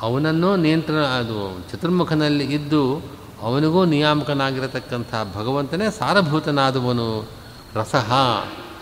ಅವನನ್ನೂ 0.00 0.56
ನಿಯಂತ್ರಣ, 0.56 1.04
ಅದು 1.04 1.38
ಚತುರ್ಮುಖನಲ್ಲಿ 1.72 2.44
ಇದ್ದು 2.44 3.02
ಅವನಿಗೂ 3.42 3.84
ನಿಯಾಮಕನಾಗಿರತಕ್ಕಂಥ 3.84 5.14
ಭಗವಂತನೇ 5.34 5.90
ಸಾರಭೂತನಾದವನು. 5.90 7.28
ರಸಹ 7.74 8.12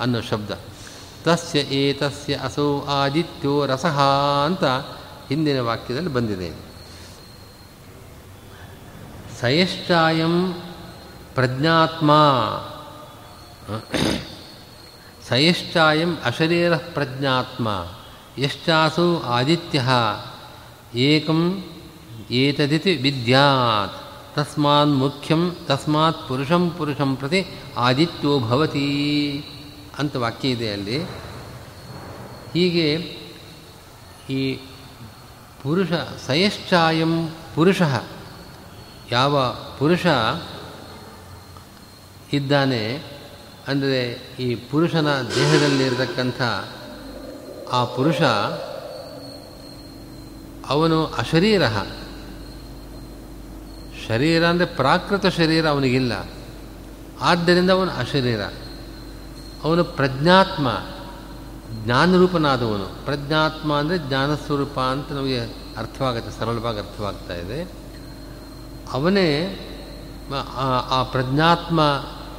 ಅನ್ನೋ 0.01 0.21
ಶಬ್ದ. 0.21 0.51
ತಸ್ಯ 1.26 1.60
ಏತಸ್ಯ 1.60 2.34
ಅಸೌ 2.44 2.70
ಆದಿತ್ಯೋ 2.88 3.54
ರಸಃ 3.66 3.98
ಅಂತ 4.46 4.64
ಹಿಂದಿನ 5.30 5.60
ವಾಕ್ಯದಲ್ಲಿ 5.62 6.12
ಬಂದಿದೆ 6.14 6.50
ಸಯಶ್ಚಾಯಂ 9.40 10.36
ಪ್ರಜ್ಞಾತ್ಮ 11.34 12.12
ಸಯಶ್ಚಾಯಂ 15.30 16.12
ಅಶರೀರ 16.26 16.74
ಪ್ರಜ್ಞಾತ್ಮ 16.94 17.68
ಯಶ್ಚಾಸು 18.40 19.08
ಆದಿತ್ಯ 19.30 19.80
ಏಕಂ 21.04 21.42
ಏತದಿತಿ 22.32 22.94
ವಿದ್ಯಾತ್ 22.96 23.98
ತಸ್ಮಾನ್ 24.36 24.94
ಮುಖ್ಯಂ 24.96 25.42
ತಸ್ಮಾತ್ 25.68 26.22
ಪುರುಷಂ 26.28 26.64
ಪುರುಷಂ 26.78 27.12
ಪ್ರತಿ 27.16 27.42
ಆದಿತ್ಯೋ 27.78 28.34
ಭವತಿ 28.40 28.86
ಅಂತ 29.99 30.17
ವಾಕ್ಯ 30.17 30.49
ಇದೆ 30.49 30.73
ಅಲ್ಲಿ. 30.73 31.03
ಹೀಗೆ 32.53 32.93
ಈ 34.31 34.55
ಪುರುಷ 35.63 35.93
ಸಯಶ್ಚಾಯಂ 36.27 37.29
ಪುರುಷ, 37.55 37.83
ಯಾವ 39.11 39.57
ಪುರುಷ 39.79 40.07
ಇದ್ದಾನೆ 42.33 43.03
ಅಂದರೆ 43.69 44.11
ಈ 44.39 44.55
ಪುರುಷನ 44.55 45.23
ದೇಹದಲ್ಲಿರತಕ್ಕಂಥ 45.35 46.43
ಆ 47.73 47.85
ಪುರುಷ 47.85 48.23
ಅವನು 50.69 51.07
ಅಶರೀರ. 51.07 51.63
ಶರೀರ 54.09 54.47
ಅಂದರೆ 54.47 54.67
ಪ್ರಾಕೃತ 54.67 55.27
ಶರೀರ 55.27 55.69
ಅವನಿಗಿಲ್ಲ. 55.69 56.29
ಆದ್ದರಿಂದ 57.21 57.71
ಅವನು 57.71 57.91
ಅಶರೀರ. 57.91 58.41
ಅವನು 59.65 59.85
ಪ್ರಜ್ಞಾತ್ಮ, 59.85 60.67
ಜ್ಞಾನರೂಪನಾದವನು. 61.85 62.87
ಪ್ರಜ್ಞಾತ್ಮ 63.05 63.71
ಅಂದರೆ 63.73 63.99
ಜ್ಞಾನಸ್ವರೂಪ 64.09 64.77
ಅಂತ 64.81 65.13
ನಮಗೆ 65.13 65.41
ಅರ್ಥವಾಗುತ್ತೆ, 65.77 66.31
ಸರಳವಾಗಿ 66.39 66.79
ಅರ್ಥವಾಗ್ತಾ 66.79 67.35
ಇದೆ. 67.35 67.59
ಅವನೇ 68.93 69.29
ಆ 70.91 71.03
ಪ್ರಜ್ಞಾತ್ಮ 71.03 71.81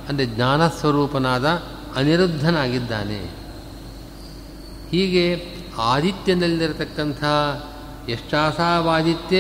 ಅಂದರೆ 0.10 0.26
ಜ್ಞಾನಸ್ವರೂಪನಾದ 0.26 1.48
ಅನಿರುದ್ಧನಾಗಿದ್ದಾನೆ. 1.96 3.22
ಹೀಗೆ 4.92 5.26
ಆದಿತ್ಯನಲ್ಲಿರತಕ್ಕಂಥ 5.78 7.24
ಯಷ್ಟಾಸಾವಾದಿತ್ಯ 8.10 9.38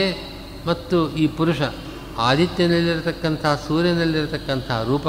ಮತ್ತು 0.65 0.97
ಈ 1.11 1.27
ಪುರುಷ 1.27 1.61
ಆದಿತ್ಯನಲ್ಲಿರತಕ್ಕಂಥ 2.17 3.45
ಸೂರ್ಯನಲ್ಲಿರತಕ್ಕಂಥ 3.67 4.69
ರೂಪ 4.86 5.07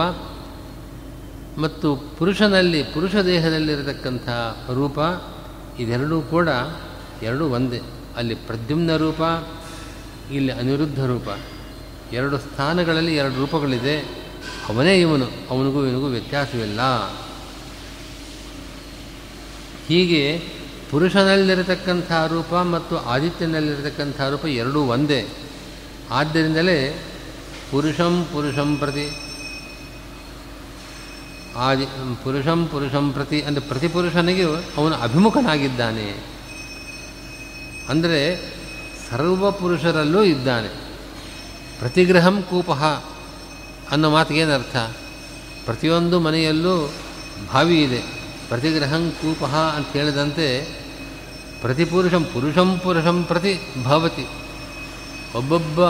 ಮತ್ತು 1.59 1.97
ಪುರುಷನಲ್ಲಿ, 1.97 2.83
ಪುರುಷ 2.83 3.17
ದೇಹದಲ್ಲಿರತಕ್ಕಂಥ 3.17 4.29
ರೂಪ, 4.75 4.99
ಇದೆರಡೂ 5.81 6.21
ಕೂಡ 6.21 6.49
ಎರಡೂ 7.23 7.49
ಒಂದೇ. 7.49 7.81
ಅಲ್ಲಿ 8.17 8.35
ಪ್ರದ್ಯುಮ್ನ 8.35 8.97
ರೂಪ, 8.97 9.49
ಇಲ್ಲಿ 10.33 10.53
ಅನಿರುದ್ಧ 10.53 11.05
ರೂಪ. 11.05 11.29
ಎರಡು 12.13 12.39
ಸ್ಥಾನಗಳಲ್ಲಿ 12.39 13.17
ಎರಡು 13.17 13.35
ರೂಪಗಳಿದೆ. 13.35 14.01
ಅವನೇ 14.69 15.01
ಇವನು, 15.01 15.27
ಅವನಿಗೂ 15.51 15.85
ಇವನಿಗೂ 15.85 16.07
ವ್ಯತ್ಯಾಸವಿಲ್ಲ. 16.07 16.81
ಹೀಗೆ 19.89 20.43
ಪುರುಷನಲ್ಲಿರತಕ್ಕಂಥ 20.91 22.13
ರೂಪ 22.13 22.55
ಮತ್ತು 22.55 22.99
ಆದಿತ್ಯನಲ್ಲಿರತಕ್ಕಂಥ 22.99 24.21
ರೂಪ 24.21 24.47
ಎರಡೂ 24.47 24.81
ಒಂದೇ. 24.81 25.27
ಆದ್ದರಿಂದಲೇ 26.11 27.05
ಪುರುಷಂ 27.71 28.27
ಪುರುಷಂ 28.33 28.77
ಪ್ರತಿ 28.77 29.30
ಆದಿ 31.57 31.87
ಪುರುಷಂ 32.25 32.67
ಪುರುಷಂ 32.67 33.13
ಪ್ರತಿ, 33.13 33.43
ಅಂದರೆ 33.43 33.65
ಪ್ರತಿ 33.69 33.89
ಪುರುಷನಿಗೆ 33.89 34.45
ಅವನು 34.77 34.95
ಅಭಿಮುಖನಾಗಿದ್ದಾನೆ. 34.95 36.15
ಅಂದರೆ 37.89 38.21
ಸರ್ವ 39.11 39.51
ಪುರುಷರಲ್ಲೂ 39.51 40.23
ಇದ್ದಾನೆ. 40.23 40.69
ಪ್ರತಿಗ್ರಹಂ 41.79 42.43
ಕೂಪಃ 42.43 42.83
ಅನ್ನೋ 43.91 44.11
ಮಾತಿಗೇನರ್ಥ 44.11 44.77
ಪ್ರತಿಯೊಂದು 45.65 46.21
ಮನೆಯಲ್ಲೂ 46.21 46.93
ಭಾವಿ 47.53 47.85
ಇದೆ. 47.85 48.03
ಪ್ರತಿಗ್ರಹಂ 48.49 49.13
ಕೂಪಃ 49.23 49.57
ಅಂತ 49.57 49.89
ಹೇಳಿದಂತೆ 49.93 50.47
ಪ್ರತಿ 51.61 51.85
ಪುರುಷಂ 51.85 52.25
ಪುರುಷಂ 52.25 52.79
ಪುರುಷಂ 52.79 53.25
ಪ್ರತಿ 53.25 53.61
ಭವತಿ. 53.85 54.27
ಒಬ್ಬೊಬ್ಬ 55.35 55.87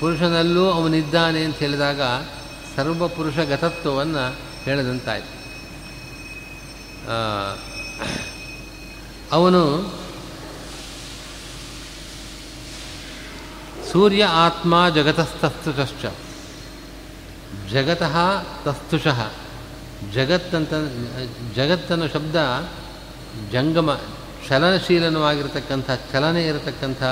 ಪುರುಷನಲ್ಲೂ 0.00 0.70
ಅವನಿದ್ದಾನೆ 0.70 1.44
ಅಂತ 1.44 1.56
ಹೇಳಿದಾಗ 1.56 2.00
ಸರ್ವ 2.76 3.08
ಪುರುಷ 3.08 3.38
ಗತತ್ವವನ್ನು 3.38 4.36
ಹೇಳಿದಂತಾಯ್ತು. 4.64 5.40
ಅವನು 9.32 9.92
ಸೂರ್ಯ 13.92 14.24
ಆತ್ಮ 14.24 14.88
ಜಗತಸ್ತಸ್ತುಷ್ಟ 14.88 16.06
ಜಗತಃ 17.70 18.16
ತಸ್ತುಷಃ 18.64 19.30
ಜಗತ್ತಂತ, 20.12 20.72
ಜಗತ್ತನ್ನು 21.56 22.08
ಶಬ್ದ 22.08 22.36
ಜಂಗಮ, 23.52 24.00
ಚಲನಶೀಲನವಾಗಿರ್ತಕ್ಕಂಥ, 24.48 25.90
ಚಲನೆ 26.12 26.46
ಇರತಕ್ಕಂಥ 26.46 27.02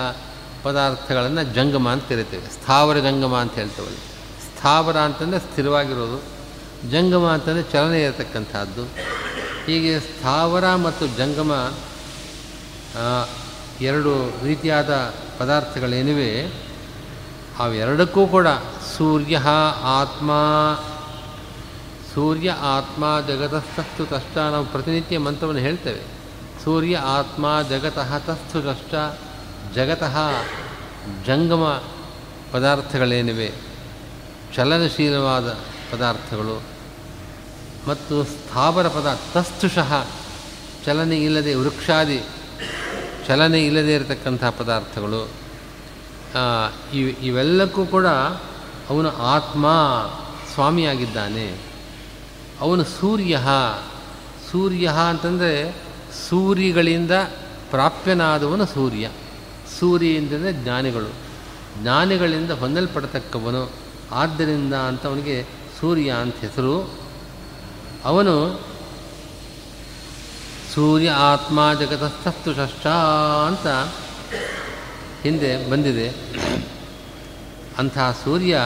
ಪದಾರ್ಥಗಳನ್ನು 0.62 1.42
ಜಂಗಮ 1.42 1.88
ಅಂತ 1.88 2.08
ಕರಿತೇವೆ. 2.08 2.52
ಸ್ಥಾವರ 2.52 2.96
ಜಂಗಮ 2.96 3.36
ಅಂತ 3.36 3.52
ಹೇಳ್ತೇವೆ 3.52 3.88
ಸ್ಥಾವರ 4.56 4.96
ಅಂತಂದರೆ 4.96 5.40
ಸ್ಥಿರವಾಗಿರೋದು. 5.40 6.37
ಜಂಗಮ 6.90 7.26
ಅಂತಂದರೆ 7.26 7.62
ಚಲನೆ 7.62 8.02
ಇರತಕ್ಕಂಥದ್ದು. 8.02 8.84
ಹೀಗೆ 9.66 10.00
ಸ್ಥಾವರ 10.00 10.74
ಮತ್ತು 10.74 11.06
ಜಂಗಮ 11.06 11.72
ಎರಡು 13.80 14.44
ರೀತಿಯಾದ 14.44 15.14
ಪದಾರ್ಥಗಳೇನಿವೆ, 15.38 16.46
ಅವೆರಡಕ್ಕೂ 17.58 18.26
ಕೂಡ 18.26 18.46
ಸೂರ್ಯ, 18.96 19.38
ಆತ್ಮ 19.82 20.32
ಸೂರ್ಯ, 22.14 22.50
ಆತ್ಮ 22.50 23.20
ಜಗತಸ್ಥಸ್ತು 23.28 24.06
ತಷ್ಟ 24.06 24.38
ನಾವು 24.38 24.66
ಪ್ರತಿನಿತ್ಯ 24.66 25.18
ಮಂತ್ರವನ್ನು 25.18 25.60
ಹೇಳ್ತೇವೆ. 25.60 26.18
ಸೂರ್ಯ, 26.64 26.96
ಆತ್ಮ, 26.96 27.62
ಜಗತಃ, 27.62 28.18
ತಸ್ತು, 28.18 28.62
ತಷ್ಟ, 28.62 28.94
ಜಗತಃ, 29.74 30.16
ಜಂಗಮ 31.26 31.82
ಪದಾರ್ಥಗಳೇನಿವೆ. 32.52 33.52
ಚಲನಶೀಲವಾದ 34.56 35.52
ಪದಾರ್ಥಗಳು. 35.92 36.62
ಮತ್ತು 37.88 38.24
ಸ್ಥಾವರ 38.24 38.88
ಪದ 38.88 39.18
ತಸ್ತುಷಃ, 39.34 40.06
ಚಲನೆ 40.86 41.16
ಇಲ್ಲದೆ 41.16 41.54
ವೃಕ್ಷಾದಿ, 41.54 42.22
ಚಲನೆ 43.26 43.66
ಇಲ್ಲದೆ 43.66 43.94
ಇರತಕ್ಕಂಥ 43.94 44.44
ಪದಾರ್ಥಗಳು. 44.44 45.30
ಇವ್, 46.94 47.10
ಇವೆಲ್ಲಕ್ಕೂ 47.10 47.86
ಕೂಡ 47.86 48.06
ಅವನು 48.90 49.16
ಆತ್ಮ 49.16 49.66
ಸ್ವಾಮಿಯಾಗಿದ್ದಾನೆ. 50.54 51.60
ಅವನು 52.60 52.84
ಸೂರ್ಯ 52.84 53.38
ಸೂರ್ಯ 54.52 54.90
ಅಂತಂದರೆ 55.10 55.76
ಸೂರಿಗಳಿಂದ 56.28 57.10
ಪ್ರಾಪ್ಯನಾದವನು 57.70 58.66
ಸೂರ್ಯ. 58.66 59.10
ಸೂರ್ಯ 59.80 60.16
ಅಂತಂದರೆ 60.16 60.52
ಜ್ಞಾನಿಗಳು. 60.52 61.12
ಜ್ಞಾನಿಗಳಿಂದ 61.82 62.50
ಹೊಂದಲ್ಪಡತಕ್ಕವನು. 62.50 63.70
ಆದ್ದರಿಂದ 64.12 64.74
ಅಂತ 64.74 65.06
ಅವನಿಗೆ 65.06 65.46
ಸೂರ್ಯ 65.80 66.10
ಅಂತ 66.10 66.36
ಹೆಸರು. 66.36 67.07
ಅವನು 68.04 68.60
ಸೂರ್ಯ 70.74 71.10
ಆತ್ಮ 71.10 71.72
ಜಗತಸ್ಥಸ್ತು 71.72 72.54
ಷಷ್ಟ 72.54 72.86
ಅಂತ 73.46 73.66
ಹಿಂದೆ 75.22 75.70
ಬಂದಿದೆ. 75.70 76.08
ಅಂಥ 77.78 77.98
ಸೂರ್ಯ, 78.24 78.60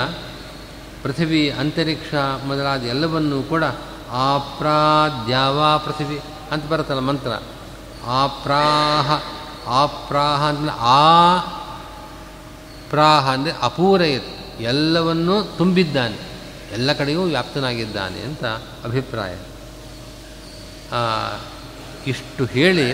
ಪೃಥಿವಿ, 1.03 1.51
ಅಂತರಿಕ್ಷ 1.51 2.15
ಮೊದಲಾದ 2.47 2.83
ಎಲ್ಲವನ್ನೂ 2.83 3.43
ಕೂಡ 3.43 3.65
ಆಪ್ರಾದ್ಯಾವಾ 4.11 5.77
ಪೃಥಿವಿ 5.77 6.21
ಅಂತ 6.51 6.67
ಬರುತ್ತಲ್ಲ 6.67 7.01
ಮಂತ್ರ. 7.01 7.33
ಆಪ್ರಾಹ 8.07 9.23
ಆಪ್ರಾಹ 9.67 10.49
ಅಂದರೆ 10.49 10.71
ಆ 10.79 11.39
ಪ್ರಾಹ 12.91 13.31
ಅಂದರೆ 13.31 13.53
ಅಪೂರಯತ್, 13.63 14.61
ಎಲ್ಲವನ್ನೂ 14.61 15.43
ತುಂಬಿದ್ದಾನೆ. 15.43 16.32
ಎಲ್ಲ 16.73 16.93
ಕಡೆಯೂ 16.93 17.23
ವ್ಯಾಪ್ತನಾಗಿದ್ದಾನೆ 17.23 18.21
ಅಂತ 18.21 18.45
ಅಭಿಪ್ರಾಯ. 18.85 19.35
ಇಷ್ಟು 22.07 22.45
ಹೇಳಿ 22.45 22.87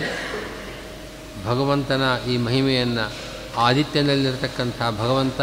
ಭಗವಂತನ 1.45 2.01
ಈ 2.27 2.37
ಮಹಿಮೆಯನ್ನು 2.37 3.11
ಆದಿತ್ಯನಲ್ಲಿರ್ತಕ್ಕಂಥ 3.57 4.79
ಭಗವಂತ, 4.99 5.41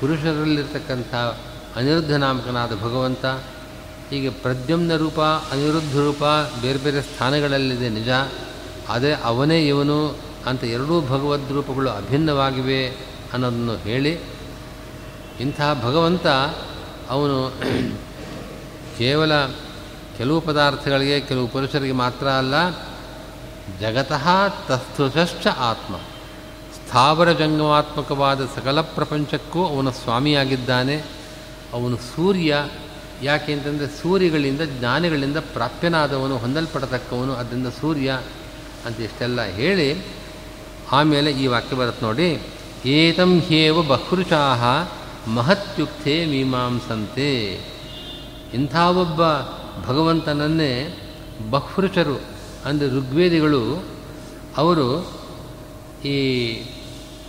ಪುರುಷರಲ್ಲಿರ್ತಕ್ಕಂಥ 0.00 1.14
ಅನಿರುದ್ಧ 1.76 2.12
ನಾಮಕನಾದ 2.12 2.72
ಭಗವಂತ, 2.74 3.24
ಹೀಗೆ 4.10 4.30
ಪ್ರದ್ಯುಮ್ನ 4.30 4.96
ರೂಪ, 4.96 5.20
ಅನಿರುದ್ಧ 5.20 5.96
ರೂಪ 5.96 6.24
ಬೇರೆ 6.62 6.78
ಬೇರೆ 6.78 7.02
ಸ್ಥಾನಗಳಲ್ಲಿದೆ 7.02 7.88
ನಿಜ, 7.88 8.08
ಆದರೆ 8.88 9.14
ಅವನೇ 9.14 9.58
ಇವನು 9.66 9.98
ಅಂತ 10.46 10.64
ಎರಡೂ 10.64 11.00
ಭಗವದ್ 11.00 11.52
ರೂಪಗಳು 11.52 11.90
ಅಭಿನ್ನವಾಗಿವೆ 11.90 12.88
ಅನ್ನೋದನ್ನು 13.32 13.76
ಹೇಳಿ 13.76 14.12
ಇಂತಹ 15.40 15.82
ಭಗವಂತ 15.82 16.26
ಅವನು 17.10 17.52
ಕೇವಲ 18.98 19.32
ಕೆಲವು 20.18 20.40
ಪದಾರ್ಥಗಳಿಗೆ, 20.40 21.20
ಕೆಲವು 21.20 21.48
ಪುರುಷರಿಗೆ 21.48 21.92
ಮಾತ್ರ 21.92 22.26
ಅಲ್ಲ, 22.28 22.70
ಜಗತಃ 23.80 24.28
ತಸ್ತುತಶ್ಚ 24.68 25.46
ಆತ್ಮ 25.46 25.96
ಸ್ಥಾವರ 26.76 27.32
ಜಂಗಮಾತ್ಮಕವಾದ 27.32 28.46
ಸಕಲ 28.46 28.80
ಪ್ರಪಂಚಕ್ಕೂ 28.80 29.66
ಅವನ 29.66 29.90
ಸ್ವಾಮಿಯಾಗಿದ್ದಾನೆ. 29.90 31.04
ಅವನು 31.72 31.96
ಸೂರ್ಯ, 31.96 32.64
ಯಾಕೆ 33.22 33.52
ಅಂತಂದರೆ 33.52 33.86
ಸೂರ್ಯಗಳಿಂದ, 33.86 34.60
ಜ್ಞಾನಿಗಳಿಂದ 34.60 35.36
ಪ್ರಾಪ್ಯನಾದವನು, 35.36 36.38
ಹೊಂದಲ್ಪಡತಕ್ಕವನು 36.38 37.34
ಅದರಿಂದ 37.34 37.66
ಸೂರ್ಯ 37.80 38.20
ಅಂತ 38.86 39.00
ಇಷ್ಟೆಲ್ಲ 39.00 39.42
ಹೇಳಿ, 39.42 40.06
ಆಮೇಲೆ 40.92 41.30
ಈ 41.32 41.46
ವಾಕ್ಯ 41.46 41.76
ಬರುತ್ತೆ 41.76 42.04
ನೋಡಿ, 42.04 42.42
ಏತಂ 42.88 43.40
ಹ್ಯೇವ 43.40 43.82
ಬಹೃಚಾಹ 43.82 44.62
ಮಹತ್ಯುಕ್ತೆ 45.28 46.26
ಮೀಮಾಂಸಂತೆ. 46.26 47.54
ಇಂಥ 48.54 48.76
ಒಬ್ಬ 48.76 49.20
ಭಗವಂತನನ್ನೇ 49.86 50.98
ಬಹುಷರು 51.50 52.20
ಅಂದರೆ 52.64 52.88
ಋಗ್ವೇದಿಗಳು, 52.88 53.84
ಅವರು 54.56 55.06
ಈ 56.04 56.18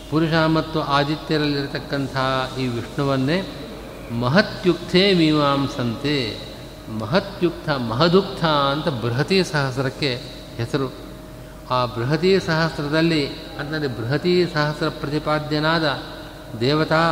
ಪುರುಷ 0.10 0.34
ಮತ್ತು 0.34 0.82
ಆದಿತ್ಯರಲ್ಲಿರತಕ್ಕಂಥ 0.82 2.18
ಈ 2.60 2.68
ವಿಷ್ಣುವನ್ನೇ 2.68 3.48
ಮಹತ್ಯುಕ್ತೇ 4.12 5.14
ಮೀಮಾಂಸಂತೆ, 5.14 6.40
ಮಹತ್ಯುಕ್ತ 7.00 7.70
ಮಹದುಕ್ತ 7.70 8.46
ಅಂತ 8.46 8.88
ಬೃಹತಿ 8.88 9.44
ಸಹಸ್ರಕ್ಕೆ 9.44 10.16
ಹೆಸರು. 10.58 10.94
ಆ 11.72 11.86
ಬೃಹತಿ 11.86 12.40
ಸಹಸ್ರದಲ್ಲಿ 12.40 13.28
ಅಂದರೆ 13.30 13.88
ಬೃಹತಿ 13.88 14.46
ಸಹಸ್ರ 14.54 14.90
ಪ್ರತಿಪಾದ್ಯನಾದ 14.90 16.04
ದೇವತಾ 16.60 17.04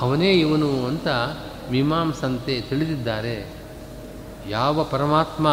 ಅವನೇ 0.00 0.32
ಇವನು 0.32 0.86
ಅಂತ 0.86 1.08
ಮೀಮಾಂಸಂತೆ 1.70 2.60
ತಿಳಿದಿದ್ದಾರೆ. 2.60 3.58
ಯಾವ 4.48 4.84
ಪರಮಾತ್ಮ 4.84 5.48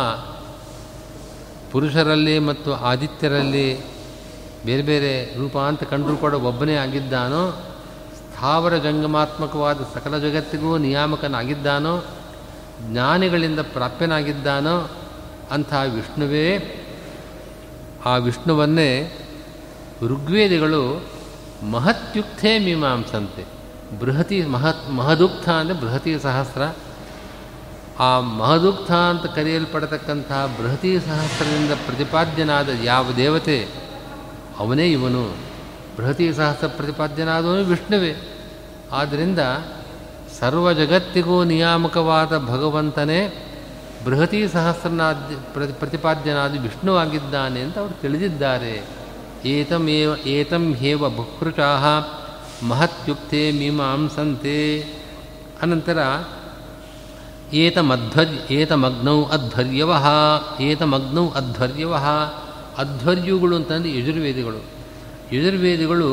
ಪುರುಷರಲ್ಲಿ 1.72 2.40
ಮತ್ತು 2.40 2.74
ಆದಿತ್ಯರಲ್ಲಿ 2.74 3.86
ಬೇರೆ 4.66 4.82
ಬೇರೆ 4.82 5.38
ರೂಪ 5.38 5.58
ಅಂತ 5.58 5.84
ಕಂಡರೂ 5.84 6.18
ಕೂಡ 6.18 6.34
ಒಬ್ಬನೇ 6.34 6.76
ಆಗಿದ್ದಾನೋ, 6.76 7.52
ಸ್ಥಾವರ 8.16 8.78
ಜಂಗಮಾತ್ಮಕವಾದ 8.78 9.88
ಸಕಲ 9.94 10.18
ಜಗತ್ತಿಗೂ 10.18 10.78
ನಿಯಾಮಕನಾಗಿದ್ದಾನೋ, 10.78 12.04
ಜ್ಞಾನಿಗಳಿಂದ 12.82 13.60
ಪ್ರಾಪ್ಯನಾಗಿದ್ದಾನೋ, 13.60 14.90
ಅಂಥ 15.52 15.74
ವಿಷ್ಣುವೇ. 15.74 16.82
ಆ 18.06 18.18
ವಿಷ್ಣುವನ್ನೇ 18.18 19.20
ಋಗ್ವೇದಿಗಳು 20.02 21.06
ಮಹತ್ಯುಕ್ತೇ 21.72 22.60
ಮೀಮಾಂಸಂತೆ. 22.60 23.55
ಬೃಹತಿ 24.00 24.46
ಮಹತ್ 24.46 24.92
ಮಹದುಕ್ತ 24.92 25.50
ಅಂದರೆ 25.50 25.78
ಬೃಹತಿ 25.78 26.20
ಸಹಸ್ರ. 26.20 26.62
ಆ 28.00 28.20
ಮಹದುಕ್ತ 28.20 28.92
ಅಂತ 28.92 29.26
ಕರೆಯಲ್ಪಡತಕ್ಕಂಥ 29.26 30.32
ಬೃಹತಿ 30.32 31.00
ಸಹಸ್ರದಿಂದ 31.00 31.72
ಪ್ರತಿಪಾದ್ಯನಾದ 31.72 32.70
ಯಾವ 32.84 33.12
ದೇವತೆ? 33.12 33.68
ಅವನೇ 34.60 34.92
ಇವನು. 34.92 35.38
ಬೃಹತಿ 35.98 36.34
ಸಹಸ್ರ 36.34 36.68
ಪ್ರತಿಪಾದ್ಯನಾದವನು 36.68 37.64
ವಿಷ್ಣುವೇ. 37.64 38.38
ಆದ್ದರಿಂದ 38.92 39.40
ಸರ್ವ 40.40 40.74
ಜಗತ್ತಿಗೂ 40.74 41.44
ನಿಯಾಮಕವಾದ 41.44 42.38
ಭಗವಂತನೇ 42.38 43.52
ಬೃಹತಿ 44.06 44.48
ಸಹಸ್ರನಾದ 44.48 45.16
ಪ್ರತಿ 45.54 45.74
ಪ್ರತಿಪಾದ್ಯನಾದ 45.74 46.62
ವಿಷ್ಣುವಾಗಿದ್ದಾನೆ 46.62 47.62
ಅಂತ 47.62 47.80
ಅವರು 47.80 48.02
ತಿಳಿದಿದ್ದಾರೆ. 48.02 48.84
ಏತಮೇವ 49.46 50.16
ಏತಂ 50.26 50.74
ಹೇವ 50.74 51.10
ಬಹುಕೃಚಾ 51.10 51.78
ಮಹತ್ಯುಕ್ತೆ 52.70 53.52
ಮೀಮಾಂಸಂತೆ. 53.52 54.58
ಅನಂತರ 55.62 56.00
ಏತಮಧ್ವರ್ಯ 57.54 58.56
ಏತಮಗ್ನೌ 58.56 59.24
ಅಧ್ವರ್ಯವಹ 59.26 60.06
ಏತಮಗ್ನೌ 60.62 61.30
ಅಧ್ವರ್ಯವಹ. 61.30 62.06
ಅಧ್ವರ್ಯುಗಳು 62.78 63.56
ಅಂತಂದರೆ 63.56 64.00
ಯಜುರ್ವೇದಿಗಳು. 64.00 64.58
ಯಜುರ್ವೇದಿಗಳು 65.34 66.10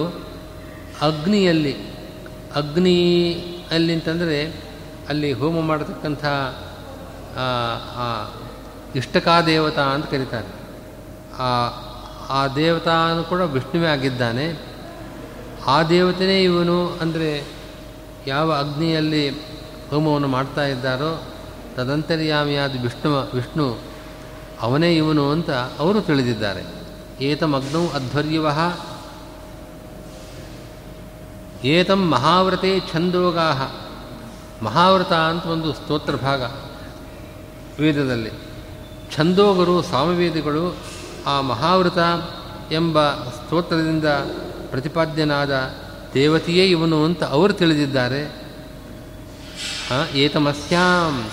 ಅಗ್ನಿಯಲ್ಲಿ, 1.03 1.74
ಅಗ್ನಿ 2.55 3.00
ಅಲ್ಲಿ 3.70 3.92
ಅಂತಂದರೆ 3.92 4.46
ಅಲ್ಲಿ 5.09 5.32
ಹೋಮ 5.32 5.61
ಮಾಡತಕ್ಕಂಥ 5.61 6.24
ಇಷ್ಟಕಾ 8.96 9.40
ದೇವತಾ 9.40 9.82
ಅಂತ 9.82 10.07
ಕರೀತಾರೆ. 10.07 10.50
ಆ 12.28 12.46
ದೇವತಾನು 12.46 13.24
ಕೂಡ 13.24 13.40
ವಿಷ್ಣುವೇ 13.40 13.86
ಆಗಿದ್ದಾನೆ. 13.86 14.72
ಆ 15.67 15.83
ದೇವತೆಯೇ 15.83 16.43
ಇವನು 16.43 16.89
ಅಂದರೆ 16.89 17.45
ಯಾವ 18.27 18.53
ಅಗ್ನಿಯಲ್ಲಿ 18.53 19.31
ಹೋಮವನ್ನು 19.91 20.29
ಮಾಡ್ತಾ 20.29 20.67
ಇದ್ದಾರೋ 20.67 21.23
ತದಂತರ್ಯಾಮಿಯಾದ 21.77 22.83
ವಿಷ್ಣು 22.83 23.31
ವಿಷ್ಣು 23.35 23.79
ಅವನೇ 24.61 24.97
ಇವನು 24.97 25.31
ಅಂತ 25.31 25.51
ಅವರು 25.51 26.01
ತಿಳಿದಿದ್ದಾರೆ. 26.01 26.63
ಏತಮಗ್ನೌ 27.21 27.87
ಅಧ್ವರ್ಯವ. 27.87 28.47
ಏತಂ 31.65 32.11
ಮಹಾವ್ರತೆ 32.11 32.81
ಛಂದೋಗಾಹ. 32.93 33.63
ಮಹಾವ್ರತ 34.65 35.13
ಅಂತ 35.13 35.47
ಒಂದು 35.47 35.73
ಸ್ತೋತ್ರ 35.73 36.15
ಭಾಗ 36.15 36.43
ವೇದದಲ್ಲಿ. 37.81 38.31
ಛಂದೋಗರು, 39.17 39.83
ಸಾಮವೇದಿಗಳು 39.83 40.77
ಆ 41.27 41.41
ಮಹಾವ್ರತ 41.41 41.99
ಎಂಬ 42.73 43.11
ಸ್ತೋತ್ರದಿಂದ 43.15 44.05
ಪ್ರತಿಪಾದ್ಯನಾದ 44.73 45.75
ದೇವತೆಯೇ 46.14 46.66
ಇವನು 46.66 47.05
ಅಂತ 47.05 47.25
ಅವರು 47.25 47.53
ತಿಳಿದಿದ್ದಾರೆ. 47.53 48.43
ಏತಮಸ್ಯಾಂ. 50.14 51.25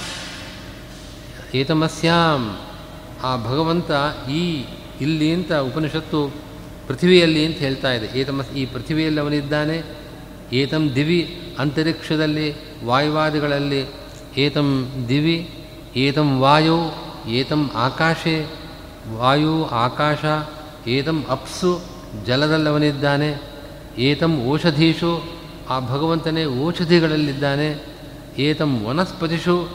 ಏತಮಸ್ಯಾಂ. 1.54 2.60
ಆ 3.24 3.36
ಭಗವಂತ 3.36 3.92
ಈ 4.30 4.66
ಇಲ್ಲಿ 5.02 5.34
ಅಂತ 5.34 5.54
ಉಪನಿಷತ್ತು 5.54 6.36
ಪೃಥ್ವಿಯಲ್ಲಿ 6.88 7.46
ಅಂತ 7.46 7.58
ಹೇಳ್ತಾ 7.58 7.92
ಇದೆ. 7.92 8.20
ಏತಮಸ್, 8.20 8.52
ಈ 8.52 8.66
ಪೃಥ್ವಿಯಲ್ಲಿ 8.66 9.22
ಅವನಿದ್ದಾನೆ. 9.22 9.82
ಏತಂ 10.54 10.96
ದಿವಿ 10.96 11.42
ಅಂತರಿಕ್ಷದಲ್ಲಿ, 11.60 12.56
ವಾಯುವಾದಿಗಳಲ್ಲಿ, 12.86 13.86
ಏತಂ 14.38 14.92
ದಿವಿ, 15.10 15.66
ಏತಂ 15.96 16.40
ವಾಯು, 16.40 16.78
ಏತಂ 17.28 17.72
ಆಕಾಶೆ, 17.76 18.46
ವಾಯು, 19.16 19.66
ಆಕಾಶ, 19.66 20.26
ಏತಂ 20.88 21.26
ಅಪ್ಸು 21.30 21.99
ಜಲದಲ್ಲವನಿದ್ದಾನೆ. 22.26 23.42
ಏತಂ 23.98 24.44
ಓಷಧೀಷು 24.44 25.24
ಆ 25.70 25.80
ಭಗವಂತನೇ 25.80 26.66
ಔಷಧಿಗಳಲ್ಲಿದ್ದಾನೆ. 26.66 27.84
ಏತಂ 28.38 28.86
ವನಸ್ಪತಿಷು, 28.86 29.70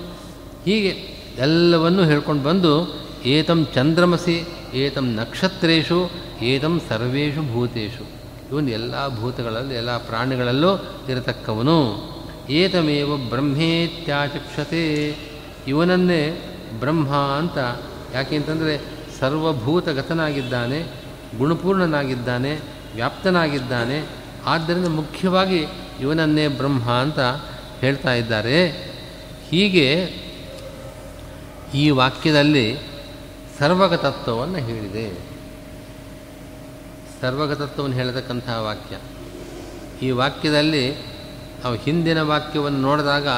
ಹೀಗೆ 0.65 0.97
ಎಲ್ಲವನ್ನೂ 1.39 2.05
ಹೇಳ್ಕೊಂಡು 2.05 2.43
ಬಂದು, 2.43 2.95
ಏತಂ 3.25 3.67
ಚಂದ್ರಮಸಿ, 3.75 4.47
ಏತಂ 4.75 5.15
ನಕ್ಷತ್ರೇಷು 5.15 6.11
ಏತಂ 6.43 6.81
ಸರ್ವೇಷು 6.89 7.53
ಭೂತೇಶು. 7.53 8.07
ಇವನು 8.51 8.71
ಎಲ್ಲ 8.71 9.21
ಭೂತಗಳಲ್ಲಿ, 9.21 9.75
ಎಲ್ಲ 9.75 9.97
ಪ್ರಾಣಿಗಳಲ್ಲೂ 9.97 10.85
ಇರತಕ್ಕವನು. 11.09 12.15
ಏತಮೇವ 12.51 13.17
ಬ್ರಹ್ಮೇತ್ಯಾಚಕ್ಷತೆ 13.17 15.17
ಇವನನ್ನೇ 15.69 16.39
ಬ್ರಹ್ಮ 16.81 17.15
ಅಂತ 17.15 17.59
ಯಾಕೆ 18.15 18.37
ಅಂತಂದರೆ 18.37 18.81
ಸರ್ವಭೂತಗತನಾಗಿದ್ದಾನೆ. 19.21 21.04
ಗುಣಪೂರ್ಣನಾಗಿದ್ದಾನೆ, 21.39 22.59
ವ್ಯಾಪ್ತನಾಗಿದ್ದಾನೆ, 22.95 24.09
ಆದ್ದರಿಂದ 24.47 24.87
ಮುಖ್ಯವಾಗಿ 24.87 25.67
ಇವನನ್ನೇ 26.01 26.49
ಬ್ರಹ್ಮ 26.49 26.91
ಅಂತ 26.91 27.19
ಹೇಳ್ತಾ 27.81 28.13
ಇದ್ದಾರೆ. 28.13 28.69
ಹೀಗೆ 29.51 30.13
ಈ 31.75 31.91
ವಾಕ್ಯದಲ್ಲಿ 31.91 32.79
ಸರ್ವಗತತ್ವವನ್ನು 33.59 34.59
ಹೇಳಿದೆ. 34.59 35.19
ಸರ್ವಗತತ್ವವನ್ನು 37.21 37.97
ಹೇಳತಕ್ಕಂತಹ 37.97 38.63
ವಾಕ್ಯ. 38.63 38.97
ಈ 40.07 40.11
ವಾಕ್ಯದಲ್ಲಿ 40.11 40.95
ನಾವು 41.65 41.75
ಹಿಂದಿನ 41.75 42.23
ವಾಕ್ಯವನ್ನು 42.23 42.81
ನೋಡಿದಾಗ 42.81 43.29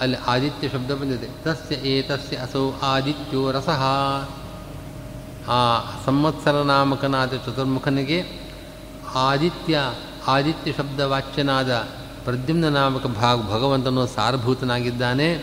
ಅಲ್ಲಿ 0.00 0.16
ಆದಿತ್ಯ 0.16 0.68
ಶಬ್ದ 0.68 0.90
ಬಂದಿದೆ. 0.90 1.26
ತಸ್ಯ 1.44 1.74
ಏತಸ್ಯ 1.74 2.36
ಅಸೌ 2.36 2.72
ಆದಿತ್ಯೋ 2.82 3.50
ರಸಃ. 3.50 3.82
ಆ 5.48 5.80
ಸಂವತ್ಸರ 6.06 6.62
ನಾಮಕನಾದ 6.62 7.34
ಚತುರ್ಮುಖನಿಗೆ 7.34 8.42
ಆದಿತ್ಯ 9.14 9.78
ಆದಿತ್ಯ 10.26 10.72
ಶಬ್ದ 10.72 11.00
ವಾಚ್ಯನಾದ 11.00 11.70
ಪ್ರದ್ಯುಮ್ನ 12.24 12.68
ನಾಮಕ 12.68 13.06
ಭಾಗ 13.06 13.50
ಭಗವಂತನು 13.50 14.06
ಸಾರಭೂತನಾಗಿದ್ದಾನೆ 14.06 15.34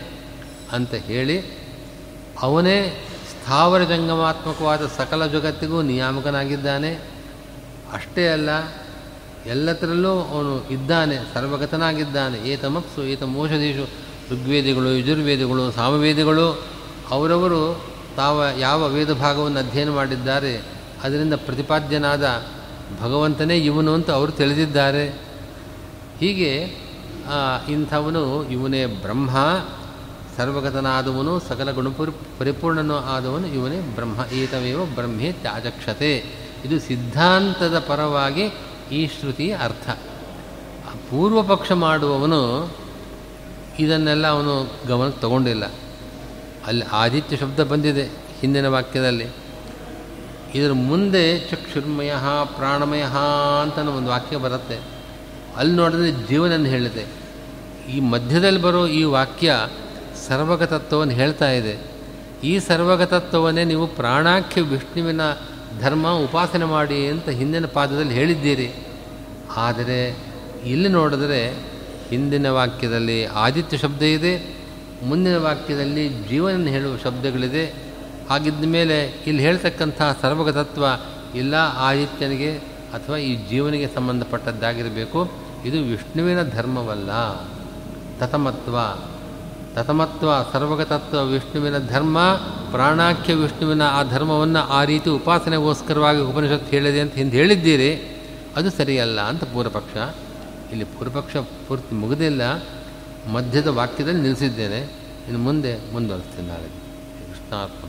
ಅಂತ 0.72 0.94
ಹೇಳಿ 0.94 1.60
ಅವನೇ 2.42 3.06
ಸ್ಥಾವರ 3.30 3.82
ಜಂಗಮಾತ್ಮಕವಾದ 3.82 4.86
ಸಕಲ 4.86 5.26
ಜಗತ್ತಿಗೂ 5.26 5.82
ನಿಯಾಮಕನಾಗಿದ್ದಾನೆ. 5.82 6.94
ಅಷ್ಟೇ 7.92 8.28
ಅಲ್ಲ, 8.28 8.48
ಎಲ್ಲದರಲ್ಲೂ 9.46 10.10
ಅವನು 10.10 10.70
ಇದ್ದಾನೆ, 10.70 11.34
ಸರ್ವಗತನಾಗಿದ್ದಾನೆ. 11.34 12.38
ಏತಮಪ್ಸು 12.38 13.02
ಏತಮೋಷಧೀಶು 13.02 13.88
ಋಗ್ವೇದಿಗಳು, 14.34 14.98
ಯಜುರ್ವೇದಿಗಳು, 14.98 15.72
ಸಾಮವೇದಿಗಳು, 15.72 16.64
ಅವರವರು 17.10 17.89
ತಾವ 18.20 18.38
ಯಾವ 18.58 18.80
ವೇದ 18.88 19.12
ಭಾಗವನ್ನು 19.12 19.58
ಅಧ್ಯಯನ 19.58 19.90
ಮಾಡಿದ್ದಾರೆ, 19.90 20.52
ಅದರಿಂದ 21.04 21.34
ಪ್ರತಿಪಾದ್ಯನಾದ 21.46 22.24
ಭಗವಂತನೇ 23.00 23.56
ಇವನು 23.70 23.90
ಅಂತ 23.94 24.08
ಅವರು 24.10 24.32
ತಿಳಿದಿದ್ದಾರೆ. 24.32 25.04
ಹೀಗೆ 26.20 26.52
ಇಂಥವನು 27.68 28.22
ಇವನೇ 28.48 28.82
ಬ್ರಹ್ಮ, 28.86 29.30
ಸರ್ವಗತನಾದವನು, 30.36 31.32
ಸಕಲ 31.40 31.70
ಗುಣಪುರಿ 31.70 32.12
ಪರಿಪೂರ್ಣನೂ 32.38 32.96
ಆದವನು 33.14 33.46
ಇವನೇ 33.46 33.80
ಬ್ರಹ್ಮ 33.94 34.20
ಏತವೇವ 34.34 34.84
ಬ್ರಹ್ಮೇ 34.94 35.28
ತ್ಯಾಜಕ್ಷತೆ. 35.42 36.12
ಇದು 36.64 36.76
ಸಿದ್ಧಾಂತದ 36.80 37.76
ಪರವಾಗಿ 37.78 38.46
ಈ 38.92 39.00
ಶ್ರುತಿಯ 39.06 39.52
ಅರ್ಥ. 39.62 39.88
ಪೂರ್ವಪಕ್ಷ 41.10 41.72
ಮಾಡುವವನು 41.84 42.40
ಇದನ್ನೆಲ್ಲ 43.78 44.26
ಅವನು 44.26 44.54
ಗಮನಕ್ಕೆ 44.88 45.20
ತಗೊಂಡಿಲ್ಲ. 45.20 45.64
ಅಲ್ಲಿ 46.66 46.84
ಆದಿತ್ಯ 46.92 47.36
ಶಬ್ದ 47.36 47.60
ಬಂದಿದೆ 47.60 48.02
ಹಿಂದಿನ 48.40 48.66
ವಾಕ್ಯದಲ್ಲಿ. 48.66 49.26
ಇದರ 50.54 50.72
ಮುಂದೆ 50.72 51.38
ಚಕ್ಷುರ್ಮಯ 51.38 52.12
ಪ್ರಾಣಮಯ 52.44 53.02
ಅಂತ 53.62 53.78
ಒಂದು 53.78 54.08
ವಾಕ್ಯ 54.08 54.36
ಬರುತ್ತೆ. 54.36 54.78
ಅಲ್ಲಿ 55.56 55.76
ನೋಡಿದ್ರೆ 55.76 56.28
ಜೀವನನ್ನು 56.28 56.66
ಹೇಳಿದೆ 56.66 57.06
ಈ 57.88 58.00
ಮಧ್ಯದಲ್ಲಿ 58.00 58.60
ಬರೋ 58.62 58.86
ಈ 58.86 59.02
ವಾಕ್ಯ 59.02 59.52
ಸರ್ವಗತತ್ವವನ್ನು 60.28 61.14
ಹೇಳ್ತಾ 61.14 61.50
ಇದೆ. 61.50 61.90
ಈ 62.44 62.58
ಸರ್ವಗತತ್ವವನ್ನೇ 62.58 63.64
ನೀವು 63.64 63.86
ಪ್ರಾಣಾಖ್ಯ 63.86 64.60
ವಿಷ್ಣುವಿನ 64.60 65.20
ಧರ್ಮ 65.80 66.10
ಉಪಾಸನೆ 66.10 66.64
ಮಾಡಿ 66.64 67.06
ಅಂತ 67.06 67.28
ಹಿಂದಿನ 67.28 67.66
ಪಾದದಲ್ಲಿ 67.66 68.14
ಹೇಳಿದ್ದೀರಿ. 68.14 68.72
ಆದರೆ 69.56 70.16
ಇಲ್ಲಿ 70.64 70.88
ನೋಡಿದ್ರೆ 70.88 71.50
ಹಿಂದಿನ 72.08 72.50
ವಾಕ್ಯದಲ್ಲಿ 72.50 73.24
ಆದಿತ್ಯ 73.24 73.78
ಶಬ್ದ 73.78 74.02
ಇದೆ 74.02 74.59
ಮುಂದಿನ 75.02 75.38
ವಾಕ್ಯದಲ್ಲಿ 75.38 76.08
ಜೀವನ 76.08 76.66
ಹೇಳುವ 76.66 76.96
ಶಬ್ದಗಳಿದೆ. 76.96 77.90
ಹಾಗಿದ್ದ 78.30 78.64
ಮೇಲೆ 78.64 79.22
ಇಲ್ಲಿ 79.26 79.42
ಹೇಳ್ತಕ್ಕಂಥ 79.42 80.02
ಸರ್ವಗತತ್ವ 80.22 80.84
ಇಲ್ಲ 81.34 81.54
ಆದಿತ್ಯನಿಗೆ 81.76 82.56
ಅಥವಾ 82.92 83.16
ಈ 83.16 83.48
ಜೀವನಿಗೆ 83.48 83.88
ಸಂಬಂಧಪಟ್ಟದ್ದಾಗಿರಬೇಕು. 83.94 85.32
ಇದು 85.64 85.82
ವಿಷ್ಣುವಿನ 85.82 86.42
ಧರ್ಮವಲ್ಲ. 86.42 87.10
ತತಮತ್ವ 88.18 88.78
ತತಮತ್ವ 89.74 90.28
ಸರ್ವಗತತ್ವ 90.52 91.26
ವಿಷ್ಣುವಿನ 91.26 91.78
ಧರ್ಮ, 91.78 92.18
ಪ್ರಾಣಾಖ್ಯ 92.70 93.34
ವಿಷ್ಣುವಿನ 93.34 93.82
ಆ 93.82 94.02
ಧರ್ಮವನ್ನು 94.02 94.58
ಆ 94.58 94.84
ರೀತಿ 94.84 95.10
ಉಪಾಸನೆಗೋಸ್ಕರವಾಗಿ 95.10 96.20
ಉಪನಿಷತ್ತು 96.20 96.70
ಹೇಳಿದೆ 96.70 97.00
ಅಂತ 97.00 97.14
ಹಿಂದೆ 97.14 97.36
ಹೇಳಿದ್ದೀರಿ. 97.36 98.16
ಅದು 98.56 98.70
ಸರಿಯಲ್ಲ 98.70 99.20
ಅಂತ 99.20 99.44
ಪೂರ್ವಪಕ್ಷ. 99.44 100.14
ಇಲ್ಲಿ 100.70 100.84
ಪೂರ್ವಪಕ್ಷ 100.84 101.36
ಪೂರ್ತಿ 101.36 101.94
ಮುಗಿದಿಲ್ಲ. 101.94 102.42
ಮಧ್ಯದ 103.28 103.66
ವಾಕ್ಯದಲ್ಲಿ 103.66 104.20
ನಿಲ್ಲಿಸಿದ್ದೇನೆ. 104.20 104.80
ಇನ್ನು 105.24 105.38
ಮುಂದೆ 105.38 105.92
ಮುಂದುವರಿಸ್ತೀನಿ 105.92 106.48
ನಾಳೆ. 106.48 106.68
ಕೃಷ್ಣಾರ್ಪಣ 107.28 107.88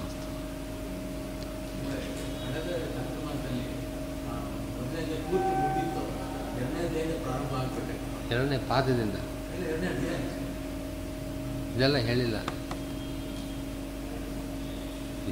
ಎರಡನೇ 8.32 8.58
ಪಾದದಿಂದ. 8.58 9.16
ಇದೆಲ್ಲ 11.76 11.98
ಹೇಳಿಲ್ಲ. 11.98 12.38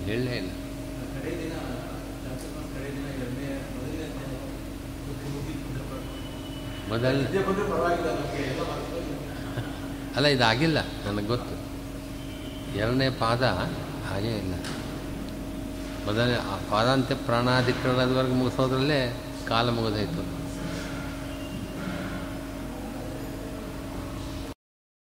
ಹೇಳಲೇ 0.05 0.35
ಇಲ್ಲ. 0.35 0.49
ಮೊದಲ 6.89 7.11
ನಿದ್ದೆ 7.21 7.39
ಬಂದರೂ 7.39 7.65
ಪರವಾಗಿಲ್ಲ 7.65 8.09
ನಮಗೆ 8.15 8.43
ಎಲ್ಲ 8.43 8.61
ಮರ್ತೋಗಿ 8.61 9.13
ಅಲ್ಲ, 10.19 10.27
ಇದಾಗಿಲ್ಲ, 10.27 10.77
ನನಗೆ 10.81 11.25
ಗೊತ್ತು. 11.25 11.55
ಎರಡನೇ 12.77 13.09
ಪಾದ 13.09 13.43
ಹಾಗೇ 14.09 14.37
ಇಲ್ಲ. 14.37 14.53
ಮೊದಲನೇ, 16.05 16.33
ಆ 16.33 16.55
ಪಾದಾಂತ್ಯ 16.69 17.15
ಪ್ರಾಣಾಧಿಕರಣದವರೆಗೆ 17.15 18.33
ಮುಗಿಸೋದ್ರಲ್ಲೇ 18.33 19.17
ಕಾಲ 19.47 19.69
ಮುಗಿದೋಯ್ತು. 19.69 20.38